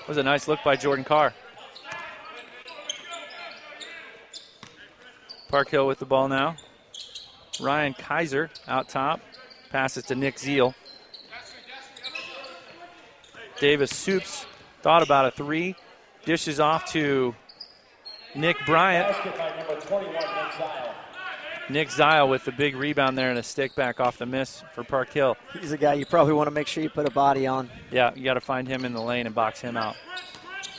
Was 0.10 0.18
a 0.18 0.24
nice 0.24 0.48
look 0.48 0.60
by 0.66 0.76
Jordan 0.76 1.06
Carr. 1.06 1.36
Park 5.50 5.70
Hill 5.70 5.86
with 5.86 6.00
the 6.00 6.06
ball 6.06 6.28
now. 6.28 6.56
Ryan 7.62 7.94
Kaiser 7.94 8.50
out 8.68 8.90
top. 8.90 9.20
Passes 9.70 10.06
to 10.06 10.16
Nick 10.16 10.40
Zeal. 10.40 10.74
Davis 13.60 13.96
Soups 13.96 14.48
thought 14.82 15.04
about 15.04 15.28
a 15.28 15.32
three. 15.32 15.76
Dishes 16.26 16.60
off 16.60 16.92
to 16.94 17.36
Nick 18.34 18.58
Bryant. 18.66 19.16
Nick 21.70 21.92
Zile 21.92 22.28
with 22.28 22.46
the 22.46 22.52
big 22.52 22.76
rebound 22.76 23.18
there 23.18 23.30
and 23.30 23.38
a 23.38 23.44
stick 23.44 23.76
back 23.76 24.00
off 24.00 24.18
the 24.18 24.26
miss 24.26 24.64
for 24.74 24.84
Park 24.84 25.14
Hill. 25.14 25.38
He's 25.60 25.72
a 25.72 25.78
guy 25.78 25.94
you 25.94 26.06
probably 26.06 26.34
want 26.34 26.48
to 26.48 26.52
make 26.52 26.68
sure 26.68 26.82
you 26.82 26.90
put 26.90 27.08
a 27.08 27.12
body 27.12 27.46
on. 27.46 27.70
Yeah, 27.92 28.12
you 28.16 28.24
got 28.24 28.34
to 28.34 28.42
find 28.42 28.68
him 28.68 28.86
in 28.86 28.94
the 28.94 29.02
lane 29.02 29.28
and 29.28 29.36
box 29.36 29.62
him 29.62 29.78
out. 29.78 29.96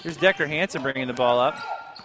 Here's 0.02 0.16
Decker 0.16 0.46
Hansen 0.46 0.82
bringing 0.82 1.06
the 1.06 1.12
ball 1.12 1.38
up. 1.38 1.56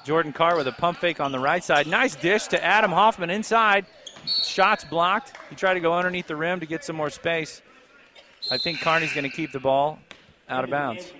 Jordan 0.03 0.33
Carr 0.33 0.55
with 0.55 0.67
a 0.67 0.71
pump 0.71 0.99
fake 0.99 1.19
on 1.19 1.31
the 1.31 1.39
right 1.39 1.63
side. 1.63 1.87
Nice 1.87 2.15
dish 2.15 2.45
to 2.47 2.63
Adam 2.63 2.91
Hoffman 2.91 3.31
inside. 3.31 3.87
Shots 4.27 4.85
blocked. 4.85 5.33
He 5.49 5.55
tried 5.55 5.75
to 5.75 5.79
go 5.79 5.93
underneath 5.93 6.27
the 6.27 6.35
rim 6.35 6.59
to 6.59 6.65
get 6.67 6.83
some 6.83 6.95
more 6.95 7.09
space. 7.09 7.61
I 8.51 8.57
think 8.59 8.81
Kearney's 8.81 9.13
going 9.13 9.29
to 9.29 9.35
keep 9.35 9.51
the 9.51 9.59
ball 9.59 9.99
out 10.47 10.63
of 10.63 10.69
bounds. 10.69 11.11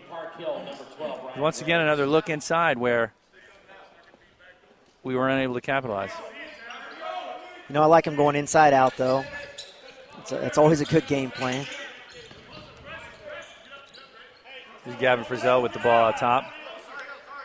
Once 1.38 1.62
again, 1.62 1.82
another 1.82 2.06
look 2.06 2.30
inside 2.30 2.78
where 2.78 3.14
we 5.04 5.16
were 5.16 5.30
unable 5.30 5.56
to 5.56 5.62
capitalize. 5.62 6.12
You 7.70 7.74
know, 7.74 7.82
I 7.82 7.86
like 7.86 8.06
him 8.06 8.16
going 8.16 8.36
inside 8.36 8.74
out, 8.74 8.96
though. 8.98 9.26
It's, 10.32 10.58
always 10.58 10.82
a 10.82 10.86
good 10.86 11.06
game 11.08 11.32
plan. 11.32 11.66
Here's 14.84 14.98
Gavin 14.98 15.26
Frizzell 15.26 15.62
with 15.62 15.74
the 15.74 15.80
ball 15.80 16.06
out 16.06 16.18
top. 16.18 16.46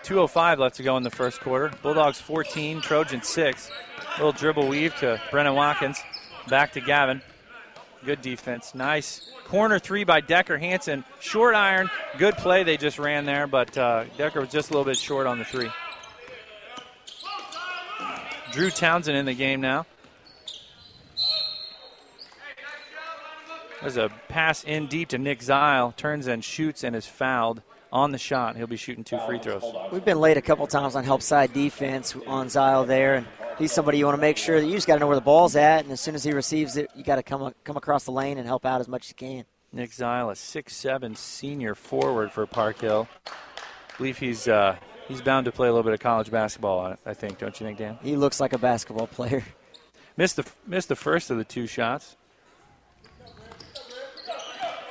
2.05 0.05 0.59
left 0.59 0.77
to 0.77 0.83
go 0.83 0.97
in 0.97 1.03
the 1.03 1.11
first 1.11 1.41
quarter. 1.41 1.71
Bulldogs 1.83 2.21
14, 2.21 2.81
Trojans 2.81 3.29
6. 3.29 3.71
Little 4.17 4.33
dribble 4.33 4.69
weave 4.69 4.95
to 4.97 5.21
Brennan 5.31 5.55
Watkins. 5.55 6.03
Back 6.49 6.73
to 6.73 6.81
Gavin. 6.81 7.23
Good 8.05 8.23
defense. 8.23 8.75
Nice 8.75 9.31
corner 9.45 9.79
three 9.79 10.05
by 10.05 10.21
Decker 10.21 10.57
Hansen. 10.57 11.05
Short 11.19 11.55
iron. 11.55 11.91
Good 12.19 12.37
play 12.37 12.63
they 12.63 12.77
just 12.77 12.99
ran 12.99 13.27
there, 13.27 13.47
but 13.47 13.77
uh, 13.77 14.05
Decker 14.17 14.41
was 14.41 14.51
just 14.51 14.71
a 14.71 14.73
little 14.73 14.85
bit 14.85 14.97
short 14.97 15.27
on 15.27 15.39
the 15.39 15.45
three. 15.45 15.71
Drew 18.53 18.71
Townsend 18.71 19.17
in 19.17 19.27
the 19.27 19.35
game 19.35 19.61
now. 19.61 19.87
There's 23.81 23.97
a 23.97 24.11
pass 24.29 24.63
in 24.63 24.89
deep 24.89 25.09
to 25.09 25.19
Nick 25.19 25.43
Zile. 25.43 25.93
Turns 25.97 26.27
and 26.27 26.45
shoots 26.45 26.85
and 26.85 26.95
is 26.95 27.07
fouled 27.07 27.63
on 27.93 28.13
the 28.13 28.19
shot. 28.19 28.57
He'll 28.57 28.67
be 28.67 28.77
shooting 28.77 29.05
two 29.05 29.19
free 29.27 29.39
throws. 29.39 29.65
We've 29.91 30.05
been 30.05 30.21
late 30.21 30.37
a 30.37 30.43
couple 30.43 30.67
times 30.67 30.97
on 30.97 31.05
help 31.05 31.23
side 31.23 31.53
defense 31.53 32.15
on 32.27 32.49
Zile 32.51 32.85
there, 32.85 33.15
and 33.15 33.27
he's 33.59 33.73
somebody 33.73 33.99
you 33.99 34.05
want 34.05 34.17
to 34.17 34.21
make 34.21 34.37
sure 34.37 34.61
that 34.61 34.67
you 34.67 34.75
just 34.75 34.87
got 34.87 34.95
to 34.95 35.01
know 35.01 35.07
where 35.07 35.17
the 35.17 35.23
ball's 35.23 35.57
at, 35.57 35.85
and 35.85 35.93
as 35.93 36.01
soon 36.01 36.15
as 36.15 36.23
he 36.23 36.33
receives 36.33 36.77
it, 36.77 36.91
you 36.95 37.03
got 37.03 37.17
to 37.17 37.23
come 37.23 37.55
come 37.65 37.77
across 37.77 38.05
the 38.05 38.13
lane 38.13 38.37
and 38.39 38.47
help 38.47 38.67
out 38.67 38.81
as 38.81 38.89
much 38.89 39.07
as 39.07 39.11
you 39.11 39.17
can. 39.17 39.45
Nick 39.73 39.93
Zile, 39.93 40.31
a 40.31 40.37
six-seven 40.37 41.17
senior 41.17 41.75
forward 41.75 42.33
for 42.33 42.47
Park 42.47 42.81
Hill. 42.81 43.09
I 43.27 43.97
believe 43.97 44.19
he's 44.19 44.47
uh, 44.47 44.77
he's 45.09 45.23
bound 45.23 45.47
to 45.47 45.53
play 45.53 45.69
a 45.69 45.73
little 45.73 45.85
bit 45.85 45.95
of 45.95 46.01
college 46.01 46.31
basketball. 46.31 46.97
I 47.07 47.15
think, 47.15 47.39
don't 47.39 47.59
you 47.59 47.67
think, 47.67 47.79
Dan? 47.79 47.99
He 48.03 48.15
looks 48.15 48.41
like 48.41 48.53
a 48.53 48.59
basketball 48.59 49.07
player. 49.07 49.43
Missed 50.17 50.37
the 50.37 50.45
missed 50.67 50.89
the 50.89 50.97
first 50.97 51.31
of 51.31 51.39
the 51.39 51.45
two 51.45 51.67
shots. 51.67 52.17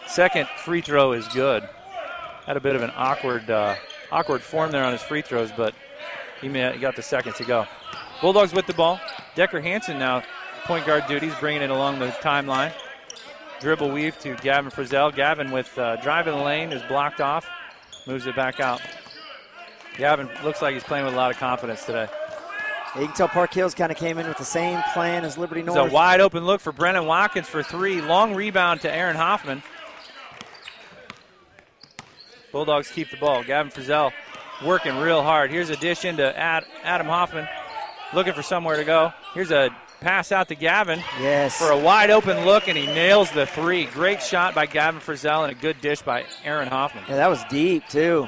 Second 0.10 0.48
free 0.58 0.82
throw 0.82 1.14
is 1.14 1.28
good. 1.28 1.68
Had 2.46 2.58
a 2.58 2.60
bit 2.60 2.76
of 2.76 2.82
an 2.82 2.92
awkward 2.96 3.50
uh, 3.50 3.76
awkward 4.12 4.42
form 4.42 4.72
there 4.72 4.84
on 4.84 4.92
his 4.92 5.04
free 5.04 5.22
throws, 5.22 5.52
but 5.52 5.76
he, 6.42 6.50
may, 6.50 6.74
he 6.74 6.80
got 6.80 6.96
the 6.96 7.04
second 7.04 7.36
to 7.36 7.46
go. 7.46 7.68
Bulldogs 8.22 8.54
with 8.54 8.66
the 8.66 8.74
ball. 8.74 9.00
Decker 9.36 9.62
Hansen 9.62 10.00
now 10.00 10.24
point 10.66 10.86
guard 10.86 11.06
duties, 11.08 11.34
bringing 11.40 11.62
it 11.62 11.70
along 11.70 12.00
the 12.00 12.08
timeline. 12.08 12.74
Dribble 13.60 13.92
weave 13.92 14.18
to 14.20 14.36
Gavin 14.38 14.72
Frizzell. 14.72 15.14
Gavin 15.14 15.52
with 15.52 15.78
uh, 15.78 15.98
drive 15.98 16.28
in 16.28 16.36
the 16.36 16.44
lane 16.44 16.72
is 16.72 16.82
blocked 16.84 17.22
off, 17.22 17.48
moves 18.08 18.26
it 18.26 18.36
back 18.36 18.60
out. 18.60 18.82
Gavin 19.98 20.30
looks 20.44 20.62
like 20.62 20.74
he's 20.74 20.84
playing 20.84 21.06
with 21.06 21.14
a 21.14 21.18
lot 21.18 21.30
of 21.30 21.38
confidence 21.38 21.86
today. 21.86 22.08
Yeah, 22.96 23.02
you 23.02 23.08
can 23.08 23.16
tell 23.16 23.28
Park 23.28 23.54
Hills 23.54 23.76
kind 23.76 23.92
of 23.92 23.98
came 23.98 24.18
in 24.18 24.28
with 24.28 24.38
the 24.38 24.46
same 24.46 24.82
plan 24.94 25.24
as 25.24 25.38
Liberty 25.38 25.62
North. 25.62 25.78
It's 25.78 25.92
a 25.92 25.94
wide 25.94 26.22
open 26.22 26.46
look 26.46 26.62
for 26.62 26.72
Brennan 26.72 27.06
Watkins 27.06 27.48
for 27.48 27.62
three. 27.62 28.02
Long 28.02 28.34
rebound 28.34 28.82
to 28.82 28.92
Aaron 28.92 29.16
Hoffman. 29.16 29.62
Bulldogs 32.52 32.90
keep 32.90 33.12
the 33.12 33.18
ball. 33.18 33.44
Gavin 33.44 33.72
Frizzell 33.72 34.12
working 34.64 34.98
real 34.98 35.22
hard. 35.22 35.52
Here's 35.52 35.70
a 35.70 35.76
dish 35.76 36.06
into 36.06 36.38
Ad, 36.38 36.66
Adam 36.84 37.08
Hoffman, 37.08 37.48
looking 38.14 38.34
for 38.34 38.42
somewhere 38.42 38.78
to 38.78 38.84
go. 38.84 39.14
Here's 39.34 39.52
a 39.52 39.70
pass 40.02 40.32
out 40.32 40.48
to 40.48 40.56
Gavin. 40.56 41.00
Yes. 41.20 41.58
For 41.58 41.72
a 41.72 41.78
wide 41.78 42.10
open 42.10 42.46
look, 42.46 42.68
and 42.68 42.78
he 42.78 42.88
nails 42.88 43.32
the 43.32 43.46
three. 43.46 43.86
Great 43.86 44.22
shot 44.22 44.56
by 44.56 44.66
Gavin 44.66 45.02
Frizzell 45.02 45.44
and 45.44 45.52
a 45.52 45.60
good 45.60 45.80
dish 45.82 46.02
by 46.02 46.26
Aaron 46.44 46.68
Hoffman. 46.68 47.04
Yeah, 47.08 47.18
that 47.18 47.30
was 47.30 47.44
deep, 47.50 47.88
too. 47.90 48.28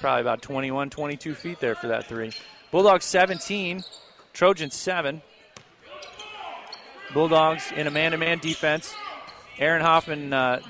Probably 0.00 0.20
about 0.20 0.42
21, 0.42 0.90
22 0.90 1.34
feet 1.34 1.60
there 1.60 1.74
for 1.74 1.88
that 1.88 2.06
three. 2.06 2.32
Bulldogs 2.70 3.04
17, 3.04 3.84
Trojans 4.32 4.74
7. 4.74 5.22
Bulldogs 7.14 7.70
in 7.76 7.86
a 7.86 7.90
man 7.90 8.10
to 8.10 8.18
man 8.18 8.38
defense. 8.38 8.94
Aaron 9.58 9.80
Hoffman 9.80 10.32
uh, 10.32 10.60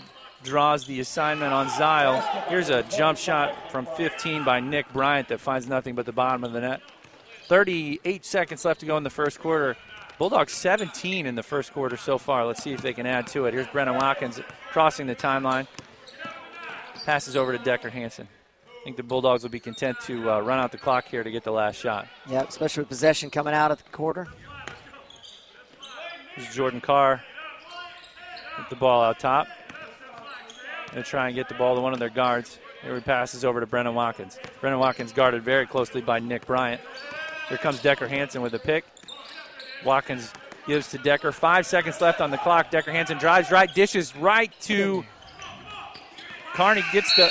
draws 0.46 0.87
the 0.87 1.00
assignment 1.00 1.52
on 1.52 1.68
Zile. 1.68 2.20
Here's 2.48 2.70
a 2.70 2.82
jump 2.85 3.18
shot 3.18 3.70
from 3.70 3.85
15 3.85 4.44
by 4.44 4.61
Nick 4.61 4.90
Bryant 4.92 5.28
that 5.28 5.40
finds 5.40 5.66
nothing 5.66 5.94
but 5.94 6.06
the 6.06 6.12
bottom 6.12 6.44
of 6.44 6.52
the 6.52 6.61
net. 6.61 6.80
38 7.48 8.24
seconds 8.24 8.64
left 8.64 8.80
to 8.80 8.87
go 8.87 8.96
in 8.96 9.02
the 9.02 9.11
first 9.11 9.38
quarter. 9.40 9.76
Bulldogs 10.18 10.52
17 10.52 11.26
in 11.26 11.35
the 11.35 11.42
first 11.42 11.72
quarter 11.72 11.96
so 11.96 12.16
far. 12.16 12.46
Let's 12.46 12.62
see 12.62 12.72
if 12.72 12.80
they 12.80 12.94
can 12.94 13.06
add 13.06 13.26
to 13.28 13.44
it. 13.44 13.54
Here's 13.54 13.66
Brennan 13.66 13.96
Watkins 13.96 14.40
crossing 14.70 15.06
the 15.06 15.14
timeline. 15.14 15.66
Passes 17.04 17.37
over 17.37 17.56
to 17.56 17.62
Decker 17.62 17.90
Hansen. 17.90 18.26
I 18.66 18.85
think 18.85 18.96
the 18.96 19.02
Bulldogs 19.02 19.42
will 19.42 19.50
be 19.50 19.61
content 19.61 19.98
to 20.02 20.30
uh, 20.30 20.40
run 20.40 20.59
out 20.59 20.72
the 20.72 20.78
clock 20.78 21.06
here 21.09 21.22
to 21.22 21.30
get 21.30 21.44
the 21.44 21.50
last 21.52 21.76
shot. 21.76 22.06
Yeah, 22.28 22.44
especially 22.44 22.82
with 22.82 22.88
possession 22.88 23.30
coming 23.30 23.52
out 23.52 23.70
of 23.70 23.82
the 23.82 23.90
quarter. 23.90 24.26
Here's 26.35 26.54
Jordan 26.54 26.80
Carr 26.80 27.22
with 28.59 28.68
the 28.68 28.76
ball 28.76 29.02
out 29.02 29.18
top. 29.18 29.48
To 30.92 31.03
try 31.03 31.27
and 31.27 31.35
get 31.35 31.49
the 31.49 31.55
ball 31.55 31.75
to 31.75 31.81
one 31.81 31.92
of 31.92 31.99
their 31.99 32.09
guards. 32.09 32.59
Here 32.83 32.94
he 32.94 33.01
passes 33.01 33.44
over 33.44 33.61
to 33.61 33.66
Brennan 33.66 33.94
Watkins. 33.94 34.38
Brennan 34.61 34.79
Watkins 34.79 35.12
guarded 35.12 35.42
very 35.42 35.66
closely 35.66 36.01
by 36.01 36.20
Nick 36.20 36.46
Bryant. 36.46 36.81
Here 37.49 37.59
comes 37.59 37.83
Decker 37.83 38.09
Hansen 38.09 38.40
with 38.40 38.55
a 38.55 38.59
pick. 38.59 38.85
Watkins 39.85 40.33
gives 40.66 40.90
to 40.90 40.99
Decker. 40.99 41.33
Five 41.33 41.66
seconds 41.66 42.01
left 42.01 42.20
on 42.20 42.31
the 42.31 42.38
clock. 42.38 42.70
Decker 42.70 42.92
Hansen 42.92 43.18
drives 43.18 43.51
right, 43.51 43.72
dishes 43.75 44.16
right 44.16 44.53
to 44.62 45.05
Kearney. 46.55 46.83
Gets 46.92 47.14
the 47.16 47.31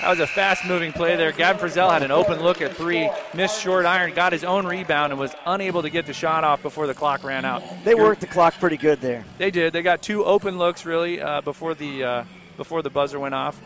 That 0.00 0.10
was 0.10 0.20
a 0.20 0.26
fast 0.26 0.66
moving 0.66 0.92
play 0.92 1.16
there. 1.16 1.32
Gavin 1.32 1.60
Frizzell 1.60 1.90
had 1.90 2.02
an 2.02 2.10
open 2.10 2.42
look 2.42 2.60
at 2.60 2.74
three, 2.76 3.08
missed 3.32 3.60
short 3.60 3.86
iron, 3.86 4.12
got 4.12 4.32
his 4.32 4.44
own 4.44 4.66
rebound, 4.66 5.12
and 5.12 5.20
was 5.20 5.34
unable 5.46 5.82
to 5.82 5.90
get 5.90 6.06
the 6.06 6.12
shot 6.12 6.44
off 6.44 6.62
before 6.62 6.86
the 6.86 6.94
clock 6.94 7.22
ran 7.22 7.44
out. 7.44 7.62
They 7.84 7.94
worked 7.94 8.20
the 8.20 8.26
clock 8.26 8.54
pretty 8.58 8.76
good 8.76 9.00
there. 9.00 9.24
They 9.38 9.50
did. 9.50 9.72
They 9.72 9.82
got 9.82 10.02
two 10.02 10.24
open 10.24 10.58
looks 10.58 10.84
really 10.84 11.20
uh, 11.20 11.40
before 11.42 11.74
the 11.74 12.04
uh, 12.04 12.24
before 12.56 12.82
the 12.82 12.90
buzzer 12.90 13.18
went 13.18 13.34
off. 13.34 13.60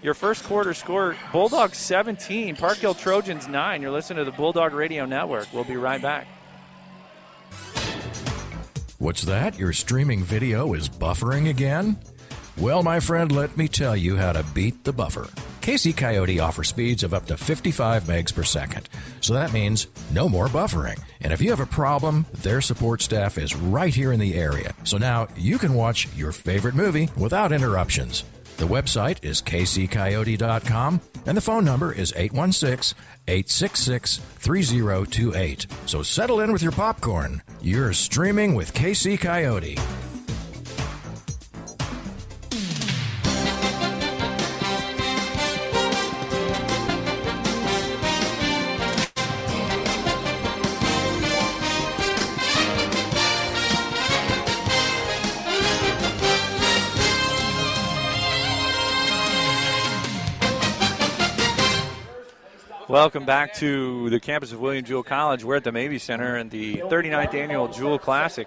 Your 0.00 0.14
first 0.14 0.44
quarter 0.44 0.74
score: 0.74 1.16
Bulldogs 1.32 1.78
17, 1.78 2.56
Park 2.56 2.78
Hill 2.78 2.94
Trojans 2.94 3.48
9. 3.48 3.82
You're 3.82 3.90
listening 3.90 4.24
to 4.24 4.30
the 4.30 4.36
Bulldog 4.36 4.74
Radio 4.74 5.06
Network. 5.06 5.52
We'll 5.52 5.64
be 5.64 5.76
right 5.76 6.00
back. 6.00 6.28
What's 8.98 9.22
that? 9.22 9.58
Your 9.58 9.72
streaming 9.72 10.22
video 10.22 10.72
is 10.72 10.88
buffering 10.88 11.50
again? 11.50 11.98
Well, 12.56 12.82
my 12.82 13.00
friend, 13.00 13.32
let 13.32 13.56
me 13.56 13.66
tell 13.66 13.96
you 13.96 14.16
how 14.16 14.32
to 14.32 14.44
beat 14.54 14.84
the 14.84 14.92
buffer. 14.92 15.28
KC 15.64 15.96
Coyote 15.96 16.40
offers 16.40 16.68
speeds 16.68 17.02
of 17.02 17.14
up 17.14 17.24
to 17.24 17.38
55 17.38 18.02
megs 18.02 18.34
per 18.34 18.42
second. 18.42 18.86
So 19.22 19.32
that 19.32 19.54
means 19.54 19.86
no 20.12 20.28
more 20.28 20.48
buffering. 20.48 21.00
And 21.22 21.32
if 21.32 21.40
you 21.40 21.48
have 21.48 21.60
a 21.60 21.64
problem, 21.64 22.26
their 22.34 22.60
support 22.60 23.00
staff 23.00 23.38
is 23.38 23.56
right 23.56 23.94
here 23.94 24.12
in 24.12 24.20
the 24.20 24.34
area. 24.34 24.74
So 24.84 24.98
now 24.98 25.26
you 25.38 25.56
can 25.56 25.72
watch 25.72 26.06
your 26.14 26.32
favorite 26.32 26.74
movie 26.74 27.08
without 27.16 27.50
interruptions. 27.50 28.24
The 28.58 28.66
website 28.66 29.24
is 29.24 29.40
kccoyote.com 29.40 31.00
and 31.24 31.34
the 31.34 31.40
phone 31.40 31.64
number 31.64 31.94
is 31.94 32.12
816 32.14 32.94
866 33.26 34.18
3028. 34.18 35.66
So 35.86 36.02
settle 36.02 36.40
in 36.40 36.52
with 36.52 36.62
your 36.62 36.72
popcorn. 36.72 37.40
You're 37.62 37.94
streaming 37.94 38.54
with 38.54 38.74
KC 38.74 39.18
Coyote. 39.18 39.78
Welcome 62.94 63.24
back 63.24 63.54
to 63.54 64.08
the 64.10 64.20
campus 64.20 64.52
of 64.52 64.60
William 64.60 64.84
Jewell 64.84 65.02
College. 65.02 65.42
We're 65.42 65.56
at 65.56 65.64
the 65.64 65.72
Mabee 65.72 65.98
Center 65.98 66.36
in 66.36 66.48
the 66.48 66.76
39th 66.76 67.34
annual 67.34 67.66
Jewell 67.66 67.98
Classic. 67.98 68.46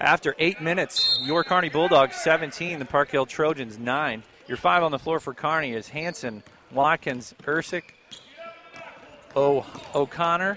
After 0.00 0.36
eight 0.38 0.60
minutes, 0.60 1.18
your 1.24 1.42
Kearney 1.42 1.68
Bulldogs 1.68 2.14
17, 2.14 2.78
the 2.78 2.84
Park 2.84 3.10
Hill 3.10 3.26
Trojans 3.26 3.76
9. 3.76 4.22
Your 4.46 4.56
five 4.56 4.84
on 4.84 4.92
the 4.92 5.00
floor 5.00 5.18
for 5.18 5.34
Kearney 5.34 5.72
is 5.72 5.88
Hanson, 5.88 6.44
Watkins, 6.70 7.34
Ursick, 7.42 7.82
o- 9.34 9.66
O'Connor, 9.96 10.56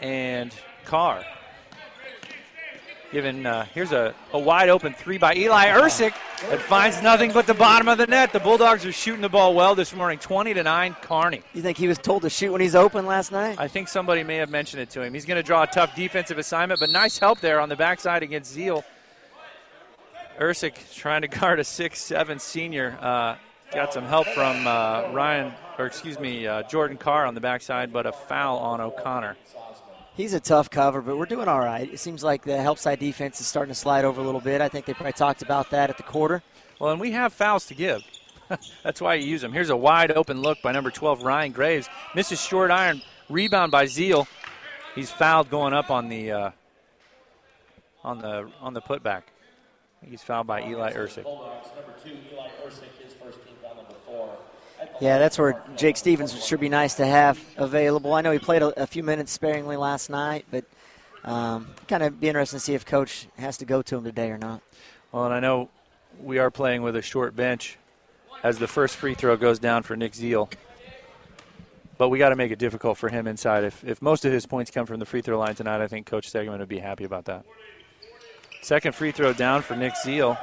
and 0.00 0.52
Carr. 0.86 1.24
Given 3.14 3.46
uh, 3.46 3.64
here's 3.72 3.92
a, 3.92 4.12
a 4.32 4.38
wide 4.40 4.68
open 4.68 4.92
three 4.92 5.18
by 5.18 5.36
Eli 5.36 5.68
Ursick 5.68 6.14
that 6.50 6.60
finds 6.60 7.00
nothing 7.00 7.30
but 7.30 7.46
the 7.46 7.54
bottom 7.54 7.86
of 7.86 7.96
the 7.96 8.08
net. 8.08 8.32
The 8.32 8.40
Bulldogs 8.40 8.84
are 8.84 8.90
shooting 8.90 9.20
the 9.20 9.28
ball 9.28 9.54
well 9.54 9.76
this 9.76 9.94
morning, 9.94 10.18
20 10.18 10.52
to 10.54 10.64
nine. 10.64 10.96
Kearney. 11.00 11.42
You 11.52 11.62
think 11.62 11.78
he 11.78 11.86
was 11.86 11.96
told 11.96 12.22
to 12.22 12.28
shoot 12.28 12.50
when 12.50 12.60
he's 12.60 12.74
open 12.74 13.06
last 13.06 13.30
night? 13.30 13.54
I 13.60 13.68
think 13.68 13.86
somebody 13.86 14.24
may 14.24 14.38
have 14.38 14.50
mentioned 14.50 14.82
it 14.82 14.90
to 14.90 15.02
him. 15.02 15.14
He's 15.14 15.26
going 15.26 15.36
to 15.36 15.44
draw 15.44 15.62
a 15.62 15.66
tough 15.68 15.94
defensive 15.94 16.38
assignment, 16.38 16.80
but 16.80 16.90
nice 16.90 17.16
help 17.16 17.38
there 17.38 17.60
on 17.60 17.68
the 17.68 17.76
backside 17.76 18.24
against 18.24 18.50
Zeal. 18.50 18.82
Ursick 20.40 20.74
trying 20.92 21.22
to 21.22 21.28
guard 21.28 21.60
a 21.60 21.64
six-seven 21.64 22.40
senior. 22.40 22.98
Uh, 23.00 23.36
got 23.72 23.94
some 23.94 24.06
help 24.06 24.26
from 24.26 24.66
uh, 24.66 25.12
Ryan, 25.12 25.52
or 25.78 25.86
excuse 25.86 26.18
me, 26.18 26.48
uh, 26.48 26.64
Jordan 26.64 26.96
Carr 26.96 27.26
on 27.26 27.34
the 27.34 27.40
backside, 27.40 27.92
but 27.92 28.06
a 28.06 28.12
foul 28.12 28.58
on 28.58 28.80
O'Connor. 28.80 29.36
He's 30.16 30.32
a 30.32 30.40
tough 30.40 30.70
cover, 30.70 31.02
but 31.02 31.18
we're 31.18 31.26
doing 31.26 31.48
all 31.48 31.58
right. 31.58 31.92
It 31.92 31.98
seems 31.98 32.22
like 32.22 32.44
the 32.44 32.60
help 32.62 32.78
side 32.78 33.00
defense 33.00 33.40
is 33.40 33.48
starting 33.48 33.74
to 33.74 33.78
slide 33.78 34.04
over 34.04 34.20
a 34.20 34.24
little 34.24 34.40
bit. 34.40 34.60
I 34.60 34.68
think 34.68 34.86
they 34.86 34.94
probably 34.94 35.12
talked 35.12 35.42
about 35.42 35.70
that 35.70 35.90
at 35.90 35.96
the 35.96 36.04
quarter. 36.04 36.42
Well, 36.78 36.92
and 36.92 37.00
we 37.00 37.10
have 37.12 37.32
fouls 37.32 37.66
to 37.66 37.74
give. 37.74 38.02
That's 38.84 39.00
why 39.00 39.14
you 39.14 39.26
use 39.26 39.40
them. 39.40 39.52
Here's 39.52 39.70
a 39.70 39.76
wide 39.76 40.12
open 40.12 40.40
look 40.40 40.58
by 40.62 40.70
number 40.70 40.92
12, 40.92 41.24
Ryan 41.24 41.50
Graves. 41.50 41.88
Misses 42.14 42.40
short 42.40 42.70
iron. 42.70 43.02
Rebound 43.28 43.72
by 43.72 43.86
Zeal. 43.86 44.28
He's 44.94 45.10
fouled 45.10 45.50
going 45.50 45.72
up 45.72 45.90
on 45.90 46.08
the 46.08 46.30
uh, 46.30 46.50
on 48.04 48.18
the 48.18 48.48
on 48.60 48.74
the 48.74 48.82
putback. 48.82 49.22
He's 50.08 50.22
fouled 50.22 50.46
by 50.46 50.68
Eli 50.68 50.92
Ursick. 50.92 51.24
Yeah, 55.00 55.18
that's 55.18 55.38
where 55.38 55.62
Jake 55.76 55.96
Stevens 55.96 56.44
should 56.44 56.60
be 56.60 56.68
nice 56.68 56.94
to 56.94 57.06
have 57.06 57.38
available. 57.56 58.12
I 58.12 58.20
know 58.20 58.32
he 58.32 58.38
played 58.38 58.62
a, 58.62 58.82
a 58.82 58.86
few 58.86 59.02
minutes 59.02 59.32
sparingly 59.32 59.76
last 59.76 60.10
night, 60.10 60.44
but 60.50 60.64
um, 61.24 61.68
kind 61.88 62.02
of 62.02 62.20
be 62.20 62.28
interesting 62.28 62.58
to 62.58 62.64
see 62.64 62.74
if 62.74 62.84
coach 62.84 63.26
has 63.38 63.56
to 63.58 63.64
go 63.64 63.82
to 63.82 63.96
him 63.96 64.04
today 64.04 64.30
or 64.30 64.38
not. 64.38 64.60
Well, 65.10 65.24
and 65.24 65.34
I 65.34 65.40
know 65.40 65.68
we 66.20 66.38
are 66.38 66.50
playing 66.50 66.82
with 66.82 66.96
a 66.96 67.02
short 67.02 67.34
bench 67.34 67.78
as 68.42 68.58
the 68.58 68.68
first 68.68 68.96
free 68.96 69.14
throw 69.14 69.36
goes 69.36 69.58
down 69.58 69.82
for 69.82 69.96
Nick 69.96 70.14
Zeal. 70.14 70.48
But 71.96 72.08
we 72.08 72.18
got 72.18 72.30
to 72.30 72.36
make 72.36 72.50
it 72.50 72.58
difficult 72.58 72.98
for 72.98 73.08
him 73.08 73.26
inside. 73.26 73.64
If, 73.64 73.84
if 73.84 74.02
most 74.02 74.24
of 74.24 74.32
his 74.32 74.46
points 74.46 74.70
come 74.70 74.84
from 74.84 74.98
the 74.98 75.06
free 75.06 75.22
throw 75.22 75.38
line 75.38 75.54
tonight, 75.54 75.80
I 75.80 75.86
think 75.86 76.06
Coach 76.06 76.30
Stegman 76.32 76.58
would 76.58 76.68
be 76.68 76.80
happy 76.80 77.04
about 77.04 77.24
that. 77.26 77.44
Second 78.62 78.94
free 78.94 79.12
throw 79.12 79.32
down 79.32 79.62
for 79.62 79.76
Nick 79.76 79.94
Zeal. 79.96 80.36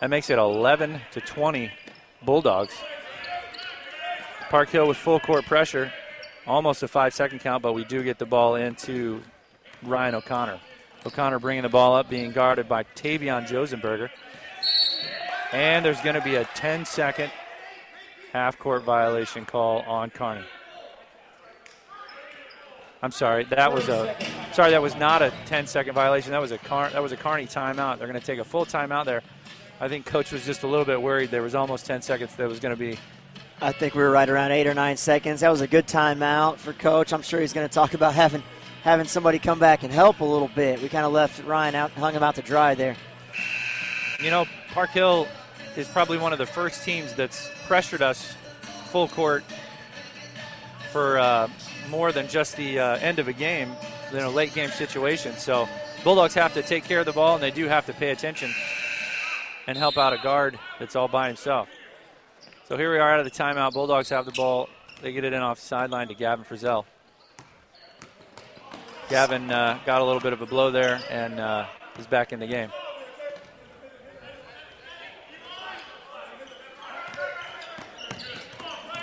That 0.00 0.10
makes 0.10 0.30
it 0.30 0.38
11 0.38 1.00
to 1.12 1.20
20 1.20 1.70
Bulldogs. 2.22 2.74
Park 4.50 4.70
Hill 4.70 4.88
with 4.88 4.96
full 4.96 5.20
court 5.20 5.44
pressure. 5.44 5.92
Almost 6.46 6.82
a 6.82 6.88
five 6.88 7.12
second 7.12 7.40
count, 7.40 7.62
but 7.62 7.74
we 7.74 7.84
do 7.84 8.02
get 8.02 8.18
the 8.18 8.24
ball 8.24 8.54
into 8.54 9.22
Ryan 9.82 10.14
O'Connor. 10.14 10.58
O'Connor 11.04 11.38
bringing 11.38 11.62
the 11.62 11.68
ball 11.68 11.94
up, 11.94 12.08
being 12.08 12.32
guarded 12.32 12.68
by 12.68 12.84
Tavion 12.84 13.46
Josenberger. 13.46 14.08
And 15.52 15.84
there's 15.84 16.00
going 16.00 16.14
to 16.14 16.22
be 16.22 16.36
a 16.36 16.44
10 16.54 16.86
second 16.86 17.30
half 18.32 18.58
court 18.58 18.84
violation 18.84 19.44
call 19.44 19.80
on 19.80 20.10
Kearney. 20.10 20.44
I'm 23.02 23.12
sorry, 23.12 23.44
that 23.44 23.72
was 23.72 23.88
a 23.88 24.16
sorry 24.52 24.72
that 24.72 24.82
was 24.82 24.96
not 24.96 25.22
a 25.22 25.32
10 25.46 25.66
second 25.66 25.94
violation. 25.94 26.32
That 26.32 26.40
was 26.40 26.50
a 26.50 26.58
Car, 26.58 26.90
that 26.90 27.02
was 27.02 27.12
a 27.12 27.16
Kearney 27.16 27.46
timeout. 27.46 27.98
They're 27.98 28.08
going 28.08 28.18
to 28.18 28.26
take 28.26 28.40
a 28.40 28.44
full 28.44 28.66
timeout 28.66 29.04
there. 29.04 29.22
I 29.80 29.88
think 29.88 30.04
coach 30.04 30.32
was 30.32 30.44
just 30.44 30.64
a 30.64 30.66
little 30.66 30.84
bit 30.84 31.00
worried. 31.00 31.30
There 31.30 31.42
was 31.42 31.54
almost 31.54 31.86
10 31.86 32.02
seconds 32.02 32.34
that 32.34 32.48
was 32.48 32.58
going 32.58 32.74
to 32.74 32.80
be 32.80 32.98
I 33.60 33.72
think 33.72 33.94
we 33.94 34.02
were 34.02 34.10
right 34.10 34.28
around 34.28 34.52
eight 34.52 34.68
or 34.68 34.74
nine 34.74 34.96
seconds. 34.96 35.40
That 35.40 35.50
was 35.50 35.60
a 35.60 35.66
good 35.66 35.88
timeout 35.88 36.58
for 36.58 36.72
coach. 36.72 37.12
I'm 37.12 37.22
sure 37.22 37.40
he's 37.40 37.52
going 37.52 37.68
to 37.68 37.72
talk 37.72 37.94
about 37.94 38.14
having 38.14 38.42
having 38.82 39.06
somebody 39.06 39.40
come 39.40 39.58
back 39.58 39.82
and 39.82 39.92
help 39.92 40.20
a 40.20 40.24
little 40.24 40.50
bit. 40.54 40.80
We 40.80 40.88
kind 40.88 41.04
of 41.04 41.12
left 41.12 41.44
Ryan 41.44 41.74
out, 41.74 41.90
hung 41.92 42.14
him 42.14 42.22
out 42.22 42.36
to 42.36 42.42
dry 42.42 42.76
there. 42.76 42.96
You 44.20 44.30
know, 44.30 44.46
Park 44.70 44.90
Hill 44.90 45.26
is 45.76 45.88
probably 45.88 46.18
one 46.18 46.32
of 46.32 46.38
the 46.38 46.46
first 46.46 46.84
teams 46.84 47.12
that's 47.14 47.50
pressured 47.66 48.00
us 48.00 48.34
full 48.86 49.08
court 49.08 49.42
for 50.92 51.18
uh, 51.18 51.48
more 51.90 52.12
than 52.12 52.28
just 52.28 52.56
the 52.56 52.78
uh, 52.78 52.96
end 52.98 53.18
of 53.18 53.26
a 53.26 53.32
game, 53.32 53.72
you 54.12 54.18
know, 54.18 54.30
late 54.30 54.54
game 54.54 54.70
situation. 54.70 55.36
So 55.36 55.68
Bulldogs 56.04 56.34
have 56.34 56.54
to 56.54 56.62
take 56.62 56.84
care 56.84 57.00
of 57.00 57.06
the 57.06 57.12
ball, 57.12 57.34
and 57.34 57.42
they 57.42 57.50
do 57.50 57.66
have 57.66 57.86
to 57.86 57.92
pay 57.92 58.10
attention 58.10 58.52
and 59.66 59.76
help 59.76 59.98
out 59.98 60.12
a 60.12 60.18
guard 60.18 60.58
that's 60.78 60.94
all 60.94 61.08
by 61.08 61.26
himself. 61.26 61.68
So 62.68 62.76
here 62.76 62.92
we 62.92 62.98
are 62.98 63.10
out 63.10 63.18
of 63.18 63.24
the 63.24 63.30
timeout. 63.30 63.72
Bulldogs 63.72 64.10
have 64.10 64.26
the 64.26 64.32
ball. 64.32 64.68
They 65.00 65.10
get 65.10 65.24
it 65.24 65.32
in 65.32 65.40
off 65.40 65.58
sideline 65.58 66.06
to 66.08 66.14
Gavin 66.14 66.44
Frizzell. 66.44 66.84
Gavin 69.08 69.50
uh, 69.50 69.78
got 69.86 70.02
a 70.02 70.04
little 70.04 70.20
bit 70.20 70.34
of 70.34 70.42
a 70.42 70.46
blow 70.46 70.70
there 70.70 71.00
and 71.10 71.40
uh, 71.40 71.64
is 71.98 72.06
back 72.06 72.34
in 72.34 72.40
the 72.40 72.46
game. 72.46 72.70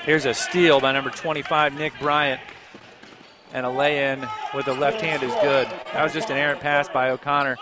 Here's 0.03 0.25
a 0.25 0.33
steal 0.35 0.79
by 0.79 0.91
number 0.91 1.09
25, 1.09 1.73
Nick 1.73 1.93
Bryant. 1.99 2.41
And 3.51 3.65
a 3.65 3.69
lay 3.71 4.11
in 4.11 4.27
with 4.53 4.65
the 4.65 4.75
left 4.75 5.01
hand 5.01 5.23
is 5.23 5.33
good. 5.41 5.67
That 5.91 6.03
was 6.03 6.13
just 6.13 6.29
an 6.29 6.37
errant 6.37 6.59
pass 6.59 6.87
by 6.87 7.09
O'Connor. 7.09 7.57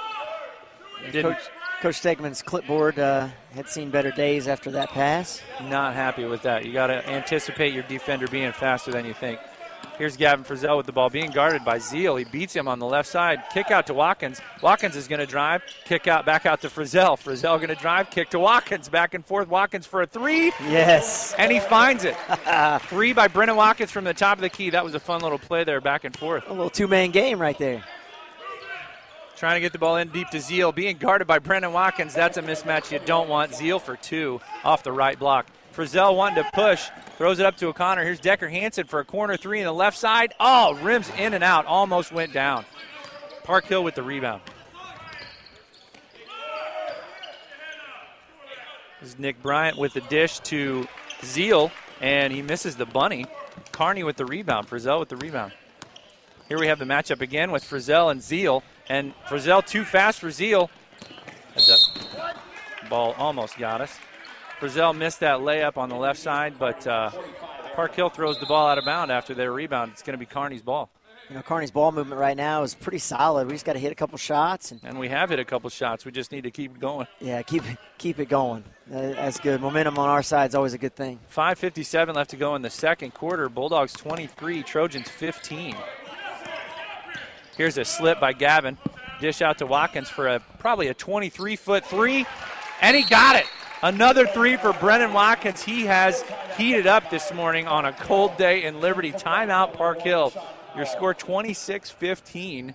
Didn't, 1.13 1.37
Coach, 1.83 2.01
Stegman's 2.01 2.41
clipboard 2.41 2.97
uh, 2.97 3.27
had 3.53 3.67
seen 3.67 3.89
better 3.89 4.09
days 4.09 4.47
after 4.47 4.71
that 4.71 4.91
pass. 4.91 5.41
Not 5.63 5.93
happy 5.93 6.23
with 6.23 6.41
that. 6.43 6.65
You 6.65 6.71
got 6.71 6.87
to 6.87 7.05
anticipate 7.09 7.73
your 7.73 7.83
defender 7.83 8.25
being 8.29 8.53
faster 8.53 8.89
than 8.89 9.05
you 9.05 9.13
think. 9.13 9.37
Here's 9.97 10.15
Gavin 10.15 10.45
Frizzell 10.45 10.77
with 10.77 10.85
the 10.85 10.93
ball 10.93 11.09
being 11.09 11.29
guarded 11.31 11.65
by 11.65 11.79
Zeal. 11.79 12.15
He 12.15 12.23
beats 12.23 12.55
him 12.55 12.69
on 12.69 12.79
the 12.79 12.85
left 12.85 13.09
side. 13.09 13.43
Kick 13.53 13.69
out 13.69 13.85
to 13.87 13.93
Watkins. 13.93 14.39
Watkins 14.61 14.95
is 14.95 15.09
going 15.09 15.19
to 15.19 15.25
drive. 15.25 15.61
Kick 15.83 16.07
out 16.07 16.25
back 16.25 16.45
out 16.45 16.61
to 16.61 16.69
Frizzell. 16.69 17.21
Frizzell 17.21 17.57
going 17.57 17.67
to 17.67 17.75
drive. 17.75 18.09
Kick 18.09 18.29
to 18.29 18.39
Watkins. 18.39 18.87
Back 18.87 19.13
and 19.13 19.25
forth. 19.25 19.49
Watkins 19.49 19.85
for 19.85 20.03
a 20.03 20.07
three. 20.07 20.53
Yes. 20.61 21.35
And 21.37 21.51
he 21.51 21.59
finds 21.59 22.05
it. 22.05 22.15
three 22.83 23.11
by 23.11 23.27
Brennan 23.27 23.57
Watkins 23.57 23.91
from 23.91 24.05
the 24.05 24.13
top 24.13 24.37
of 24.37 24.41
the 24.41 24.49
key. 24.49 24.69
That 24.69 24.85
was 24.85 24.95
a 24.95 25.01
fun 25.01 25.19
little 25.19 25.37
play 25.37 25.65
there, 25.65 25.81
back 25.81 26.05
and 26.05 26.17
forth. 26.17 26.45
A 26.47 26.53
little 26.53 26.69
two 26.69 26.87
man 26.87 27.11
game 27.11 27.41
right 27.41 27.57
there. 27.57 27.83
Trying 29.43 29.57
to 29.57 29.59
get 29.59 29.73
the 29.73 29.77
ball 29.77 29.97
in 29.97 30.07
deep 30.07 30.29
to 30.29 30.39
Zeal. 30.39 30.71
Being 30.71 30.95
guarded 30.95 31.27
by 31.27 31.37
Brennan 31.37 31.73
Watkins. 31.73 32.13
That's 32.13 32.37
a 32.37 32.41
mismatch 32.41 32.93
you 32.93 32.99
don't 33.05 33.27
want. 33.27 33.53
Zeal 33.53 33.77
for 33.77 33.97
two 33.97 34.39
off 34.63 34.83
the 34.83 34.93
right 34.93 35.19
block. 35.19 35.47
Frizzell 35.75 36.15
wanting 36.15 36.41
to 36.41 36.49
push, 36.53 36.87
throws 37.17 37.39
it 37.39 37.45
up 37.45 37.57
to 37.57 37.67
O'Connor. 37.67 38.05
Here's 38.05 38.21
Decker 38.21 38.47
Hansen 38.47 38.87
for 38.87 39.01
a 39.01 39.03
corner 39.03 39.35
three 39.35 39.59
in 39.59 39.65
the 39.65 39.73
left 39.73 39.97
side. 39.97 40.33
Oh, 40.39 40.75
rims 40.75 41.11
in 41.17 41.33
and 41.33 41.43
out, 41.43 41.65
almost 41.65 42.13
went 42.13 42.31
down. 42.31 42.63
Park 43.43 43.65
Hill 43.65 43.83
with 43.83 43.95
the 43.95 44.03
rebound. 44.03 44.43
This 49.01 49.09
is 49.09 49.19
Nick 49.19 49.43
Bryant 49.43 49.77
with 49.77 49.91
the 49.91 49.99
dish 49.99 50.39
to 50.39 50.87
Zeal, 51.21 51.69
and 51.99 52.31
he 52.31 52.41
misses 52.41 52.77
the 52.77 52.85
bunny. 52.85 53.25
Kearney 53.73 54.05
with 54.05 54.15
the 54.15 54.25
rebound. 54.25 54.69
Frizzell 54.69 55.01
with 55.01 55.09
the 55.09 55.17
rebound. 55.17 55.51
Here 56.47 56.57
we 56.57 56.67
have 56.67 56.79
the 56.79 56.85
matchup 56.85 57.19
again 57.19 57.51
with 57.51 57.65
Frizzell 57.65 58.09
and 58.09 58.23
Zeal. 58.23 58.63
And 58.89 59.13
Frizzell 59.27 59.65
too 59.65 59.83
fast 59.83 60.19
for 60.19 60.31
Zeal. 60.31 60.69
Ball 62.89 63.13
almost 63.17 63.57
got 63.57 63.81
us. 63.81 63.97
Frizzell 64.59 64.95
missed 64.95 65.19
that 65.21 65.39
layup 65.39 65.77
on 65.77 65.89
the 65.89 65.95
left 65.95 66.19
side, 66.19 66.57
but 66.57 66.85
uh, 66.87 67.11
Park 67.75 67.95
Hill 67.95 68.09
throws 68.09 68.39
the 68.39 68.45
ball 68.45 68.67
out 68.67 68.77
of 68.77 68.85
bound 68.85 69.11
after 69.11 69.33
their 69.33 69.51
rebound. 69.51 69.91
It's 69.91 70.01
going 70.03 70.13
to 70.13 70.17
be 70.17 70.25
Kearney's 70.25 70.61
ball. 70.61 70.89
You 71.29 71.35
know, 71.35 71.41
Kearney's 71.41 71.71
ball 71.71 71.91
movement 71.91 72.19
right 72.19 72.35
now 72.35 72.63
is 72.63 72.75
pretty 72.75 72.97
solid. 72.97 73.47
We 73.47 73.53
just 73.53 73.65
got 73.65 73.73
to 73.73 73.79
hit 73.79 73.91
a 73.91 73.95
couple 73.95 74.17
shots, 74.17 74.71
and, 74.71 74.81
and 74.83 74.99
we 74.99 75.07
have 75.07 75.29
hit 75.29 75.39
a 75.39 75.45
couple 75.45 75.69
shots. 75.69 76.05
We 76.05 76.11
just 76.11 76.31
need 76.31 76.43
to 76.43 76.51
keep 76.51 76.79
going. 76.79 77.07
Yeah, 77.19 77.41
keep 77.41 77.63
keep 77.97 78.19
it 78.19 78.27
going. 78.27 78.63
That's 78.87 79.39
good. 79.39 79.61
Momentum 79.61 79.97
on 79.97 80.09
our 80.09 80.21
side 80.21 80.49
is 80.49 80.55
always 80.55 80.73
a 80.73 80.77
good 80.77 80.95
thing. 80.95 81.19
5:57 81.33 82.15
left 82.15 82.29
to 82.31 82.35
go 82.35 82.55
in 82.55 82.61
the 82.61 82.69
second 82.69 83.13
quarter. 83.13 83.47
Bulldogs 83.47 83.93
23, 83.93 84.63
Trojans 84.63 85.09
15. 85.09 85.75
Here's 87.57 87.77
a 87.77 87.85
slip 87.85 88.19
by 88.19 88.33
Gavin. 88.33 88.77
Dish 89.21 89.41
out 89.41 89.59
to 89.59 89.65
Watkins 89.65 90.09
for 90.09 90.27
a 90.27 90.39
probably 90.59 90.87
a 90.87 90.93
23 90.93 91.55
foot 91.55 91.85
three, 91.85 92.25
and 92.81 92.97
he 92.97 93.03
got 93.03 93.35
it. 93.35 93.45
Another 93.83 94.25
three 94.25 94.57
for 94.57 94.73
Brennan 94.73 95.13
Watkins. 95.13 95.61
He 95.61 95.85
has 95.85 96.23
heated 96.57 96.87
up 96.87 97.09
this 97.09 97.33
morning 97.33 97.67
on 97.67 97.85
a 97.85 97.93
cold 97.93 98.37
day 98.37 98.63
in 98.63 98.81
Liberty. 98.81 99.11
Timeout 99.11 99.73
Park 99.73 100.01
Hill. 100.01 100.33
Your 100.75 100.85
score 100.85 101.13
26 101.13 101.91
15. 101.91 102.73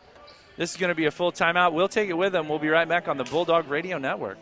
This 0.57 0.73
is 0.73 0.77
going 0.77 0.91
to 0.91 0.95
be 0.95 1.07
a 1.07 1.11
full 1.11 1.33
timeout. 1.33 1.73
We'll 1.73 1.88
take 1.88 2.09
it 2.09 2.14
with 2.14 2.33
them. 2.33 2.49
We'll 2.49 2.59
be 2.59 2.69
right 2.69 2.88
back 2.88 3.09
on 3.09 3.17
the 3.17 3.25
Bulldog 3.25 3.69
Radio 3.69 3.99
Network. 3.99 4.38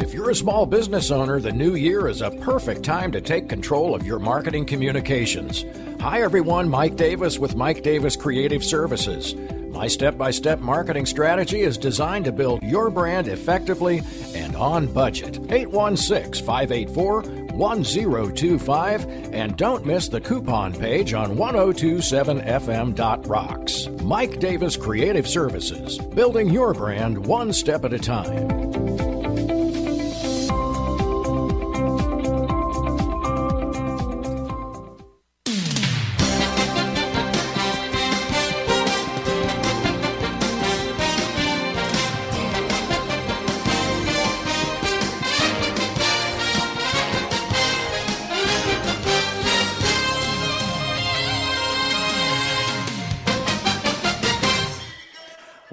If 0.00 0.14
you're 0.14 0.30
a 0.30 0.34
small 0.34 0.66
business 0.66 1.10
owner, 1.10 1.40
the 1.40 1.52
new 1.52 1.74
year 1.74 2.08
is 2.08 2.22
a 2.22 2.30
perfect 2.30 2.82
time 2.82 3.12
to 3.12 3.20
take 3.20 3.48
control 3.48 3.94
of 3.94 4.06
your 4.06 4.18
marketing 4.18 4.66
communications. 4.66 5.64
Hi, 6.00 6.22
everyone. 6.22 6.68
Mike 6.68 6.94
Davis 6.94 7.40
with 7.40 7.56
Mike 7.56 7.82
Davis 7.82 8.14
Creative 8.14 8.62
Services. 8.62 9.34
My 9.72 9.88
step 9.88 10.16
by 10.16 10.30
step 10.30 10.60
marketing 10.60 11.06
strategy 11.06 11.62
is 11.62 11.76
designed 11.76 12.26
to 12.26 12.32
build 12.32 12.62
your 12.62 12.88
brand 12.88 13.26
effectively 13.26 14.02
and 14.32 14.54
on 14.54 14.86
budget. 14.86 15.40
816 15.50 16.46
584 16.46 17.22
1025 17.22 19.34
and 19.34 19.56
don't 19.56 19.84
miss 19.84 20.06
the 20.06 20.20
coupon 20.20 20.72
page 20.72 21.14
on 21.14 21.36
1027fm.rocks. 21.36 23.88
Mike 24.04 24.38
Davis 24.38 24.76
Creative 24.76 25.26
Services, 25.26 25.98
building 25.98 26.50
your 26.50 26.74
brand 26.74 27.26
one 27.26 27.52
step 27.52 27.84
at 27.84 27.92
a 27.92 27.98
time. 27.98 29.07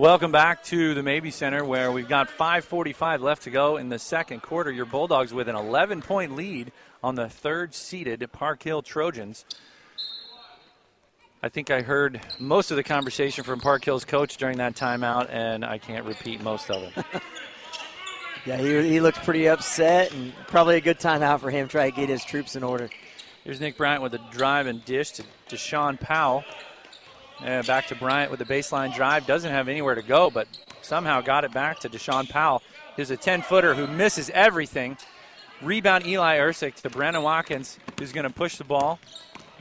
Welcome 0.05 0.31
back 0.31 0.63
to 0.65 0.93
the 0.93 1.01
Mabee 1.01 1.31
Center 1.31 1.65
where 1.65 1.91
we've 1.91 2.07
got 2.07 2.29
5.45 2.29 3.21
left 3.21 3.41
to 3.41 3.49
go 3.49 3.77
in 3.77 3.89
the 3.89 3.97
second 3.97 4.43
quarter. 4.43 4.71
Your 4.71 4.85
Bulldogs 4.85 5.33
with 5.33 5.49
an 5.49 5.55
11 5.55 6.03
point 6.03 6.35
lead 6.35 6.71
on 7.03 7.15
the 7.15 7.27
third 7.27 7.73
seeded 7.73 8.23
Park 8.31 8.61
Hill 8.61 8.83
Trojans. 8.83 9.45
I 11.41 11.49
think 11.49 11.71
I 11.71 11.81
heard 11.81 12.21
most 12.39 12.69
of 12.69 12.77
the 12.77 12.83
conversation 12.83 13.43
from 13.43 13.59
Park 13.59 13.83
Hill's 13.83 14.05
coach 14.05 14.37
during 14.37 14.59
that 14.59 14.75
timeout, 14.75 15.27
and 15.31 15.65
I 15.65 15.79
can't 15.79 16.05
repeat 16.05 16.39
most 16.39 16.69
of 16.69 16.83
it. 16.83 17.05
yeah, 18.45 18.57
he, 18.57 18.87
he 18.87 18.99
looked 18.99 19.23
pretty 19.23 19.49
upset, 19.49 20.13
and 20.13 20.33
probably 20.45 20.75
a 20.75 20.81
good 20.81 20.99
timeout 20.99 21.39
for 21.39 21.49
him 21.49 21.65
to 21.65 21.71
try 21.71 21.89
to 21.89 21.95
get 21.95 22.09
his 22.09 22.23
troops 22.23 22.55
in 22.55 22.61
order. 22.61 22.91
Here's 23.43 23.59
Nick 23.59 23.75
Bryant 23.75 24.03
with 24.03 24.13
a 24.13 24.21
drive 24.29 24.67
and 24.67 24.85
dish 24.85 25.13
to 25.13 25.23
Deshaun 25.49 25.99
Powell. 25.99 26.43
Back 27.41 27.87
to 27.87 27.95
Bryant 27.95 28.31
with 28.31 28.39
the 28.39 28.45
baseline 28.45 28.93
drive. 28.95 29.25
Doesn't 29.25 29.51
have 29.51 29.67
anywhere 29.67 29.95
to 29.95 30.01
go, 30.01 30.29
but 30.29 30.47
somehow 30.81 31.21
got 31.21 31.43
it 31.43 31.51
back 31.51 31.79
to 31.79 31.89
Deshaun 31.89 32.29
Powell. 32.29 32.61
He's 32.95 33.11
a 33.11 33.17
10 33.17 33.41
footer 33.41 33.75
who 33.75 33.87
misses 33.87 34.29
everything. 34.31 34.97
Rebound 35.61 36.05
Eli 36.05 36.37
Ersick 36.37 36.75
to 36.75 36.89
Brennan 36.89 37.23
Watkins, 37.23 37.77
who's 37.97 38.11
going 38.11 38.27
to 38.27 38.33
push 38.33 38.57
the 38.57 38.63
ball. 38.63 38.99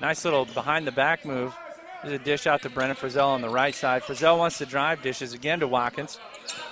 Nice 0.00 0.24
little 0.24 0.44
behind 0.44 0.86
the 0.86 0.92
back 0.92 1.24
move. 1.24 1.54
There's 2.02 2.20
a 2.20 2.22
dish 2.22 2.46
out 2.46 2.62
to 2.62 2.70
Brennan 2.70 2.96
Frizzell 2.96 3.28
on 3.28 3.40
the 3.40 3.48
right 3.48 3.74
side. 3.74 4.02
Frizzell 4.02 4.36
wants 4.36 4.58
to 4.58 4.66
drive, 4.66 5.02
dishes 5.02 5.32
again 5.32 5.60
to 5.60 5.68
Watkins. 5.68 6.18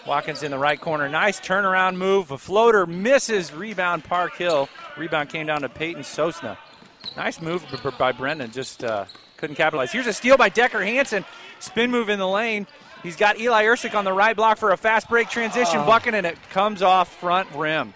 Watkins 0.07 0.43
in 0.43 0.51
the 0.51 0.59
right 0.59 0.79
corner. 0.81 1.09
Nice 1.09 1.41
turnaround 1.41 1.97
move. 1.97 2.31
A 2.31 2.39
floater 2.39 2.85
misses. 2.85 3.53
Rebound 3.53 4.05
Park 4.05 4.35
Hill. 4.37 4.69
Rebound 4.99 5.31
came 5.31 5.47
down 5.47 5.63
to 5.63 5.69
Peyton 5.69 6.03
Sosna. 6.03 6.59
Nice 7.17 7.41
move 7.41 7.65
by 7.99 8.13
Brendan. 8.13 8.51
Just 8.51 8.85
uh, 8.85 9.07
couldn't 9.43 9.57
capitalize. 9.57 9.91
Here's 9.91 10.07
a 10.07 10.13
steal 10.13 10.37
by 10.37 10.51
Decker 10.51 10.85
Hansen. 10.85 11.25
Spin 11.59 11.91
move 11.91 12.09
in 12.09 12.21
the 12.21 12.29
lane. 12.29 12.69
He's 13.03 13.17
got 13.17 13.41
Eli 13.41 13.65
Ersick 13.65 13.93
on 13.93 14.05
the 14.05 14.13
right 14.13 14.37
block 14.37 14.57
for 14.57 14.71
a 14.71 14.77
fast 14.77 15.09
break 15.09 15.29
transition 15.29 15.81
oh. 15.81 15.85
bucket, 15.85 16.15
and 16.15 16.25
it 16.25 16.39
comes 16.51 16.81
off 16.81 17.13
front 17.13 17.49
rim. 17.53 17.93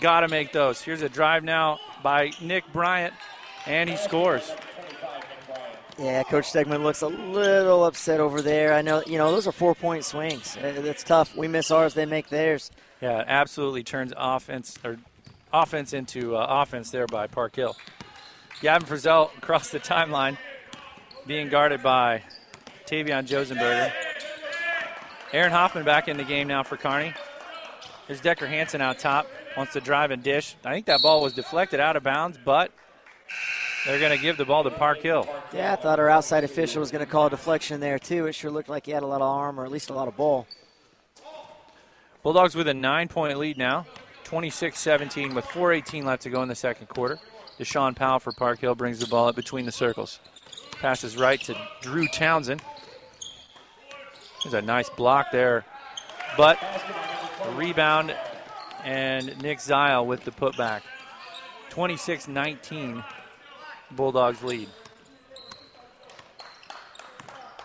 Got 0.00 0.20
to 0.20 0.28
make 0.28 0.50
those. 0.50 0.82
Here's 0.82 1.02
a 1.02 1.08
drive 1.08 1.44
now 1.44 1.78
by 2.02 2.32
Nick 2.40 2.64
Bryant, 2.72 3.14
and 3.66 3.88
he 3.88 3.96
scores. 3.96 4.50
Yeah, 5.96 6.24
Coach 6.24 6.46
Stegman 6.52 6.82
looks 6.82 7.02
a 7.02 7.06
little 7.06 7.84
upset 7.84 8.18
over 8.18 8.42
there. 8.42 8.74
I 8.74 8.82
know, 8.82 9.04
you 9.06 9.16
know, 9.16 9.30
those 9.30 9.46
are 9.46 9.52
four 9.52 9.76
point 9.76 10.04
swings. 10.04 10.56
Uh, 10.56 10.80
that's 10.82 11.04
tough. 11.04 11.36
We 11.36 11.46
miss 11.46 11.70
ours, 11.70 11.94
they 11.94 12.06
make 12.06 12.30
theirs. 12.30 12.72
Yeah, 13.00 13.22
absolutely 13.24 13.84
turns 13.84 14.12
offense 14.16 14.76
or 14.84 14.96
offense 15.52 15.92
into 15.92 16.34
uh, 16.34 16.46
offense 16.48 16.90
there 16.90 17.06
by 17.06 17.28
Park 17.28 17.54
Hill. 17.54 17.76
Gavin 18.60 18.86
Frizzell 18.86 19.36
across 19.38 19.70
the 19.70 19.80
timeline, 19.80 20.36
being 21.26 21.48
guarded 21.48 21.82
by 21.82 22.22
Tavion 22.86 23.26
Josenberger. 23.26 23.90
Aaron 25.32 25.52
Hoffman 25.52 25.84
back 25.84 26.08
in 26.08 26.16
the 26.16 26.24
game 26.24 26.48
now 26.48 26.62
for 26.62 26.76
Kearney. 26.76 27.14
There's 28.06 28.20
Decker 28.20 28.46
Hansen 28.46 28.80
out 28.80 28.98
top, 28.98 29.26
wants 29.56 29.72
to 29.72 29.80
drive 29.80 30.10
and 30.10 30.22
dish. 30.22 30.56
I 30.64 30.72
think 30.72 30.86
that 30.86 31.00
ball 31.00 31.22
was 31.22 31.32
deflected 31.32 31.80
out 31.80 31.96
of 31.96 32.02
bounds, 32.02 32.38
but 32.44 32.72
they're 33.86 34.00
going 34.00 34.14
to 34.14 34.20
give 34.20 34.36
the 34.36 34.44
ball 34.44 34.64
to 34.64 34.70
Park 34.70 34.98
Hill. 34.98 35.26
Yeah, 35.54 35.72
I 35.72 35.76
thought 35.76 35.98
our 35.98 36.10
outside 36.10 36.44
official 36.44 36.80
was 36.80 36.90
going 36.90 37.04
to 37.04 37.10
call 37.10 37.26
a 37.26 37.30
deflection 37.30 37.80
there, 37.80 37.98
too. 37.98 38.26
It 38.26 38.34
sure 38.34 38.50
looked 38.50 38.68
like 38.68 38.86
he 38.86 38.92
had 38.92 39.02
a 39.02 39.06
lot 39.06 39.22
of 39.22 39.28
arm 39.28 39.58
or 39.58 39.64
at 39.64 39.70
least 39.70 39.88
a 39.88 39.94
lot 39.94 40.08
of 40.08 40.16
ball. 40.16 40.46
Bulldogs 42.22 42.54
with 42.54 42.68
a 42.68 42.74
nine 42.74 43.08
point 43.08 43.38
lead 43.38 43.56
now, 43.56 43.86
26 44.24 44.78
17, 44.78 45.34
with 45.34 45.46
4.18 45.46 46.04
left 46.04 46.22
to 46.24 46.30
go 46.30 46.42
in 46.42 46.48
the 46.48 46.54
second 46.54 46.88
quarter. 46.88 47.18
Deshaun 47.60 47.94
Powell 47.94 48.18
for 48.18 48.32
Park 48.32 48.60
Hill 48.60 48.74
brings 48.74 49.00
the 49.00 49.06
ball 49.06 49.28
up 49.28 49.36
between 49.36 49.66
the 49.66 49.72
circles. 49.72 50.18
Passes 50.80 51.18
right 51.18 51.38
to 51.42 51.54
Drew 51.82 52.08
Townsend. 52.08 52.62
There's 54.42 54.54
a 54.54 54.62
nice 54.62 54.88
block 54.88 55.26
there. 55.30 55.66
But 56.38 56.58
a 57.44 57.50
rebound 57.52 58.16
and 58.82 59.42
Nick 59.42 59.60
Zile 59.60 60.06
with 60.06 60.24
the 60.24 60.30
putback. 60.30 60.80
26 61.68 62.28
19, 62.28 63.04
Bulldogs 63.90 64.42
lead. 64.42 64.68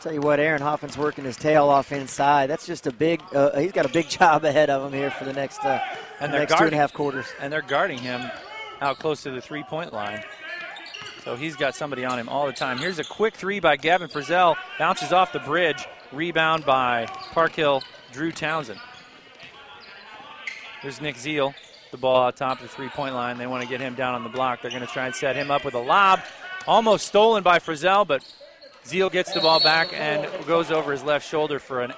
Tell 0.01 0.11
you 0.11 0.19
what, 0.19 0.41
Aaron 0.41 0.61
Hoffman's 0.61 0.97
working 0.97 1.23
his 1.23 1.37
tail 1.37 1.69
off 1.69 1.93
inside. 1.93 2.49
That's 2.49 2.67
just 2.67 2.85
a 2.85 2.91
big. 2.91 3.21
Uh, 3.33 3.57
he's 3.57 3.71
got 3.71 3.85
a 3.85 3.89
big 3.89 4.09
job 4.09 4.43
ahead 4.43 4.69
of 4.69 4.85
him 4.85 4.99
here 4.99 5.09
for 5.09 5.23
the 5.23 5.33
next 5.33 5.63
uh, 5.63 5.79
and 6.19 6.33
the 6.33 6.39
next 6.39 6.49
guarding, 6.49 6.63
two 6.63 6.67
and 6.67 6.75
a 6.75 6.77
half 6.81 6.91
quarters. 6.91 7.25
And 7.39 7.51
they're 7.51 7.61
guarding 7.61 7.97
him 7.97 8.29
out 8.81 8.99
close 8.99 9.23
to 9.23 9.31
the 9.31 9.41
three 9.41 9.63
point 9.63 9.93
line. 9.93 10.23
So 11.23 11.35
he's 11.35 11.55
got 11.55 11.75
somebody 11.75 12.05
on 12.05 12.19
him 12.19 12.29
all 12.29 12.45
the 12.45 12.53
time. 12.53 12.77
Here's 12.77 12.99
a 12.99 13.03
quick 13.03 13.33
three 13.33 13.59
by 13.59 13.77
Gavin 13.77 14.09
Frizzell. 14.09 14.55
Bounces 14.77 15.11
off 15.11 15.33
the 15.33 15.39
bridge. 15.39 15.83
Rebound 16.11 16.65
by 16.65 17.07
Park 17.31 17.53
Hill, 17.53 17.81
Drew 18.11 18.31
Townsend. 18.31 18.79
There's 20.83 21.01
Nick 21.01 21.17
Zeal. 21.17 21.55
The 21.91 21.97
ball 21.97 22.27
out 22.27 22.37
top 22.37 22.57
of 22.57 22.63
the 22.63 22.67
three 22.67 22.89
point 22.89 23.15
line. 23.15 23.37
They 23.37 23.47
want 23.47 23.63
to 23.63 23.69
get 23.69 23.81
him 23.81 23.95
down 23.95 24.13
on 24.13 24.23
the 24.23 24.29
block. 24.29 24.61
They're 24.61 24.71
going 24.71 24.85
to 24.85 24.87
try 24.87 25.07
and 25.07 25.15
set 25.15 25.35
him 25.35 25.49
up 25.49 25.65
with 25.65 25.73
a 25.73 25.79
lob. 25.79 26.19
Almost 26.67 27.07
stolen 27.07 27.41
by 27.41 27.59
Frizzell, 27.59 28.07
but 28.07 28.23
Zeal 28.85 29.09
gets 29.09 29.33
the 29.33 29.39
ball 29.39 29.59
back 29.59 29.89
and 29.93 30.27
goes 30.45 30.71
over 30.71 30.91
his 30.91 31.03
left 31.03 31.27
shoulder 31.27 31.57
for 31.57 31.81
an, 31.81 31.93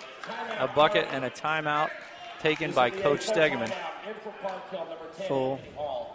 a 0.60 0.68
bucket 0.70 1.08
and 1.12 1.26
a 1.26 1.30
timeout 1.30 1.90
taken 2.42 2.72
by 2.72 2.90
Coach 2.90 3.26
Stegman. 3.28 3.72
Full. 5.28 5.60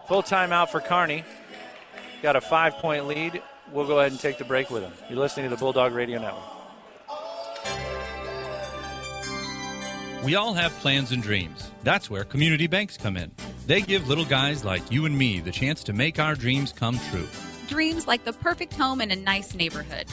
Full 0.08 0.22
timeout 0.22 0.68
for 0.70 0.80
Kearney. 0.80 1.24
Got 2.22 2.36
a 2.36 2.40
five 2.40 2.74
point 2.74 3.06
lead. 3.06 3.42
We'll 3.72 3.86
go 3.86 4.00
ahead 4.00 4.12
and 4.12 4.20
take 4.20 4.38
the 4.38 4.44
break 4.44 4.70
with 4.70 4.82
him. 4.82 4.92
You're 5.08 5.18
listening 5.18 5.48
to 5.48 5.50
the 5.56 5.58
Bulldog 5.58 5.92
Radio 5.94 6.20
Network. 6.20 6.42
We 10.24 10.36
all 10.36 10.54
have 10.54 10.70
plans 10.74 11.10
and 11.10 11.20
dreams. 11.22 11.70
That's 11.82 12.08
where 12.08 12.22
community 12.24 12.68
banks 12.68 12.96
come 12.96 13.16
in. 13.16 13.32
They 13.66 13.80
give 13.80 14.08
little 14.08 14.24
guys 14.24 14.64
like 14.64 14.88
you 14.92 15.04
and 15.04 15.16
me 15.18 15.40
the 15.40 15.50
chance 15.50 15.82
to 15.84 15.92
make 15.92 16.20
our 16.20 16.34
dreams 16.36 16.72
come 16.72 16.98
true. 17.10 17.26
Dreams 17.68 18.06
like 18.06 18.24
the 18.24 18.32
perfect 18.32 18.74
home 18.74 19.00
in 19.00 19.10
a 19.10 19.16
nice 19.16 19.54
neighborhood, 19.54 20.06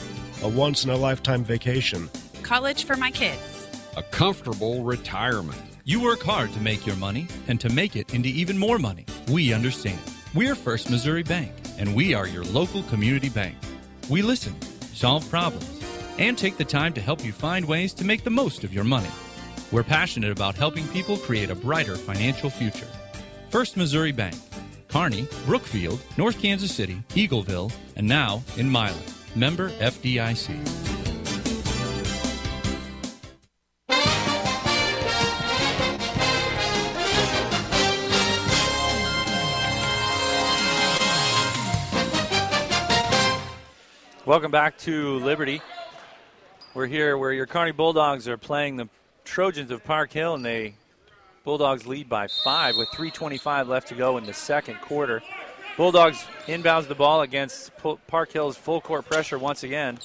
A 0.43 0.47
once 0.47 0.83
in 0.83 0.89
a 0.89 0.95
lifetime 0.95 1.43
vacation. 1.43 2.09
college 2.41 2.85
for 2.85 2.95
my 2.95 3.11
kids. 3.11 3.67
A 3.97 4.03
comfortable 4.03 4.83
retirement. 4.83 5.59
You 5.89 5.99
work 5.99 6.21
hard 6.21 6.53
to 6.53 6.61
make 6.61 6.85
your 6.85 6.97
money 6.97 7.27
and 7.47 7.59
to 7.61 7.67
make 7.67 7.95
it 7.95 8.13
into 8.13 8.29
even 8.29 8.59
more 8.59 8.77
money. 8.77 9.07
We 9.27 9.53
understand. 9.53 9.99
We're 10.35 10.53
First 10.53 10.91
Missouri 10.91 11.23
Bank, 11.23 11.51
and 11.79 11.95
we 11.95 12.13
are 12.13 12.27
your 12.27 12.43
local 12.43 12.83
community 12.83 13.29
bank. 13.29 13.55
We 14.07 14.21
listen, 14.21 14.53
solve 14.93 15.27
problems, 15.31 15.81
and 16.19 16.37
take 16.37 16.57
the 16.57 16.63
time 16.63 16.93
to 16.93 17.01
help 17.01 17.25
you 17.25 17.31
find 17.31 17.65
ways 17.65 17.91
to 17.95 18.05
make 18.05 18.23
the 18.23 18.29
most 18.29 18.63
of 18.63 18.71
your 18.71 18.83
money. 18.83 19.09
We're 19.71 19.81
passionate 19.81 20.29
about 20.31 20.53
helping 20.53 20.87
people 20.89 21.17
create 21.17 21.49
a 21.49 21.55
brighter 21.55 21.95
financial 21.95 22.51
future. 22.51 22.87
First 23.49 23.75
Missouri 23.75 24.11
Bank, 24.11 24.35
Kearney, 24.89 25.27
Brookfield, 25.47 25.99
North 26.17 26.39
Kansas 26.39 26.71
City, 26.71 27.01
Eagleville, 27.15 27.73
and 27.95 28.07
now 28.07 28.43
in 28.57 28.69
Milan. 28.69 28.93
Member 29.35 29.71
FDIC. 29.79 30.98
Welcome 44.29 44.51
back 44.51 44.77
to 44.81 45.17
Liberty. 45.17 45.59
We're 46.75 46.85
here 46.85 47.17
where 47.17 47.33
your 47.33 47.47
Kearney 47.47 47.71
Bulldogs 47.71 48.27
are 48.27 48.37
playing 48.37 48.77
the 48.77 48.87
Trojans 49.25 49.71
of 49.71 49.83
Park 49.83 50.13
Hill, 50.13 50.35
and 50.35 50.45
they 50.45 50.75
Bulldogs 51.43 51.87
lead 51.87 52.07
by 52.07 52.27
five 52.27 52.75
with 52.77 52.89
3:25 52.89 53.67
left 53.67 53.87
to 53.87 53.95
go 53.95 54.17
in 54.17 54.25
the 54.25 54.33
second 54.35 54.81
quarter. 54.81 55.23
Bulldogs 55.77 56.27
inbounds 56.45 56.87
the 56.87 56.93
ball 56.93 57.21
against 57.21 57.71
Park 58.05 58.31
Hill's 58.31 58.55
full 58.55 58.81
court 58.81 59.09
pressure 59.09 59.39
once 59.39 59.63
again, 59.63 59.97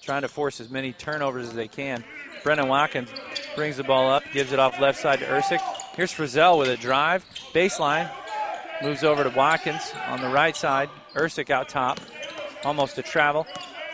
trying 0.00 0.22
to 0.22 0.28
force 0.28 0.60
as 0.60 0.70
many 0.70 0.92
turnovers 0.92 1.48
as 1.48 1.54
they 1.54 1.66
can. 1.66 2.04
Brennan 2.44 2.68
Watkins 2.68 3.10
brings 3.56 3.78
the 3.78 3.82
ball 3.82 4.08
up, 4.08 4.22
gives 4.32 4.52
it 4.52 4.60
off 4.60 4.78
left 4.78 5.00
side 5.00 5.18
to 5.18 5.24
Ersick. 5.24 5.60
Here's 5.96 6.14
Frizzell 6.14 6.56
with 6.56 6.68
a 6.68 6.76
drive, 6.76 7.24
baseline, 7.52 8.08
moves 8.80 9.02
over 9.02 9.24
to 9.24 9.30
Watkins 9.30 9.92
on 10.06 10.20
the 10.20 10.28
right 10.28 10.54
side. 10.54 10.88
Ersick 11.16 11.50
out 11.50 11.68
top, 11.68 11.98
almost 12.64 12.96
a 12.96 13.02
travel. 13.02 13.44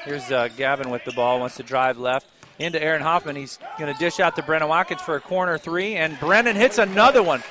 Here's 0.04 0.30
uh, 0.30 0.48
Gavin 0.56 0.90
with 0.90 1.04
the 1.04 1.12
ball, 1.12 1.40
wants 1.40 1.56
to 1.56 1.62
drive 1.62 1.98
left 1.98 2.26
into 2.58 2.82
Aaron 2.82 3.02
Hoffman. 3.02 3.36
He's 3.36 3.58
going 3.78 3.92
to 3.92 3.98
dish 3.98 4.20
out 4.20 4.36
to 4.36 4.42
Brennan 4.42 4.68
Watkins 4.68 5.00
for 5.02 5.16
a 5.16 5.20
corner 5.20 5.58
three, 5.58 5.96
and 5.96 6.18
Brennan 6.20 6.56
hits 6.56 6.78
another 6.78 7.22
one. 7.22 7.42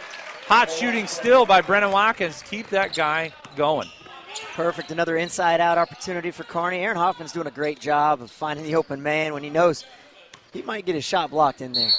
Hot 0.48 0.72
shooting 0.72 1.08
still 1.08 1.46
by 1.46 1.62
Brennan 1.62 1.92
Watkins. 1.92 2.42
Keep 2.44 2.70
that 2.70 2.96
guy 2.96 3.34
going. 3.56 3.90
Perfect. 4.54 4.92
Another 4.92 5.18
inside 5.18 5.60
out 5.60 5.78
opportunity 5.78 6.32
for 6.32 6.44
Kearney. 6.44 6.80
Aaron 6.80 6.98
Hoffman's 6.98 7.32
doing 7.32 7.48
a 7.48 7.52
great 7.52 7.80
job 7.80 8.22
of 8.22 8.32
finding 8.32 8.66
the 8.66 8.76
open 8.76 9.04
man 9.04 9.34
when 9.34 9.44
he 9.44 9.50
knows 9.50 9.86
he 10.54 10.62
might 10.62 10.86
get 10.86 10.96
his 10.96 11.04
shot 11.04 11.32
blocked 11.32 11.62
in 11.62 11.74
there. 11.74 11.90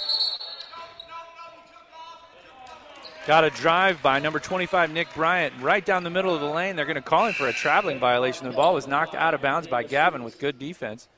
Got 3.29 3.45
a 3.45 3.51
drive 3.51 4.01
by 4.01 4.20
number 4.20 4.39
25, 4.39 4.91
Nick 4.91 5.12
Bryant, 5.14 5.53
right 5.61 5.85
down 5.85 6.03
the 6.03 6.09
middle 6.09 6.35
of 6.35 6.41
the 6.41 6.47
lane. 6.47 6.76
They're 6.76 6.87
going 6.87 6.95
to 6.95 7.03
call 7.03 7.26
him 7.26 7.35
for 7.35 7.47
a 7.47 7.53
traveling 7.53 7.99
violation. 7.99 8.49
The 8.49 8.57
ball 8.57 8.72
was 8.72 8.87
knocked 8.87 9.14
out 9.14 9.35
of 9.35 9.43
bounds 9.43 9.68
by 9.68 9.83
Gavin 9.83 10.24
with 10.24 10.39
good 10.39 10.59
defense. 10.59 11.09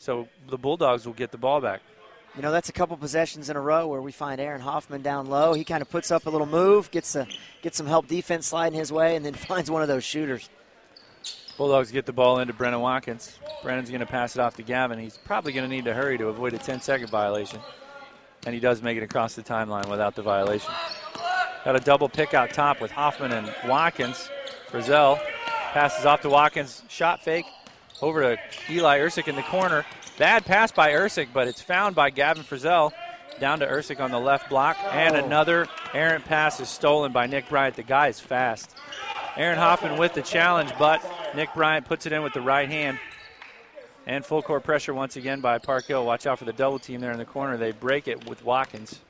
So 0.00 0.26
the 0.48 0.58
Bulldogs 0.58 1.06
will 1.06 1.12
get 1.12 1.30
the 1.30 1.38
ball 1.38 1.60
back. 1.60 1.80
You 2.34 2.42
know, 2.42 2.50
that's 2.50 2.70
a 2.70 2.72
couple 2.72 2.96
possessions 2.96 3.48
in 3.48 3.56
a 3.56 3.60
row 3.60 3.86
where 3.86 4.02
we 4.02 4.10
find 4.10 4.40
Aaron 4.40 4.62
Hoffman 4.62 5.02
down 5.02 5.26
low. 5.26 5.52
He 5.52 5.62
kind 5.62 5.80
of 5.80 5.88
puts 5.88 6.10
up 6.10 6.26
a 6.26 6.30
little 6.30 6.44
move, 6.44 6.90
gets 6.90 7.14
a, 7.14 7.28
gets 7.62 7.76
some 7.76 7.86
help 7.86 8.08
defense 8.08 8.48
sliding 8.48 8.76
his 8.76 8.90
way, 8.90 9.14
and 9.14 9.24
then 9.24 9.34
finds 9.48 9.70
one 9.70 9.82
of 9.82 9.86
those 9.86 10.02
shooters. 10.02 10.50
Bulldogs 11.56 11.92
get 11.92 12.04
the 12.04 12.12
ball 12.12 12.40
into 12.40 12.52
Brennan 12.52 12.80
Watkins. 12.80 13.38
Brennan's 13.62 13.90
going 13.90 14.00
to 14.00 14.06
pass 14.06 14.34
it 14.34 14.40
off 14.40 14.56
to 14.56 14.64
Gavin. 14.64 14.98
He's 14.98 15.18
probably 15.18 15.52
going 15.52 15.70
to 15.70 15.72
need 15.72 15.84
to 15.84 15.94
hurry 15.94 16.18
to 16.18 16.26
avoid 16.26 16.52
a 16.52 16.58
10 16.58 16.80
second 16.80 17.10
violation. 17.10 17.60
And 18.44 18.54
he 18.54 18.60
does 18.60 18.82
make 18.82 18.96
it 18.96 19.02
across 19.02 19.34
the 19.34 19.42
timeline 19.42 19.88
without 19.88 20.14
the 20.14 20.22
violation. 20.22 20.72
Got 21.64 21.76
a 21.76 21.80
double 21.80 22.08
pick 22.08 22.34
out 22.34 22.52
top 22.52 22.80
with 22.80 22.90
Hoffman 22.90 23.32
and 23.32 23.52
Watkins. 23.66 24.28
Frizzell 24.68 25.20
passes 25.72 26.04
off 26.04 26.22
to 26.22 26.28
Watkins. 26.28 26.82
Shot 26.88 27.22
fake 27.22 27.46
over 28.00 28.20
to 28.20 28.38
Eli 28.68 28.98
Ursick 28.98 29.28
in 29.28 29.36
the 29.36 29.42
corner. 29.42 29.84
Bad 30.18 30.44
pass 30.44 30.72
by 30.72 30.90
Ursick, 30.90 31.28
but 31.32 31.46
it's 31.46 31.62
found 31.62 31.94
by 31.94 32.10
Gavin 32.10 32.42
Frizzell. 32.42 32.92
Down 33.40 33.60
to 33.60 33.66
Ursick 33.66 34.00
on 34.00 34.10
the 34.10 34.18
left 34.18 34.50
block. 34.50 34.76
And 34.90 35.16
oh. 35.16 35.24
another 35.24 35.68
errant 35.94 36.24
pass 36.24 36.60
is 36.60 36.68
stolen 36.68 37.12
by 37.12 37.26
Nick 37.26 37.48
Bryant. 37.48 37.76
The 37.76 37.82
guy 37.82 38.08
is 38.08 38.20
fast. 38.20 38.74
Aaron 39.36 39.58
Hoffman 39.58 39.98
with 39.98 40.14
the 40.14 40.22
challenge, 40.22 40.70
but 40.78 41.00
Nick 41.34 41.54
Bryant 41.54 41.86
puts 41.86 42.06
it 42.06 42.12
in 42.12 42.22
with 42.22 42.34
the 42.34 42.40
right 42.40 42.68
hand. 42.68 42.98
And 44.06 44.24
full 44.24 44.42
court 44.42 44.64
pressure 44.64 44.92
once 44.92 45.16
again 45.16 45.40
by 45.40 45.58
Park 45.58 45.86
Hill. 45.86 46.04
Watch 46.04 46.26
out 46.26 46.38
for 46.38 46.44
the 46.44 46.52
double 46.52 46.78
team 46.78 47.00
there 47.00 47.12
in 47.12 47.18
the 47.18 47.24
corner. 47.24 47.56
They 47.56 47.72
break 47.72 48.08
it 48.08 48.28
with 48.28 48.44
Watkins. 48.44 49.00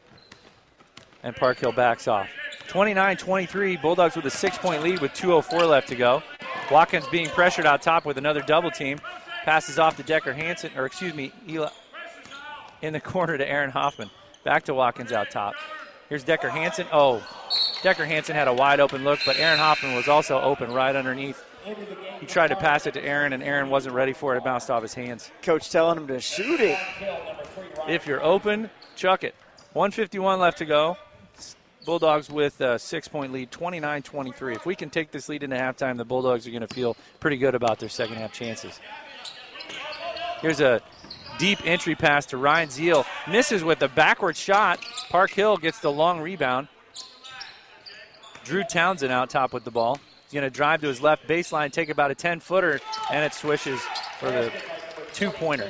And 1.23 1.35
Park 1.35 1.59
Hill 1.59 1.73
backs 1.73 2.09
off. 2.09 2.29
29 2.69 3.17
23, 3.17 3.77
Bulldogs 3.77 4.17
with 4.17 4.27
a 4.27 4.31
six 4.31 4.59
point 4.59 4.83
lead 4.83 5.01
with 5.01 5.13
2.04 5.13 5.69
left 5.69 5.89
to 5.89 5.95
go. 5.95 6.23
Watkins 6.71 7.07
being 7.09 7.29
pressured 7.29 7.67
out 7.67 7.83
top 7.83 8.05
with 8.05 8.19
another 8.19 8.43
double 8.43 8.71
team. 8.71 8.99
Passes 9.45 9.79
off 9.79 9.97
to 9.97 10.03
Decker 10.03 10.33
Hansen, 10.33 10.71
or 10.77 10.87
excuse 10.87 11.15
me, 11.15 11.33
Eli 11.49 11.69
in 12.83 12.93
the 12.93 13.01
corner 13.01 13.39
to 13.39 13.49
Aaron 13.49 13.71
Hoffman. 13.71 14.11
Back 14.45 14.65
to 14.65 14.75
Watkins 14.75 15.13
out 15.13 15.31
top. 15.31 15.55
Here's 16.09 16.25
Decker 16.25 16.51
Hansen. 16.51 16.87
Oh, 16.93 17.23
Decker 17.83 18.05
Hansen 18.05 18.35
had 18.35 18.49
a 18.49 18.53
wide 18.53 18.81
open 18.81 19.05
look, 19.05 19.21
but 19.25 19.39
Aaron 19.39 19.59
Hoffman 19.59 19.95
was 19.95 20.09
also 20.09 20.41
open 20.41 20.73
right 20.73 20.95
underneath. 20.95 21.43
He 22.21 22.27
tried 22.27 22.49
to 22.49 22.57
pass 22.57 22.87
it 22.87 22.95
to 22.95 23.05
Aaron, 23.05 23.33
and 23.33 23.43
Aaron 23.43 23.71
wasn't 23.71 23.95
ready 23.95 24.13
for 24.13 24.35
it. 24.35 24.39
It 24.39 24.45
bounced 24.45 24.71
off 24.71 24.83
his 24.83 24.95
hands. 24.95 25.31
Coach 25.43 25.71
telling 25.71 25.99
him 25.99 26.07
to 26.09 26.21
shoot 26.21 26.61
it. 26.61 26.79
If 27.89 28.07
you're 28.07 28.23
open, 28.23 28.71
chuck 28.97 29.25
it. 29.25 29.35
151 29.73 30.39
left 30.39 30.59
to 30.59 30.65
go. 30.65 30.97
Bulldogs 31.85 32.31
with 32.31 32.61
a 32.61 32.79
six 32.79 33.09
point 33.09 33.33
lead, 33.33 33.51
29 33.51 34.03
23. 34.03 34.55
If 34.55 34.67
we 34.67 34.77
can 34.77 34.91
take 34.91 35.11
this 35.11 35.29
lead 35.29 35.43
into 35.43 35.57
halftime, 35.57 35.97
the 35.97 36.05
Bulldogs 36.05 36.47
are 36.47 36.51
going 36.51 36.67
to 36.67 36.73
feel 36.73 36.97
pretty 37.19 37.37
good 37.37 37.55
about 37.55 37.79
their 37.81 37.89
second 37.89 38.17
half 38.17 38.33
chances. 38.33 38.79
Here's 40.41 40.61
a 40.61 40.81
deep 41.39 41.59
entry 41.65 41.95
pass 41.95 42.27
to 42.27 42.37
Ryan 42.37 42.71
Zeal. 42.71 43.05
Misses 43.29 43.65
with 43.65 43.83
a 43.83 43.89
backward 43.89 44.37
shot. 44.37 44.85
Park 45.11 45.31
Hill 45.33 45.57
gets 45.57 45.81
the 45.81 45.91
long 45.91 46.21
rebound. 46.21 46.69
Drew 48.45 48.63
Townsend 48.65 49.13
out 49.13 49.31
top 49.31 49.53
with 49.53 49.65
the 49.65 49.71
ball. 49.71 50.01
He's 50.33 50.41
going 50.41 50.51
to 50.51 50.57
drive 50.57 50.81
to 50.81 50.87
his 50.87 51.03
left 51.03 51.29
baseline, 51.29 51.71
take 51.71 51.91
about 51.91 52.11
a 52.11 52.15
10 52.15 52.41
footer, 52.41 52.81
and 53.11 53.23
it 53.23 53.35
swishes 53.35 53.79
for 54.19 54.31
the 54.31 54.51
two 55.13 55.29
pointer. 55.29 55.69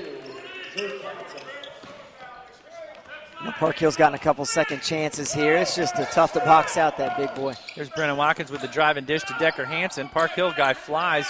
Know, 3.44 3.50
Park 3.58 3.76
Hill's 3.76 3.96
gotten 3.96 4.14
a 4.14 4.20
couple 4.20 4.44
second 4.44 4.80
chances 4.80 5.32
here. 5.34 5.56
It's 5.56 5.74
just 5.74 5.98
a 5.98 6.04
tough 6.04 6.32
to 6.34 6.38
box 6.38 6.76
out 6.76 6.96
that 6.98 7.16
big 7.16 7.34
boy. 7.34 7.54
Here's 7.74 7.90
Brennan 7.90 8.16
Watkins 8.16 8.52
with 8.52 8.60
the 8.60 8.68
drive 8.68 8.96
and 8.96 9.04
dish 9.04 9.24
to 9.24 9.34
Decker 9.40 9.64
Hansen. 9.64 10.08
Park 10.08 10.30
Hill 10.30 10.54
guy 10.56 10.74
flies 10.74 11.26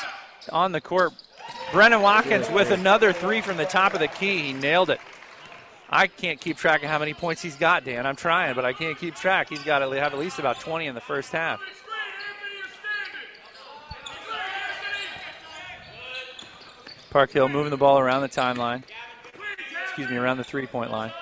on 0.50 0.72
the 0.72 0.82
court. 0.82 1.14
Brennan 1.72 2.02
Watkins 2.02 2.50
with 2.50 2.70
another 2.70 3.14
three 3.14 3.40
from 3.40 3.56
the 3.56 3.64
top 3.64 3.94
of 3.94 4.00
the 4.00 4.08
key. 4.08 4.42
He 4.42 4.52
nailed 4.52 4.90
it. 4.90 5.00
I 5.88 6.06
can't 6.06 6.38
keep 6.38 6.58
track 6.58 6.82
of 6.82 6.90
how 6.90 6.98
many 6.98 7.14
points 7.14 7.40
he's 7.40 7.56
got, 7.56 7.86
Dan. 7.86 8.04
I'm 8.04 8.16
trying, 8.16 8.54
but 8.54 8.66
I 8.66 8.74
can't 8.74 8.98
keep 8.98 9.14
track. 9.14 9.48
He's 9.48 9.62
got 9.62 9.78
to 9.78 9.90
have 9.92 10.12
at 10.12 10.18
least 10.18 10.38
about 10.38 10.60
20 10.60 10.86
in 10.86 10.94
the 10.94 11.00
first 11.00 11.32
half. 11.32 11.60
Park 17.12 17.30
Hill 17.30 17.50
moving 17.50 17.68
the 17.68 17.76
ball 17.76 17.98
around 17.98 18.22
the 18.22 18.28
timeline. 18.28 18.82
Excuse 19.84 20.08
me, 20.08 20.16
around 20.16 20.38
the 20.38 20.44
three 20.44 20.66
point 20.66 20.90
line. 20.90 21.12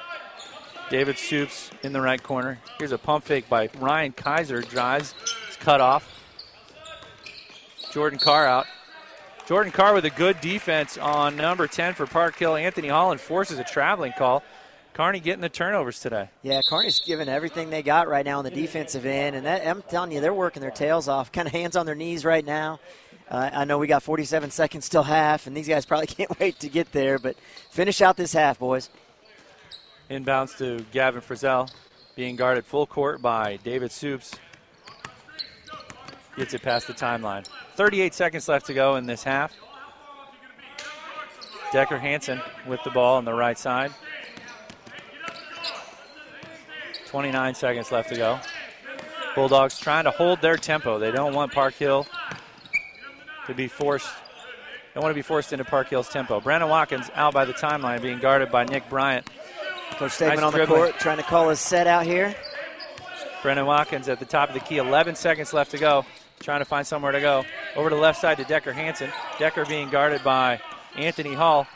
David 0.88 1.18
Stoops 1.18 1.72
in 1.82 1.93
the 1.93 2.01
right 2.01 2.22
corner. 2.22 2.61
Here's 2.78 2.93
a 2.93 2.99
pump 2.99 3.24
fake 3.24 3.49
by 3.49 3.70
Ryan 3.78 4.12
Kaiser. 4.12 4.62
Drives. 4.62 5.14
It's 5.49 5.57
cut 5.57 5.80
off. 5.80 6.09
Jordan 7.93 8.20
Carr 8.20 8.47
out. 8.47 8.66
Jordan 9.49 9.72
Carr 9.72 9.93
with 9.93 10.05
a 10.05 10.11
good 10.11 10.41
defense 10.41 10.97
on 10.97 11.34
number 11.34 11.66
10 11.66 11.95
for 11.95 12.07
Park 12.07 12.36
Hill. 12.36 12.55
Anthony 12.55 12.86
Holland 12.86 13.20
forces 13.20 13.59
a 13.59 13.64
traveling 13.64 14.12
call. 14.16 14.45
Kearney 14.95 15.18
getting 15.18 15.41
the 15.41 15.49
turnovers 15.49 15.99
today. 15.99 16.30
Yeah, 16.43 16.61
Kearney's 16.68 17.01
giving 17.01 17.28
everything 17.28 17.70
they 17.70 17.82
got 17.82 18.07
right 18.07 18.24
now 18.24 18.38
on 18.38 18.45
the 18.45 18.51
defensive 18.51 19.07
end, 19.07 19.34
and 19.34 19.47
that, 19.47 19.66
I'm 19.66 19.82
telling 19.82 20.12
you, 20.12 20.20
they're 20.20 20.34
working 20.34 20.61
their 20.61 20.70
tails 20.70 21.09
off, 21.09 21.32
kind 21.32 21.49
of 21.49 21.53
hands 21.53 21.74
on 21.74 21.86
their 21.86 21.95
knees 21.95 22.24
right 22.24 22.45
now. 22.45 22.78
Uh, 23.31 23.49
I 23.53 23.64
know 23.64 23.78
we 23.78 23.87
got 23.87 24.03
47 24.03 24.51
seconds 24.51 24.85
still 24.85 25.05
half, 25.05 25.47
and 25.47 25.57
these 25.57 25.68
guys 25.68 25.87
probably 25.87 26.07
can't 26.09 26.39
wait 26.41 26.59
to 26.61 26.68
get 26.68 26.91
there, 26.93 27.18
but 27.18 27.37
finish 27.70 28.01
out 28.01 28.16
this 28.16 28.33
half, 28.33 28.59
boys. 28.59 28.91
Inbounds 30.11 30.57
to 30.59 30.85
Gavin 30.91 31.22
Frizzell. 31.22 31.72
being 32.16 32.35
guarded 32.35 32.64
full 32.64 32.87
court 32.87 33.22
by 33.22 33.59
David 33.62 33.93
Stoops. 33.93 34.35
Gets 36.37 36.55
it 36.55 36.62
past 36.62 36.89
the 36.89 36.93
timeline. 36.93 37.47
38 37.76 38.14
seconds 38.14 38.49
left 38.49 38.66
to 38.66 38.74
go 38.74 38.97
in 38.97 39.07
this 39.07 39.22
half. 39.22 39.55
Decker 41.72 41.99
Hansen 41.99 42.41
with 42.66 42.83
the 42.83 42.91
ball 42.91 43.18
on 43.18 43.24
the 43.24 43.33
right 43.33 43.57
side. 43.57 43.93
29 47.07 47.55
seconds 47.55 47.93
left 47.93 48.09
to 48.09 48.16
go. 48.16 48.41
Bulldogs 49.37 49.78
trying 49.78 50.05
to 50.05 50.11
hold 50.11 50.41
their 50.41 50.57
tempo. 50.57 50.99
They 50.99 51.12
don't 51.12 51.33
want 51.33 51.53
Park 51.53 51.74
Hill 51.74 52.07
to 53.47 53.55
be 53.55 53.68
forced. 53.68 54.11
Don't 54.95 55.03
want 55.03 55.12
to 55.12 55.18
be 55.18 55.22
forced 55.22 55.53
into 55.53 55.64
Park 55.64 55.88
Hill's 55.88 56.09
tempo. 56.09 56.41
Brennan 56.41 56.68
Watkins 56.68 57.11
out 57.14 57.32
by 57.32 57.45
the 57.45 57.53
timeline, 57.53 58.03
being 58.03 58.18
guarded 58.18 58.51
by 58.51 58.64
Nick 58.64 58.88
Bryant. 58.88 59.28
Coach 59.93 60.12
Stegman 60.12 60.36
nice 60.36 60.43
on 60.43 60.53
the 60.53 60.66
court, 60.66 60.99
trying 60.99 61.18
to 61.18 61.22
call 61.22 61.49
his 61.49 61.61
set 61.61 61.86
out 61.86 62.05
here. 62.05 62.34
Brennan 63.43 63.66
Watkins 63.66 64.09
at 64.09 64.18
the 64.18 64.24
top 64.24 64.49
of 64.49 64.55
the 64.55 64.61
key. 64.61 64.78
11 64.78 65.14
seconds 65.14 65.53
left 65.53 65.70
to 65.70 65.78
go. 65.78 66.05
Trying 66.41 66.61
to 66.61 66.64
find 66.64 66.86
somewhere 66.86 67.12
to 67.12 67.20
go. 67.20 67.45
Over 67.76 67.91
to 67.91 67.95
the 67.95 68.01
left 68.01 68.20
side 68.20 68.38
to 68.38 68.45
Decker 68.45 68.72
Hansen. 68.72 69.11
Decker 69.38 69.66
being 69.66 69.91
guarded 69.91 70.24
by 70.24 70.61
Anthony 70.97 71.34
Hall. 71.34 71.66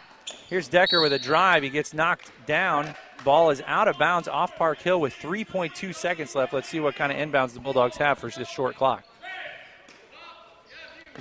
Here's 0.49 0.69
Decker 0.69 1.01
with 1.01 1.13
a 1.13 1.19
drive. 1.19 1.63
He 1.63 1.71
gets 1.71 1.93
knocked 1.93 2.31
down. 2.47 2.95
Ball 3.25 3.51
is 3.51 3.63
out 3.67 3.89
of 3.89 3.99
bounds 3.99 4.29
off 4.29 4.57
Park 4.57 4.79
Hill 4.81 5.01
with 5.01 5.15
3.2 5.15 5.95
seconds 5.95 6.35
left. 6.35 6.53
Let's 6.53 6.69
see 6.69 6.81
what 6.81 6.95
kind 6.97 7.13
of 7.13 7.19
inbounds 7.19 7.53
the 7.53 7.61
Bulldogs 7.61 7.97
have 7.97 8.19
for 8.19 8.31
this 8.31 8.49
short 8.49 8.77
clock. 8.77 9.05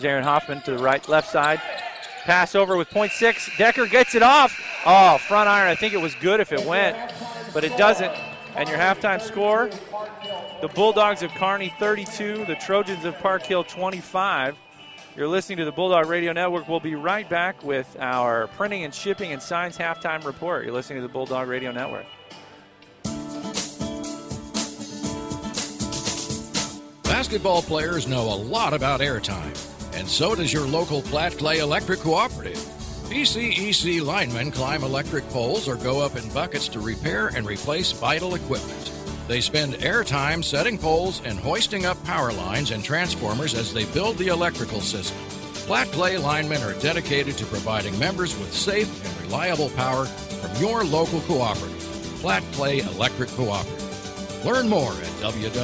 Aaron 0.02 0.24
Hoffman 0.24 0.62
to 0.62 0.72
the 0.72 0.84
right, 0.84 1.08
left 1.08 1.30
side. 1.30 1.62
Pass 2.24 2.56
over 2.56 2.78
with 2.78 2.90
point 2.90 3.12
six. 3.12 3.50
Decker 3.58 3.86
gets 3.86 4.16
it 4.16 4.24
off. 4.24 4.58
Oh, 4.86 5.18
front 5.18 5.50
iron. 5.50 5.70
I 5.70 5.76
think 5.76 5.94
it 5.94 6.02
was 6.02 6.16
good 6.16 6.40
if 6.40 6.52
it 6.52 6.66
went, 6.66 6.98
but 7.54 7.64
it 7.64 7.76
doesn't. 7.78 8.12
And 8.56 8.70
your 8.70 8.78
halftime 8.78 9.22
score 9.22 9.70
the 10.62 10.70
Bulldogs 10.70 11.24
of 11.24 11.32
Kearney 11.32 11.74
32, 11.78 12.46
the 12.46 12.56
Trojans 12.56 13.04
of 13.04 13.18
Park 13.20 13.44
Hill 13.44 13.66
25. 13.66 14.56
You're 15.16 15.28
listening 15.28 15.58
to 15.58 15.66
the 15.66 15.72
Bulldog 15.72 16.08
Radio 16.08 16.32
Network. 16.32 16.70
We'll 16.70 16.80
be 16.80 16.96
right 16.96 17.28
back 17.30 17.64
with 17.64 17.98
our 18.00 18.48
printing 18.48 18.86
and 18.86 18.96
shipping 18.96 19.34
and 19.34 19.42
signs 19.42 19.78
halftime 19.78 20.24
report. 20.24 20.64
You're 20.64 20.74
listening 20.74 21.02
to 21.02 21.08
the 21.08 21.12
Bulldog 21.12 21.50
Radio 21.50 21.72
Network. 21.72 22.06
Basketball 27.04 27.62
players 27.62 28.08
know 28.08 28.34
a 28.34 28.36
lot 28.36 28.74
about 28.74 29.02
airtime, 29.02 29.56
and 29.96 30.08
so 30.08 30.36
does 30.36 30.52
your 30.52 30.68
local 30.68 31.02
Platte 31.02 31.38
Clay 31.38 31.60
Electric 31.60 32.00
Cooperative. 32.00 32.58
PCEC 33.10 34.02
linemen 34.02 34.52
climb 34.52 34.84
electric 34.84 35.28
poles 35.30 35.68
or 35.68 35.76
go 35.76 36.02
up 36.02 36.16
in 36.16 36.28
buckets 36.30 36.68
to 36.70 36.80
repair 36.80 37.28
and 37.28 37.46
replace 37.46 37.92
vital 37.92 38.36
equipment. 38.36 38.92
They 39.28 39.40
spend 39.42 39.76
airtime 39.76 40.44
setting 40.44 40.78
poles 40.78 41.22
and 41.24 41.40
hoisting 41.40 41.86
up 41.86 42.04
power 42.04 42.34
lines 42.34 42.72
and 42.72 42.84
transformers 42.84 43.54
as 43.54 43.74
they 43.74 43.86
build 43.86 44.18
the 44.18 44.28
electrical 44.28 44.82
system. 44.82 45.18
Platte 45.66 45.92
Clay 45.92 46.18
linemen 46.18 46.62
are 46.62 46.74
dedicated 46.80 47.38
to 47.38 47.46
providing 47.46 47.98
members 47.98 48.38
with 48.38 48.54
safe 48.54 48.90
and 49.06 49.22
reliable 49.26 49.70
power 49.72 50.06
from 50.06 50.62
your 50.62 50.84
local 50.84 51.22
cooperative, 51.22 51.80
Platte 52.20 52.44
Clay 52.54 52.80
Electric 52.80 53.30
Cooperative. 53.30 54.46
Learn 54.46 54.68
more 54.68 54.92
at 54.92 55.14
www.pcec.coop. 55.22 55.64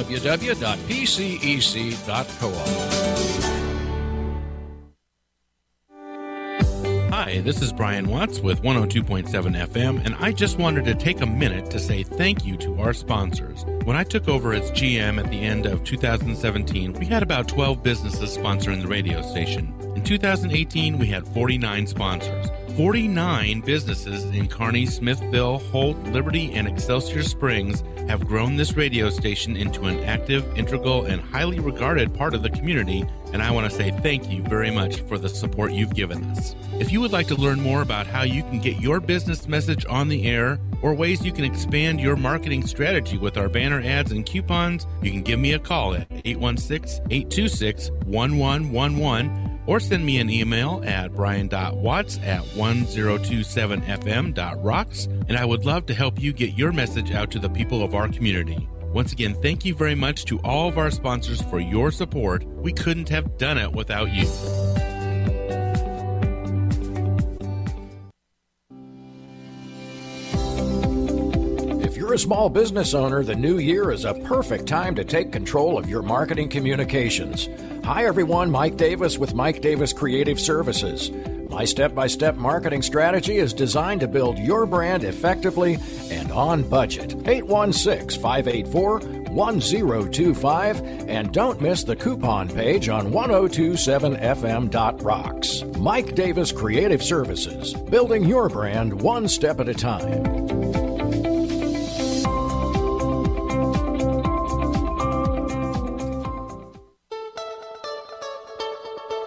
Hi, 7.30 7.40
this 7.40 7.62
is 7.62 7.72
Brian 7.72 8.08
Watts 8.08 8.40
with 8.40 8.60
102.7 8.62 9.28
FM, 9.28 10.04
and 10.04 10.16
I 10.16 10.32
just 10.32 10.58
wanted 10.58 10.84
to 10.86 10.96
take 10.96 11.20
a 11.20 11.26
minute 11.26 11.70
to 11.70 11.78
say 11.78 12.02
thank 12.02 12.44
you 12.44 12.56
to 12.56 12.80
our 12.80 12.92
sponsors. 12.92 13.64
When 13.84 13.96
I 13.96 14.02
took 14.02 14.26
over 14.26 14.52
as 14.52 14.72
GM 14.72 15.16
at 15.22 15.30
the 15.30 15.40
end 15.40 15.64
of 15.64 15.84
2017, 15.84 16.94
we 16.94 17.06
had 17.06 17.22
about 17.22 17.46
12 17.46 17.84
businesses 17.84 18.36
sponsoring 18.36 18.82
the 18.82 18.88
radio 18.88 19.22
station. 19.22 19.72
In 19.94 20.02
2018, 20.02 20.98
we 20.98 21.06
had 21.06 21.24
49 21.28 21.86
sponsors. 21.86 22.48
49 22.76 23.60
businesses 23.62 24.24
in 24.24 24.48
Kearney, 24.48 24.86
Smithville, 24.86 25.58
Holt, 25.58 25.96
Liberty, 26.04 26.52
and 26.52 26.68
Excelsior 26.68 27.22
Springs 27.22 27.82
have 28.08 28.26
grown 28.26 28.56
this 28.56 28.76
radio 28.76 29.10
station 29.10 29.56
into 29.56 29.84
an 29.84 30.02
active, 30.04 30.44
integral, 30.56 31.04
and 31.04 31.20
highly 31.20 31.60
regarded 31.60 32.14
part 32.14 32.34
of 32.34 32.42
the 32.42 32.50
community, 32.50 33.04
and 33.32 33.42
I 33.42 33.50
want 33.50 33.70
to 33.70 33.76
say 33.76 33.90
thank 34.02 34.30
you 34.30 34.42
very 34.42 34.70
much 34.70 35.00
for 35.02 35.18
the 35.18 35.28
support 35.28 35.72
you've 35.72 35.94
given 35.94 36.24
us. 36.30 36.54
If 36.78 36.92
you 36.92 37.00
would 37.00 37.12
like 37.12 37.28
to 37.28 37.34
learn 37.36 37.60
more 37.60 37.82
about 37.82 38.06
how 38.06 38.22
you 38.22 38.42
can 38.42 38.58
get 38.60 38.80
your 38.80 39.00
business 39.00 39.46
message 39.46 39.84
on 39.86 40.08
the 40.08 40.26
air 40.26 40.58
or 40.82 40.94
ways 40.94 41.24
you 41.24 41.32
can 41.32 41.44
expand 41.44 42.00
your 42.00 42.16
marketing 42.16 42.66
strategy 42.66 43.18
with 43.18 43.36
our 43.36 43.48
banner 43.48 43.80
ads 43.80 44.12
and 44.12 44.24
coupons, 44.24 44.86
you 45.02 45.10
can 45.10 45.22
give 45.22 45.38
me 45.38 45.52
a 45.52 45.58
call 45.58 45.94
at 45.94 46.08
816 46.24 47.04
826 47.10 47.90
1111 48.06 49.49
or 49.70 49.78
send 49.78 50.04
me 50.04 50.18
an 50.18 50.28
email 50.28 50.82
at 50.84 51.14
brian.watts 51.14 52.18
at 52.24 52.42
1027fm.rocks, 52.42 55.04
and 55.28 55.36
I 55.36 55.44
would 55.44 55.64
love 55.64 55.86
to 55.86 55.94
help 55.94 56.20
you 56.20 56.32
get 56.32 56.58
your 56.58 56.72
message 56.72 57.12
out 57.12 57.30
to 57.30 57.38
the 57.38 57.48
people 57.48 57.84
of 57.84 57.94
our 57.94 58.08
community. 58.08 58.68
Once 58.92 59.12
again, 59.12 59.40
thank 59.40 59.64
you 59.64 59.72
very 59.72 59.94
much 59.94 60.24
to 60.24 60.40
all 60.40 60.68
of 60.68 60.76
our 60.76 60.90
sponsors 60.90 61.40
for 61.42 61.60
your 61.60 61.92
support. 61.92 62.42
We 62.42 62.72
couldn't 62.72 63.08
have 63.10 63.38
done 63.38 63.58
it 63.58 63.70
without 63.70 64.12
you. 64.12 64.26
You're 72.10 72.16
a 72.16 72.18
small 72.18 72.50
business 72.50 72.92
owner, 72.92 73.22
the 73.22 73.36
new 73.36 73.58
year 73.58 73.92
is 73.92 74.04
a 74.04 74.14
perfect 74.14 74.66
time 74.66 74.96
to 74.96 75.04
take 75.04 75.30
control 75.30 75.78
of 75.78 75.88
your 75.88 76.02
marketing 76.02 76.48
communications. 76.48 77.48
Hi, 77.84 78.04
everyone. 78.04 78.50
Mike 78.50 78.76
Davis 78.76 79.16
with 79.16 79.32
Mike 79.32 79.60
Davis 79.60 79.92
Creative 79.92 80.40
Services. 80.40 81.12
My 81.48 81.64
step 81.64 81.94
by 81.94 82.08
step 82.08 82.34
marketing 82.34 82.82
strategy 82.82 83.36
is 83.36 83.52
designed 83.52 84.00
to 84.00 84.08
build 84.08 84.40
your 84.40 84.66
brand 84.66 85.04
effectively 85.04 85.78
and 86.10 86.32
on 86.32 86.68
budget. 86.68 87.14
816 87.28 88.20
584 88.20 88.98
1025 89.30 90.80
and 91.08 91.32
don't 91.32 91.60
miss 91.60 91.84
the 91.84 91.94
coupon 91.94 92.48
page 92.48 92.88
on 92.88 93.12
1027fm.rocks. 93.12 95.62
Mike 95.78 96.16
Davis 96.16 96.50
Creative 96.50 97.04
Services, 97.04 97.72
building 97.72 98.24
your 98.24 98.48
brand 98.48 99.00
one 99.00 99.28
step 99.28 99.60
at 99.60 99.68
a 99.68 99.74
time. 99.74 100.69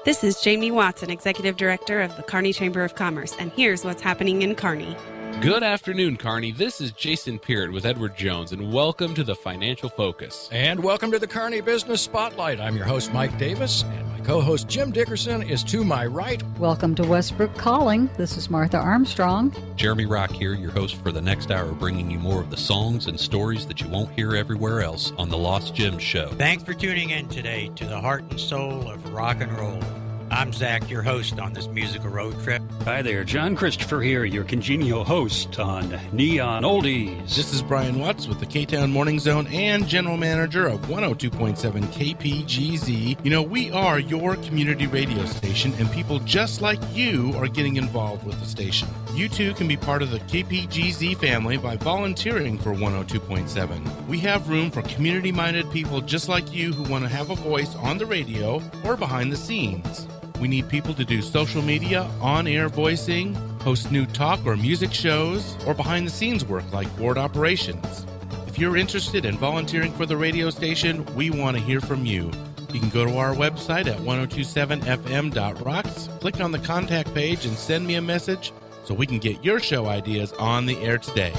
This 0.06 0.22
is 0.22 0.42
Jamie 0.42 0.70
Watson, 0.70 1.10
Executive 1.10 1.56
Director 1.56 2.02
of 2.02 2.14
the 2.18 2.24
Kearney 2.24 2.52
Chamber 2.52 2.84
of 2.84 2.94
Commerce, 2.94 3.38
and 3.40 3.54
here's 3.54 3.86
what's 3.86 4.02
happening 4.02 4.42
in 4.42 4.54
Kearney. 4.54 4.98
Good 5.40 5.64
afternoon, 5.64 6.18
Kearney. 6.18 6.52
This 6.52 6.82
is 6.82 6.92
Jason 6.92 7.40
Peart 7.40 7.72
with 7.72 7.86
Edward 7.86 8.18
Jones, 8.18 8.52
and 8.52 8.74
welcome 8.74 9.16
to 9.16 9.24
the 9.24 9.34
Financial 9.34 9.88
Focus. 9.88 10.50
And 10.52 10.84
welcome 10.84 11.10
to 11.14 11.20
the 11.20 11.28
Kearney 11.28 11.62
Business 11.62 12.02
Spotlight. 12.02 12.60
I'm 12.60 12.76
your 12.76 12.84
host, 12.84 13.14
Mike 13.14 13.38
Davis, 13.38 13.84
and 13.84 14.06
my 14.10 14.13
co 14.24 14.40
host, 14.40 14.68
Jim 14.68 14.92
Dickerson, 14.92 15.42
is 15.44 15.64
to 15.66 15.84
my 15.84 16.06
right. 16.06 16.42
Welcome 16.58 16.96
to 16.96 17.04
Westbrook 17.04 17.56
Calling. 17.58 18.10
This 18.18 18.38
is 18.38 18.50
Martha 18.50 18.78
Armstrong. 18.78 19.54
Jeremy 19.76 20.06
Rock 20.06 20.32
here, 20.32 20.54
your 20.54 20.72
host 20.72 20.96
for 20.96 21.12
the 21.12 21.22
next 21.22 21.52
hour, 21.52 21.72
bringing 21.74 22.10
you 22.10 22.20
more 22.20 22.40
of 22.40 22.50
the 22.50 22.58
songs 22.58 23.08
and 23.08 23.20
stories 23.20 23.66
that 23.68 23.82
you 23.82 23.88
won't 23.88 24.12
hear 24.12 24.36
everywhere 24.36 24.82
else 24.82 25.12
on 25.18 25.30
the 25.30 25.38
Lost 25.38 25.76
Gems 25.76 26.02
Show. 26.02 26.30
Thanks 26.30 26.64
for 26.64 26.74
tuning 26.74 27.10
in 27.10 27.28
today 27.28 27.70
to 27.76 27.86
the 27.86 28.00
heart 28.00 28.24
and 28.30 28.40
soul 28.40 28.90
of 28.90 29.14
rock 29.14 29.42
and 29.42 29.52
roll. 29.58 29.80
I'm 30.32 30.52
Zach, 30.52 30.90
your 30.90 31.02
host 31.04 31.40
on 31.40 31.54
this 31.54 31.68
musical 31.68 32.10
road 32.10 32.42
trip. 32.44 32.62
Hi 32.84 33.02
there, 33.02 33.24
John 33.24 33.56
Christopher 33.56 34.02
here, 34.02 34.26
your 34.26 34.44
congenial 34.44 35.04
host 35.04 35.60
on 35.60 36.00
Neon 36.12 36.64
Oldies. 36.64 37.36
This 37.36 37.54
is 37.54 37.62
Brian 37.62 38.00
Watts 38.00 38.28
with 38.28 38.40
the 38.40 38.46
K 38.46 38.66
Town 38.66 38.92
Morning 38.92 39.20
Zone 39.20 39.48
and 39.48 39.88
general 39.88 40.18
manager 40.18 40.68
of 40.68 40.82
102.7 40.82 41.56
KPGZ. 41.58 43.24
You 43.24 43.30
know, 43.30 43.42
we 43.42 43.72
are 43.72 44.00
your 44.00 44.36
community 44.38 44.88
radio 44.88 45.26
station, 45.26 45.74
and 45.80 45.92
people 45.92 46.20
just 46.20 46.62
like 46.62 46.80
you 46.94 47.34
are 47.38 47.48
getting 47.48 47.76
involved 47.76 48.26
with 48.26 48.40
the 48.40 48.46
station. 48.46 48.88
You 49.14 49.30
too 49.30 49.54
can 49.54 49.68
be 49.68 49.78
part 49.78 50.02
of 50.02 50.10
the 50.10 50.20
KPGZ 50.20 51.18
family 51.18 51.58
by 51.58 51.78
volunteering 51.78 52.58
for 52.58 52.74
102.7. 52.74 54.08
We 54.08 54.20
have 54.20 54.50
room 54.50 54.72
for 54.72 54.82
community 54.84 55.32
minded 55.32 55.70
people 55.72 56.02
just 56.02 56.28
like 56.28 56.52
you 56.52 56.74
who 56.74 56.92
want 56.92 57.04
to 57.04 57.10
have 57.10 57.30
a 57.30 57.36
voice 57.36 57.76
on 57.76 58.00
the 58.00 58.08
radio 58.08 58.62
or 58.84 58.98
behind 58.98 59.32
the 59.32 59.38
scenes. 59.38 60.08
We 60.44 60.50
need 60.50 60.68
people 60.68 60.94
to 60.96 61.06
do 61.06 61.22
social 61.22 61.62
media, 61.62 62.02
on 62.20 62.48
air 62.48 62.68
voicing, 62.68 63.34
host 63.62 63.94
new 63.94 64.06
talk 64.06 64.46
or 64.46 64.58
music 64.58 64.94
shows, 64.94 65.56
or 65.66 65.74
behind 65.74 66.06
the 66.06 66.12
scenes 66.12 66.44
work 66.44 66.70
like 66.74 66.94
board 66.98 67.18
operations. 67.18 68.06
If 68.46 68.60
you're 68.60 68.76
interested 68.76 69.24
in 69.24 69.38
volunteering 69.38 69.94
for 69.94 70.06
the 70.06 70.18
radio 70.18 70.50
station, 70.50 71.06
we 71.16 71.30
want 71.30 71.56
to 71.56 71.64
hear 71.64 71.80
from 71.80 72.06
you. 72.06 72.30
You 72.74 72.82
can 72.82 72.90
go 72.90 73.06
to 73.06 73.16
our 73.16 73.34
website 73.34 73.88
at 73.88 74.00
1027fm.rocks, 74.00 76.10
click 76.20 76.42
on 76.42 76.52
the 76.52 76.60
contact 76.60 77.14
page, 77.14 77.46
and 77.46 77.58
send 77.58 77.88
me 77.88 77.96
a 77.96 78.02
message 78.02 78.52
so 78.84 78.94
we 78.94 79.08
can 79.08 79.20
get 79.20 79.46
your 79.46 79.62
show 79.62 79.86
ideas 79.86 80.34
on 80.34 80.66
the 80.66 80.76
air 80.80 80.98
today. 80.98 81.32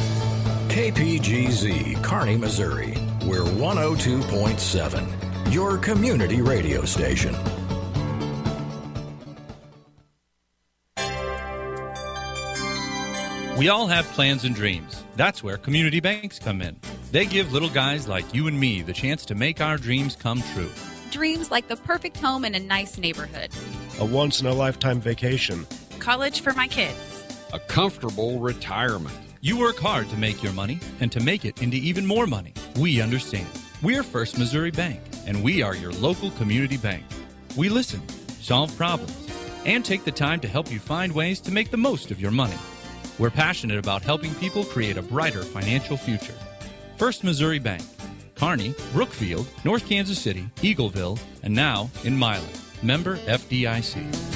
KPGZ, 0.69 2.03
Kearney, 2.03 2.39
Missouri. 2.39 2.95
We're 3.27 3.45
102.7, 3.45 5.53
your 5.53 5.77
community 5.77 6.41
radio 6.41 6.87
station. 6.87 7.37
We 13.65 13.71
all 13.71 13.87
have 13.87 14.05
plans 14.09 14.45
and 14.45 14.55
dreams. 14.55 15.03
That's 15.17 15.43
where 15.43 15.57
community 15.57 15.99
banks 15.99 16.39
come 16.39 16.61
in. 16.61 16.77
They 17.13 17.25
give 17.25 17.51
little 17.51 17.71
guys 17.71 18.07
like 18.07 18.35
you 18.35 18.47
and 18.47 18.61
me 18.61 18.83
the 18.83 18.93
chance 18.93 19.25
to 19.25 19.35
make 19.35 19.63
our 19.63 19.79
dreams 19.79 20.17
come 20.17 20.43
true. 20.53 20.69
Dreams 21.11 21.51
like 21.51 21.69
the 21.69 21.77
perfect 21.77 22.19
home 22.19 22.45
in 22.45 22.55
a 22.55 22.61
nice 22.61 22.99
neighborhood, 22.99 23.49
A 24.01 24.05
once 24.05 24.43
in 24.43 24.47
a 24.47 24.53
lifetime 24.53 25.01
vacation. 25.01 25.67
college 25.99 26.43
for 26.43 26.53
my 26.53 26.69
kids. 26.69 27.25
A 27.55 27.59
comfortable 27.59 28.39
retirement. 28.39 29.17
You 29.41 29.59
work 29.59 29.79
hard 29.79 30.11
to 30.11 30.17
make 30.19 30.43
your 30.43 30.53
money 30.53 30.79
and 31.01 31.11
to 31.13 31.21
make 31.21 31.47
it 31.47 31.63
into 31.63 31.79
even 31.79 32.05
more 32.05 32.27
money. 32.27 32.53
We 32.77 33.01
understand. 33.01 33.49
We're 33.83 34.03
First 34.03 34.39
Missouri 34.39 34.73
Bank, 34.73 35.01
and 35.27 35.43
we 35.43 35.63
are 35.63 35.75
your 35.75 35.93
local 35.93 36.33
community 36.33 36.77
bank. 36.77 37.03
We 37.57 37.71
listen, 37.71 38.07
solve 38.43 38.77
problems, 38.77 39.27
and 39.65 39.83
take 39.83 40.05
the 40.05 40.13
time 40.13 40.41
to 40.41 40.49
help 40.49 40.71
you 40.71 40.81
find 40.81 41.15
ways 41.15 41.41
to 41.41 41.51
make 41.51 41.71
the 41.71 41.79
most 41.79 42.11
of 42.11 42.21
your 42.21 42.31
money. 42.31 42.59
We're 43.19 43.31
passionate 43.31 43.79
about 43.79 44.03
helping 44.03 44.35
people 44.37 44.65
create 44.65 44.97
a 44.97 45.03
brighter 45.03 45.43
financial 45.43 45.97
future. 45.97 46.35
First 46.97 47.23
Missouri 47.23 47.61
Bank, 47.61 47.83
Kearney, 48.35 48.75
Brookfield, 48.93 49.47
North 49.65 49.89
Kansas 49.89 50.19
City, 50.19 50.49
Eagleville, 50.57 51.21
and 51.43 51.55
now 51.55 51.91
in 52.03 52.19
Milan. 52.19 52.43
Member 52.83 53.17
FDIC. 53.19 54.33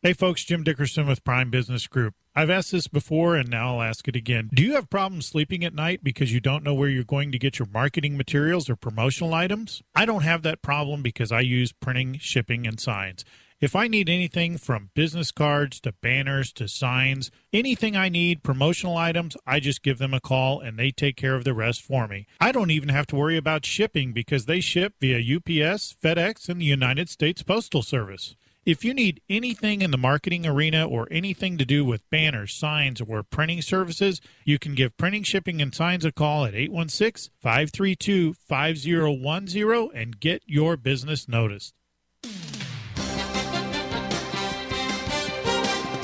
Hey 0.00 0.12
folks, 0.14 0.44
Jim 0.44 0.64
Dickerson 0.64 1.06
with 1.06 1.22
Prime 1.22 1.50
Business 1.50 1.86
Group. 1.86 2.14
I've 2.34 2.50
asked 2.50 2.72
this 2.72 2.88
before 2.88 3.36
and 3.36 3.48
now 3.48 3.76
I'll 3.76 3.82
ask 3.82 4.08
it 4.08 4.16
again. 4.16 4.48
Do 4.52 4.62
you 4.62 4.74
have 4.74 4.90
problems 4.90 5.26
sleeping 5.26 5.64
at 5.64 5.74
night 5.74 6.02
because 6.02 6.32
you 6.32 6.40
don't 6.40 6.64
know 6.64 6.74
where 6.74 6.88
you're 6.88 7.04
going 7.04 7.30
to 7.30 7.38
get 7.38 7.58
your 7.58 7.68
marketing 7.72 8.16
materials 8.16 8.70
or 8.70 8.74
promotional 8.74 9.34
items? 9.34 9.82
I 9.94 10.04
don't 10.06 10.22
have 10.22 10.42
that 10.42 10.62
problem 10.62 11.02
because 11.02 11.30
I 11.30 11.40
use 11.40 11.72
printing, 11.72 12.18
shipping, 12.18 12.66
and 12.66 12.80
signs. 12.80 13.24
If 13.62 13.76
I 13.76 13.86
need 13.86 14.08
anything 14.08 14.58
from 14.58 14.90
business 14.92 15.30
cards 15.30 15.78
to 15.82 15.92
banners 15.92 16.52
to 16.54 16.66
signs, 16.66 17.30
anything 17.52 17.94
I 17.94 18.08
need, 18.08 18.42
promotional 18.42 18.96
items, 18.96 19.36
I 19.46 19.60
just 19.60 19.84
give 19.84 19.98
them 19.98 20.12
a 20.12 20.20
call 20.20 20.58
and 20.58 20.76
they 20.76 20.90
take 20.90 21.14
care 21.14 21.36
of 21.36 21.44
the 21.44 21.54
rest 21.54 21.80
for 21.80 22.08
me. 22.08 22.26
I 22.40 22.50
don't 22.50 22.72
even 22.72 22.88
have 22.88 23.06
to 23.06 23.16
worry 23.16 23.36
about 23.36 23.64
shipping 23.64 24.12
because 24.12 24.46
they 24.46 24.58
ship 24.58 24.94
via 25.00 25.18
UPS, 25.18 25.94
FedEx, 26.02 26.48
and 26.48 26.60
the 26.60 26.64
United 26.64 27.08
States 27.08 27.44
Postal 27.44 27.82
Service. 27.82 28.34
If 28.66 28.84
you 28.84 28.92
need 28.92 29.20
anything 29.30 29.80
in 29.80 29.92
the 29.92 29.96
marketing 29.96 30.44
arena 30.44 30.84
or 30.84 31.06
anything 31.12 31.56
to 31.58 31.64
do 31.64 31.84
with 31.84 32.10
banners, 32.10 32.52
signs, 32.52 33.00
or 33.00 33.22
printing 33.22 33.62
services, 33.62 34.20
you 34.44 34.58
can 34.58 34.74
give 34.74 34.96
Printing, 34.96 35.22
Shipping, 35.22 35.62
and 35.62 35.72
Signs 35.72 36.04
a 36.04 36.10
call 36.10 36.46
at 36.46 36.56
816 36.56 37.32
532 37.40 38.34
5010 38.34 39.90
and 39.94 40.18
get 40.18 40.42
your 40.46 40.76
business 40.76 41.28
noticed. 41.28 41.74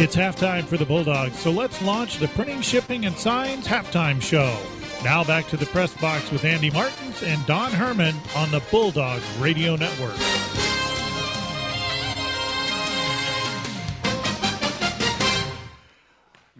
It's 0.00 0.14
halftime 0.14 0.64
for 0.64 0.76
the 0.76 0.84
Bulldogs, 0.84 1.36
so 1.40 1.50
let's 1.50 1.82
launch 1.82 2.18
the 2.18 2.28
Printing, 2.28 2.60
Shipping, 2.60 3.04
and 3.04 3.18
Signs 3.18 3.66
halftime 3.66 4.22
show. 4.22 4.56
Now 5.02 5.24
back 5.24 5.48
to 5.48 5.56
the 5.56 5.66
press 5.66 5.92
box 6.00 6.30
with 6.30 6.44
Andy 6.44 6.70
Martins 6.70 7.24
and 7.24 7.44
Don 7.46 7.72
Herman 7.72 8.14
on 8.36 8.48
the 8.52 8.62
Bulldog 8.70 9.20
Radio 9.40 9.74
Network. 9.74 10.14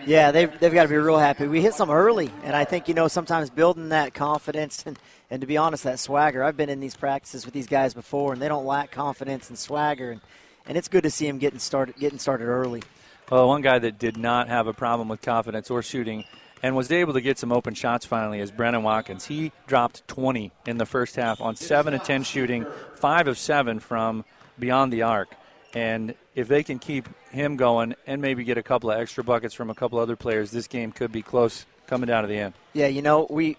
Yeah, 0.06 0.32
they've, 0.32 0.52
they've 0.60 0.74
got 0.74 0.84
to 0.84 0.90
be 0.90 0.98
real 0.98 1.18
happy. 1.18 1.48
We 1.48 1.62
hit 1.62 1.74
some 1.74 1.90
early, 1.90 2.30
and 2.44 2.54
I 2.54 2.66
think, 2.66 2.90
you 2.90 2.94
know, 2.94 3.08
sometimes 3.08 3.50
building 3.50 3.88
that 3.90 4.14
confidence 4.14 4.84
and, 4.86 5.00
and 5.32 5.40
to 5.40 5.48
be 5.48 5.56
honest, 5.56 5.86
that 5.86 6.00
swagger. 6.00 6.44
I've 6.44 6.58
been 6.58 6.70
in 6.70 6.82
these 6.82 6.98
practices 6.98 7.46
with 7.46 7.54
these 7.54 7.68
guys 7.68 7.94
before, 7.94 8.34
and 8.34 8.42
they 8.42 8.50
don't 8.50 8.66
lack 8.66 8.92
confidence 8.92 9.48
and 9.48 9.58
swagger, 9.58 10.12
and, 10.12 10.20
and 10.68 10.78
it's 10.78 10.88
good 10.88 11.04
to 11.04 11.10
see 11.10 11.28
him 11.28 11.38
getting 11.38 11.60
started, 11.60 11.96
getting 11.98 12.20
started 12.20 12.46
early. 12.46 12.84
Well, 13.32 13.48
one 13.48 13.62
guy 13.62 13.80
that 13.80 14.00
did 14.00 14.18
not 14.18 14.48
have 14.48 14.68
a 14.68 14.74
problem 14.74 15.10
with 15.10 15.22
confidence 15.22 15.70
or 15.70 15.82
shooting 15.82 16.24
and 16.64 16.76
was 16.76 16.92
able 16.92 17.14
to 17.14 17.22
get 17.22 17.38
some 17.38 17.52
open 17.52 17.74
shots 17.74 18.06
finally 18.06 18.40
is 18.40 18.52
Brennan 18.52 18.84
Watkins. 18.84 19.26
He 19.26 19.52
dropped 19.68 20.08
20 20.08 20.52
in 20.66 20.78
the 20.78 20.86
first 20.86 21.16
half 21.16 21.42
on 21.42 21.56
7 21.56 21.94
of 21.94 22.04
10 22.04 22.24
shooting, 22.24 22.66
5 22.96 23.28
of 23.28 23.38
7 23.38 23.80
from 23.80 24.26
beyond 24.58 24.92
the 24.92 25.04
arc. 25.04 25.30
And 25.74 26.16
if 26.34 26.48
they 26.48 26.64
can 26.64 26.80
keep 26.80 27.08
him 27.30 27.58
going 27.58 27.96
and 28.08 28.22
maybe 28.22 28.44
get 28.44 28.58
a 28.58 28.64
couple 28.64 28.90
of 28.90 29.00
extra 29.00 29.24
buckets 29.24 29.54
from 29.54 29.70
a 29.70 29.76
couple 29.76 30.00
other 30.00 30.16
players, 30.16 30.52
this 30.52 30.68
game 30.68 30.92
could 30.92 31.12
be 31.12 31.22
close 31.22 31.66
coming 31.86 32.08
down 32.08 32.24
to 32.24 32.28
the 32.28 32.38
end. 32.38 32.54
Yeah, 32.74 32.88
you 32.88 33.02
know, 33.02 33.28
we 33.30 33.58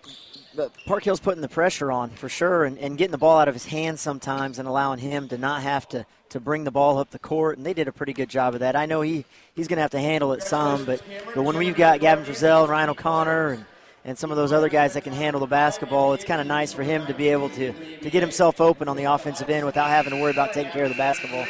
Park 0.86 1.04
Hill's 1.04 1.20
putting 1.20 1.42
the 1.42 1.48
pressure 1.48 1.92
on 1.92 2.10
for 2.10 2.28
sure 2.28 2.64
and, 2.64 2.78
and 2.78 2.96
getting 2.96 3.12
the 3.12 3.18
ball 3.18 3.38
out 3.38 3.48
of 3.48 3.54
his 3.54 3.66
hands 3.66 4.00
sometimes 4.00 4.58
and 4.58 4.66
allowing 4.66 4.98
him 4.98 5.28
to 5.28 5.38
not 5.38 5.62
have 5.62 5.88
to, 5.88 6.06
to 6.30 6.40
bring 6.40 6.64
the 6.64 6.70
ball 6.70 6.98
up 6.98 7.10
the 7.10 7.18
court, 7.18 7.58
and 7.58 7.66
they 7.66 7.74
did 7.74 7.88
a 7.88 7.92
pretty 7.92 8.12
good 8.12 8.28
job 8.28 8.54
of 8.54 8.60
that. 8.60 8.74
I 8.74 8.86
know 8.86 9.02
he, 9.02 9.24
he's 9.54 9.68
going 9.68 9.76
to 9.76 9.82
have 9.82 9.90
to 9.92 10.00
handle 10.00 10.32
it 10.32 10.42
some, 10.42 10.84
but, 10.84 11.02
but 11.34 11.42
when 11.42 11.56
we've 11.56 11.76
got 11.76 12.00
Gavin 12.00 12.24
Frizzell 12.24 12.62
and 12.62 12.70
Ryan 12.70 12.90
O'Connor 12.90 13.48
and, 13.50 13.64
and 14.04 14.18
some 14.18 14.30
of 14.30 14.36
those 14.36 14.52
other 14.52 14.68
guys 14.68 14.94
that 14.94 15.04
can 15.04 15.12
handle 15.12 15.40
the 15.40 15.46
basketball, 15.46 16.14
it's 16.14 16.24
kind 16.24 16.40
of 16.40 16.46
nice 16.46 16.72
for 16.72 16.82
him 16.82 17.06
to 17.06 17.14
be 17.14 17.28
able 17.28 17.50
to, 17.50 17.72
to 17.98 18.10
get 18.10 18.22
himself 18.22 18.60
open 18.60 18.88
on 18.88 18.96
the 18.96 19.04
offensive 19.04 19.50
end 19.50 19.66
without 19.66 19.88
having 19.88 20.12
to 20.12 20.20
worry 20.20 20.30
about 20.30 20.52
taking 20.54 20.72
care 20.72 20.84
of 20.84 20.90
the 20.90 20.96
basketball. 20.96 21.44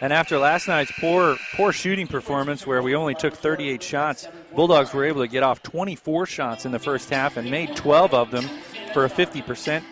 And 0.00 0.12
after 0.12 0.38
last 0.38 0.66
night's 0.66 0.92
poor 0.98 1.36
poor 1.54 1.72
shooting 1.72 2.06
performance, 2.06 2.66
where 2.66 2.82
we 2.82 2.94
only 2.94 3.14
took 3.14 3.34
38 3.34 3.82
shots, 3.82 4.28
Bulldogs 4.54 4.94
were 4.94 5.04
able 5.04 5.20
to 5.20 5.28
get 5.28 5.42
off 5.42 5.62
24 5.62 6.26
shots 6.26 6.64
in 6.64 6.72
the 6.72 6.78
first 6.78 7.10
half 7.10 7.36
and 7.36 7.50
made 7.50 7.76
12 7.76 8.14
of 8.14 8.30
them 8.30 8.48
for 8.92 9.04
a 9.04 9.10
50% 9.10 9.82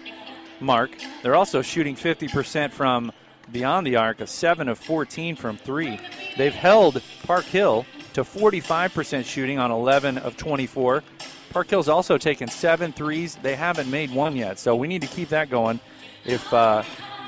mark. 0.60 0.90
They're 1.22 1.36
also 1.36 1.62
shooting 1.62 1.94
50% 1.94 2.72
from 2.72 3.12
beyond 3.52 3.86
the 3.86 3.96
arc, 3.96 4.20
a 4.20 4.26
7 4.26 4.68
of 4.68 4.78
14 4.78 5.36
from 5.36 5.56
three. 5.56 6.00
They've 6.36 6.54
held 6.54 7.02
Park 7.24 7.44
Hill 7.44 7.86
to 8.14 8.22
45% 8.22 9.24
shooting 9.24 9.58
on 9.58 9.70
11 9.70 10.18
of 10.18 10.36
24. 10.36 11.02
Park 11.50 11.70
Hill's 11.70 11.88
also 11.88 12.18
taken 12.18 12.48
seven 12.48 12.92
threes. 12.92 13.36
They 13.36 13.56
haven't 13.56 13.90
made 13.90 14.10
one 14.10 14.36
yet, 14.36 14.58
so 14.58 14.76
we 14.76 14.88
need 14.88 15.02
to 15.02 15.08
keep 15.08 15.30
that 15.30 15.48
going 15.48 15.80
if 16.24 16.52
uh, 16.52 16.82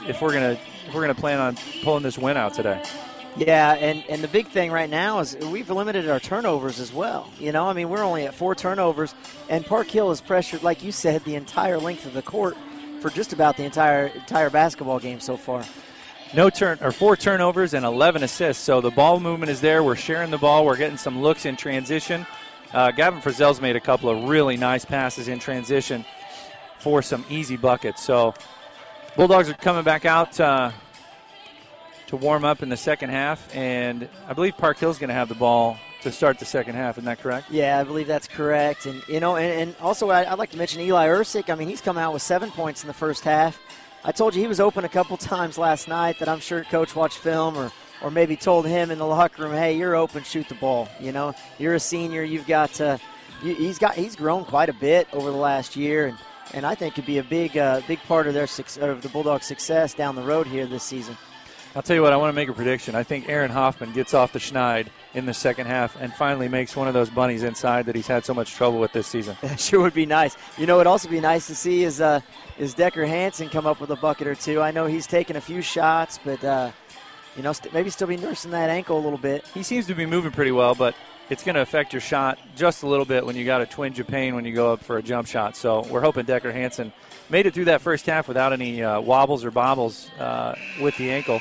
if 0.06 0.20
we're 0.20 0.32
gonna 0.32 0.52
if 0.52 0.69
we're 0.94 1.00
gonna 1.00 1.14
plan 1.14 1.38
on 1.38 1.56
pulling 1.82 2.02
this 2.02 2.18
win 2.18 2.36
out 2.36 2.54
today. 2.54 2.82
Yeah, 3.36 3.74
and, 3.74 4.02
and 4.08 4.22
the 4.22 4.28
big 4.28 4.48
thing 4.48 4.72
right 4.72 4.90
now 4.90 5.20
is 5.20 5.36
we've 5.36 5.70
limited 5.70 6.10
our 6.10 6.18
turnovers 6.18 6.80
as 6.80 6.92
well. 6.92 7.30
You 7.38 7.52
know, 7.52 7.68
I 7.68 7.72
mean, 7.72 7.88
we're 7.88 8.02
only 8.02 8.26
at 8.26 8.34
four 8.34 8.54
turnovers, 8.54 9.14
and 9.48 9.64
Park 9.64 9.88
Hill 9.88 10.10
is 10.10 10.20
pressured, 10.20 10.62
like 10.64 10.82
you 10.82 10.90
said, 10.90 11.24
the 11.24 11.36
entire 11.36 11.78
length 11.78 12.06
of 12.06 12.12
the 12.12 12.22
court 12.22 12.56
for 13.00 13.08
just 13.08 13.32
about 13.32 13.56
the 13.56 13.64
entire 13.64 14.06
entire 14.06 14.50
basketball 14.50 14.98
game 14.98 15.20
so 15.20 15.36
far. 15.36 15.64
No 16.32 16.50
turn 16.50 16.78
or 16.80 16.92
four 16.92 17.16
turnovers 17.16 17.74
and 17.74 17.84
11 17.84 18.22
assists. 18.22 18.62
So 18.62 18.80
the 18.80 18.90
ball 18.90 19.18
movement 19.18 19.50
is 19.50 19.60
there. 19.60 19.82
We're 19.82 19.96
sharing 19.96 20.30
the 20.30 20.38
ball. 20.38 20.64
We're 20.64 20.76
getting 20.76 20.98
some 20.98 21.20
looks 21.22 21.44
in 21.44 21.56
transition. 21.56 22.26
Uh, 22.72 22.92
Gavin 22.92 23.20
Frizzell's 23.20 23.60
made 23.60 23.74
a 23.74 23.80
couple 23.80 24.08
of 24.08 24.28
really 24.28 24.56
nice 24.56 24.84
passes 24.84 25.26
in 25.26 25.40
transition 25.40 26.04
for 26.78 27.02
some 27.02 27.24
easy 27.28 27.56
buckets. 27.56 28.02
So 28.02 28.34
Bulldogs 29.16 29.50
are 29.50 29.54
coming 29.54 29.82
back 29.82 30.04
out 30.04 30.38
uh, 30.38 30.70
to 32.06 32.16
warm 32.16 32.44
up 32.44 32.62
in 32.62 32.68
the 32.68 32.76
second 32.76 33.10
half, 33.10 33.54
and 33.54 34.08
I 34.28 34.34
believe 34.34 34.56
Park 34.56 34.78
Hill's 34.78 34.98
going 34.98 35.08
to 35.08 35.14
have 35.14 35.28
the 35.28 35.34
ball 35.34 35.76
to 36.02 36.12
start 36.12 36.38
the 36.38 36.44
second 36.44 36.76
half. 36.76 36.96
Isn't 36.96 37.06
that 37.06 37.18
correct? 37.18 37.50
Yeah, 37.50 37.78
I 37.78 37.84
believe 37.84 38.06
that's 38.06 38.28
correct. 38.28 38.86
And 38.86 39.02
you 39.08 39.18
know, 39.18 39.36
and, 39.36 39.62
and 39.62 39.76
also 39.80 40.10
I, 40.10 40.30
would 40.30 40.38
like 40.38 40.50
to 40.50 40.56
mention 40.56 40.80
Eli 40.80 41.08
Ursick. 41.08 41.50
I 41.50 41.56
mean, 41.56 41.68
he's 41.68 41.80
come 41.80 41.98
out 41.98 42.12
with 42.12 42.22
seven 42.22 42.50
points 42.52 42.82
in 42.82 42.86
the 42.86 42.94
first 42.94 43.24
half. 43.24 43.60
I 44.04 44.12
told 44.12 44.34
you 44.34 44.40
he 44.40 44.48
was 44.48 44.60
open 44.60 44.84
a 44.84 44.88
couple 44.88 45.16
times 45.18 45.58
last 45.58 45.88
night 45.88 46.20
that 46.20 46.28
I'm 46.28 46.40
sure 46.40 46.62
coach 46.64 46.94
watched 46.94 47.18
film 47.18 47.56
or 47.56 47.72
or 48.02 48.10
maybe 48.10 48.34
told 48.34 48.66
him 48.66 48.90
in 48.90 48.98
the 48.98 49.06
locker 49.06 49.42
room, 49.42 49.52
"Hey, 49.52 49.76
you're 49.76 49.96
open, 49.96 50.22
shoot 50.22 50.48
the 50.48 50.54
ball." 50.54 50.88
You 51.00 51.10
know, 51.10 51.34
you're 51.58 51.74
a 51.74 51.80
senior. 51.80 52.22
You've 52.22 52.46
got 52.46 52.80
uh, 52.80 52.98
you, 53.42 53.54
he's 53.56 53.78
got 53.78 53.94
he's 53.94 54.14
grown 54.14 54.44
quite 54.44 54.68
a 54.68 54.72
bit 54.72 55.08
over 55.12 55.30
the 55.30 55.36
last 55.36 55.74
year, 55.76 56.06
and, 56.06 56.18
and 56.54 56.66
I 56.66 56.74
think 56.74 56.94
could 56.94 57.06
be 57.06 57.18
a 57.18 57.24
big 57.24 57.56
uh, 57.56 57.80
big 57.86 57.98
part 58.00 58.26
of 58.26 58.34
their 58.34 58.44
of 58.80 59.02
the 59.02 59.08
Bulldogs' 59.08 59.46
success 59.46 59.94
down 59.94 60.14
the 60.14 60.22
road 60.22 60.46
here 60.46 60.66
this 60.66 60.84
season. 60.84 61.16
I'll 61.76 61.82
tell 61.82 61.94
you 61.94 62.02
what, 62.02 62.12
I 62.12 62.16
want 62.16 62.30
to 62.30 62.34
make 62.34 62.48
a 62.48 62.52
prediction. 62.52 62.96
I 62.96 63.04
think 63.04 63.28
Aaron 63.28 63.50
Hoffman 63.50 63.92
gets 63.92 64.12
off 64.12 64.32
the 64.32 64.40
schneid 64.40 64.88
in 65.14 65.24
the 65.24 65.34
second 65.34 65.68
half 65.68 65.94
and 66.00 66.12
finally 66.12 66.48
makes 66.48 66.74
one 66.74 66.88
of 66.88 66.94
those 66.94 67.08
bunnies 67.08 67.44
inside 67.44 67.86
that 67.86 67.94
he's 67.94 68.08
had 68.08 68.24
so 68.24 68.34
much 68.34 68.54
trouble 68.54 68.80
with 68.80 68.92
this 68.92 69.06
season. 69.06 69.36
That 69.42 69.60
sure 69.60 69.80
would 69.80 69.94
be 69.94 70.06
nice. 70.06 70.36
You 70.58 70.66
know, 70.66 70.76
it'd 70.76 70.88
also 70.88 71.08
be 71.08 71.20
nice 71.20 71.46
to 71.46 71.54
see 71.54 71.84
is 71.84 72.00
uh, 72.00 72.20
is 72.58 72.74
Decker 72.74 73.06
Hansen 73.06 73.48
come 73.48 73.66
up 73.66 73.80
with 73.80 73.90
a 73.90 73.96
bucket 73.96 74.26
or 74.26 74.34
two. 74.34 74.60
I 74.60 74.72
know 74.72 74.86
he's 74.86 75.06
taken 75.06 75.36
a 75.36 75.40
few 75.40 75.62
shots, 75.62 76.18
but 76.24 76.42
uh, 76.42 76.72
you 77.36 77.42
know, 77.44 77.52
st- 77.52 77.72
maybe 77.72 77.88
still 77.90 78.08
be 78.08 78.16
nursing 78.16 78.50
that 78.50 78.68
ankle 78.68 78.98
a 78.98 79.02
little 79.02 79.18
bit. 79.18 79.46
He 79.48 79.62
seems 79.62 79.86
to 79.86 79.94
be 79.94 80.06
moving 80.06 80.32
pretty 80.32 80.52
well, 80.52 80.74
but 80.74 80.96
it's 81.30 81.44
going 81.44 81.54
to 81.54 81.60
affect 81.60 81.92
your 81.92 82.00
shot 82.00 82.38
just 82.56 82.82
a 82.82 82.86
little 82.86 83.04
bit 83.04 83.24
when 83.24 83.36
you 83.36 83.44
got 83.44 83.62
a 83.62 83.66
twinge 83.66 84.00
of 84.00 84.06
pain 84.08 84.34
when 84.34 84.44
you 84.44 84.52
go 84.52 84.72
up 84.72 84.82
for 84.82 84.98
a 84.98 85.02
jump 85.02 85.28
shot. 85.28 85.56
So 85.56 85.82
we're 85.82 86.00
hoping 86.00 86.26
Decker 86.26 86.52
Hansen 86.52 86.92
made 87.30 87.46
it 87.46 87.54
through 87.54 87.66
that 87.66 87.80
first 87.80 88.04
half 88.06 88.26
without 88.26 88.52
any 88.52 88.82
uh, 88.82 89.00
wobbles 89.00 89.44
or 89.44 89.52
bobbles 89.52 90.10
uh, 90.18 90.56
with 90.82 90.96
the 90.96 91.10
ankle. 91.10 91.40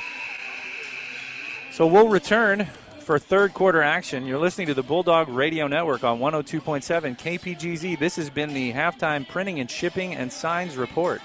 So 1.72 1.86
we'll 1.86 2.08
return 2.08 2.66
for 3.00 3.18
third 3.18 3.52
quarter 3.52 3.82
action. 3.82 4.26
You're 4.26 4.38
listening 4.38 4.68
to 4.68 4.74
the 4.74 4.84
Bulldog 4.84 5.28
Radio 5.28 5.66
Network 5.66 6.04
on 6.04 6.20
102.7 6.20 7.18
KPGZ. 7.18 7.98
This 7.98 8.14
has 8.14 8.30
been 8.30 8.54
the 8.54 8.72
halftime 8.72 9.26
printing 9.26 9.58
and 9.58 9.68
shipping 9.68 10.14
and 10.14 10.32
signs 10.32 10.76
report. 10.76 11.20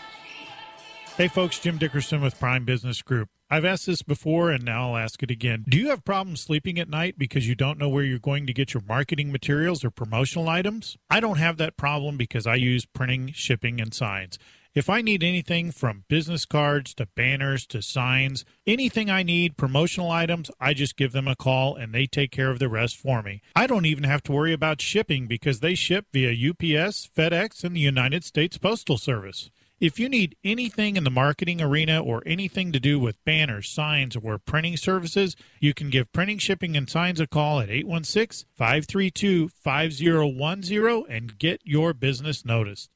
Hey, 1.17 1.29
folks, 1.29 1.59
Jim 1.59 1.77
Dickerson 1.77 2.19
with 2.19 2.37
Prime 2.37 2.65
Business 2.65 3.01
Group. 3.01 3.29
I've 3.49 3.63
asked 3.63 3.85
this 3.85 4.01
before 4.01 4.51
and 4.51 4.65
now 4.65 4.89
I'll 4.89 4.97
ask 4.97 5.23
it 5.23 5.31
again. 5.31 5.63
Do 5.65 5.77
you 5.77 5.87
have 5.87 6.03
problems 6.03 6.41
sleeping 6.41 6.77
at 6.77 6.89
night 6.89 7.17
because 7.17 7.47
you 7.47 7.55
don't 7.55 7.79
know 7.79 7.87
where 7.87 8.03
you're 8.03 8.19
going 8.19 8.45
to 8.47 8.53
get 8.53 8.73
your 8.73 8.83
marketing 8.85 9.31
materials 9.31 9.85
or 9.85 9.91
promotional 9.91 10.49
items? 10.49 10.97
I 11.09 11.21
don't 11.21 11.37
have 11.37 11.55
that 11.55 11.77
problem 11.77 12.17
because 12.17 12.45
I 12.45 12.55
use 12.55 12.85
printing, 12.85 13.31
shipping, 13.31 13.79
and 13.79 13.93
signs. 13.93 14.37
If 14.73 14.89
I 14.89 15.01
need 15.01 15.23
anything 15.23 15.71
from 15.71 16.03
business 16.09 16.43
cards 16.43 16.93
to 16.95 17.05
banners 17.05 17.65
to 17.67 17.81
signs, 17.81 18.43
anything 18.67 19.09
I 19.09 19.23
need, 19.23 19.55
promotional 19.55 20.11
items, 20.11 20.51
I 20.59 20.73
just 20.73 20.97
give 20.97 21.13
them 21.13 21.29
a 21.29 21.35
call 21.37 21.77
and 21.77 21.93
they 21.93 22.07
take 22.07 22.31
care 22.31 22.51
of 22.51 22.59
the 22.59 22.67
rest 22.67 22.97
for 22.97 23.23
me. 23.23 23.41
I 23.55 23.67
don't 23.67 23.85
even 23.85 24.03
have 24.03 24.21
to 24.23 24.33
worry 24.33 24.51
about 24.51 24.81
shipping 24.81 25.27
because 25.27 25.61
they 25.61 25.75
ship 25.75 26.07
via 26.11 26.31
UPS, 26.31 27.07
FedEx, 27.07 27.63
and 27.63 27.73
the 27.73 27.79
United 27.79 28.25
States 28.25 28.57
Postal 28.57 28.97
Service. 28.97 29.49
If 29.81 29.99
you 29.99 30.07
need 30.07 30.37
anything 30.41 30.95
in 30.95 31.03
the 31.03 31.11
marketing 31.11 31.61
arena 31.61 32.01
or 32.01 32.23
anything 32.25 32.71
to 32.71 32.79
do 32.79 32.97
with 32.97 33.23
banners, 33.25 33.69
signs, 33.69 34.15
or 34.15 34.37
printing 34.37 34.77
services, 34.77 35.35
you 35.59 35.73
can 35.73 35.89
give 35.89 36.13
Printing, 36.13 36.37
Shipping, 36.37 36.77
and 36.77 36.89
Signs 36.89 37.19
a 37.19 37.27
call 37.27 37.59
at 37.59 37.69
816 37.69 38.47
532 38.55 39.49
5010 39.49 41.03
and 41.13 41.37
get 41.37 41.59
your 41.65 41.93
business 41.93 42.45
noticed. 42.45 42.89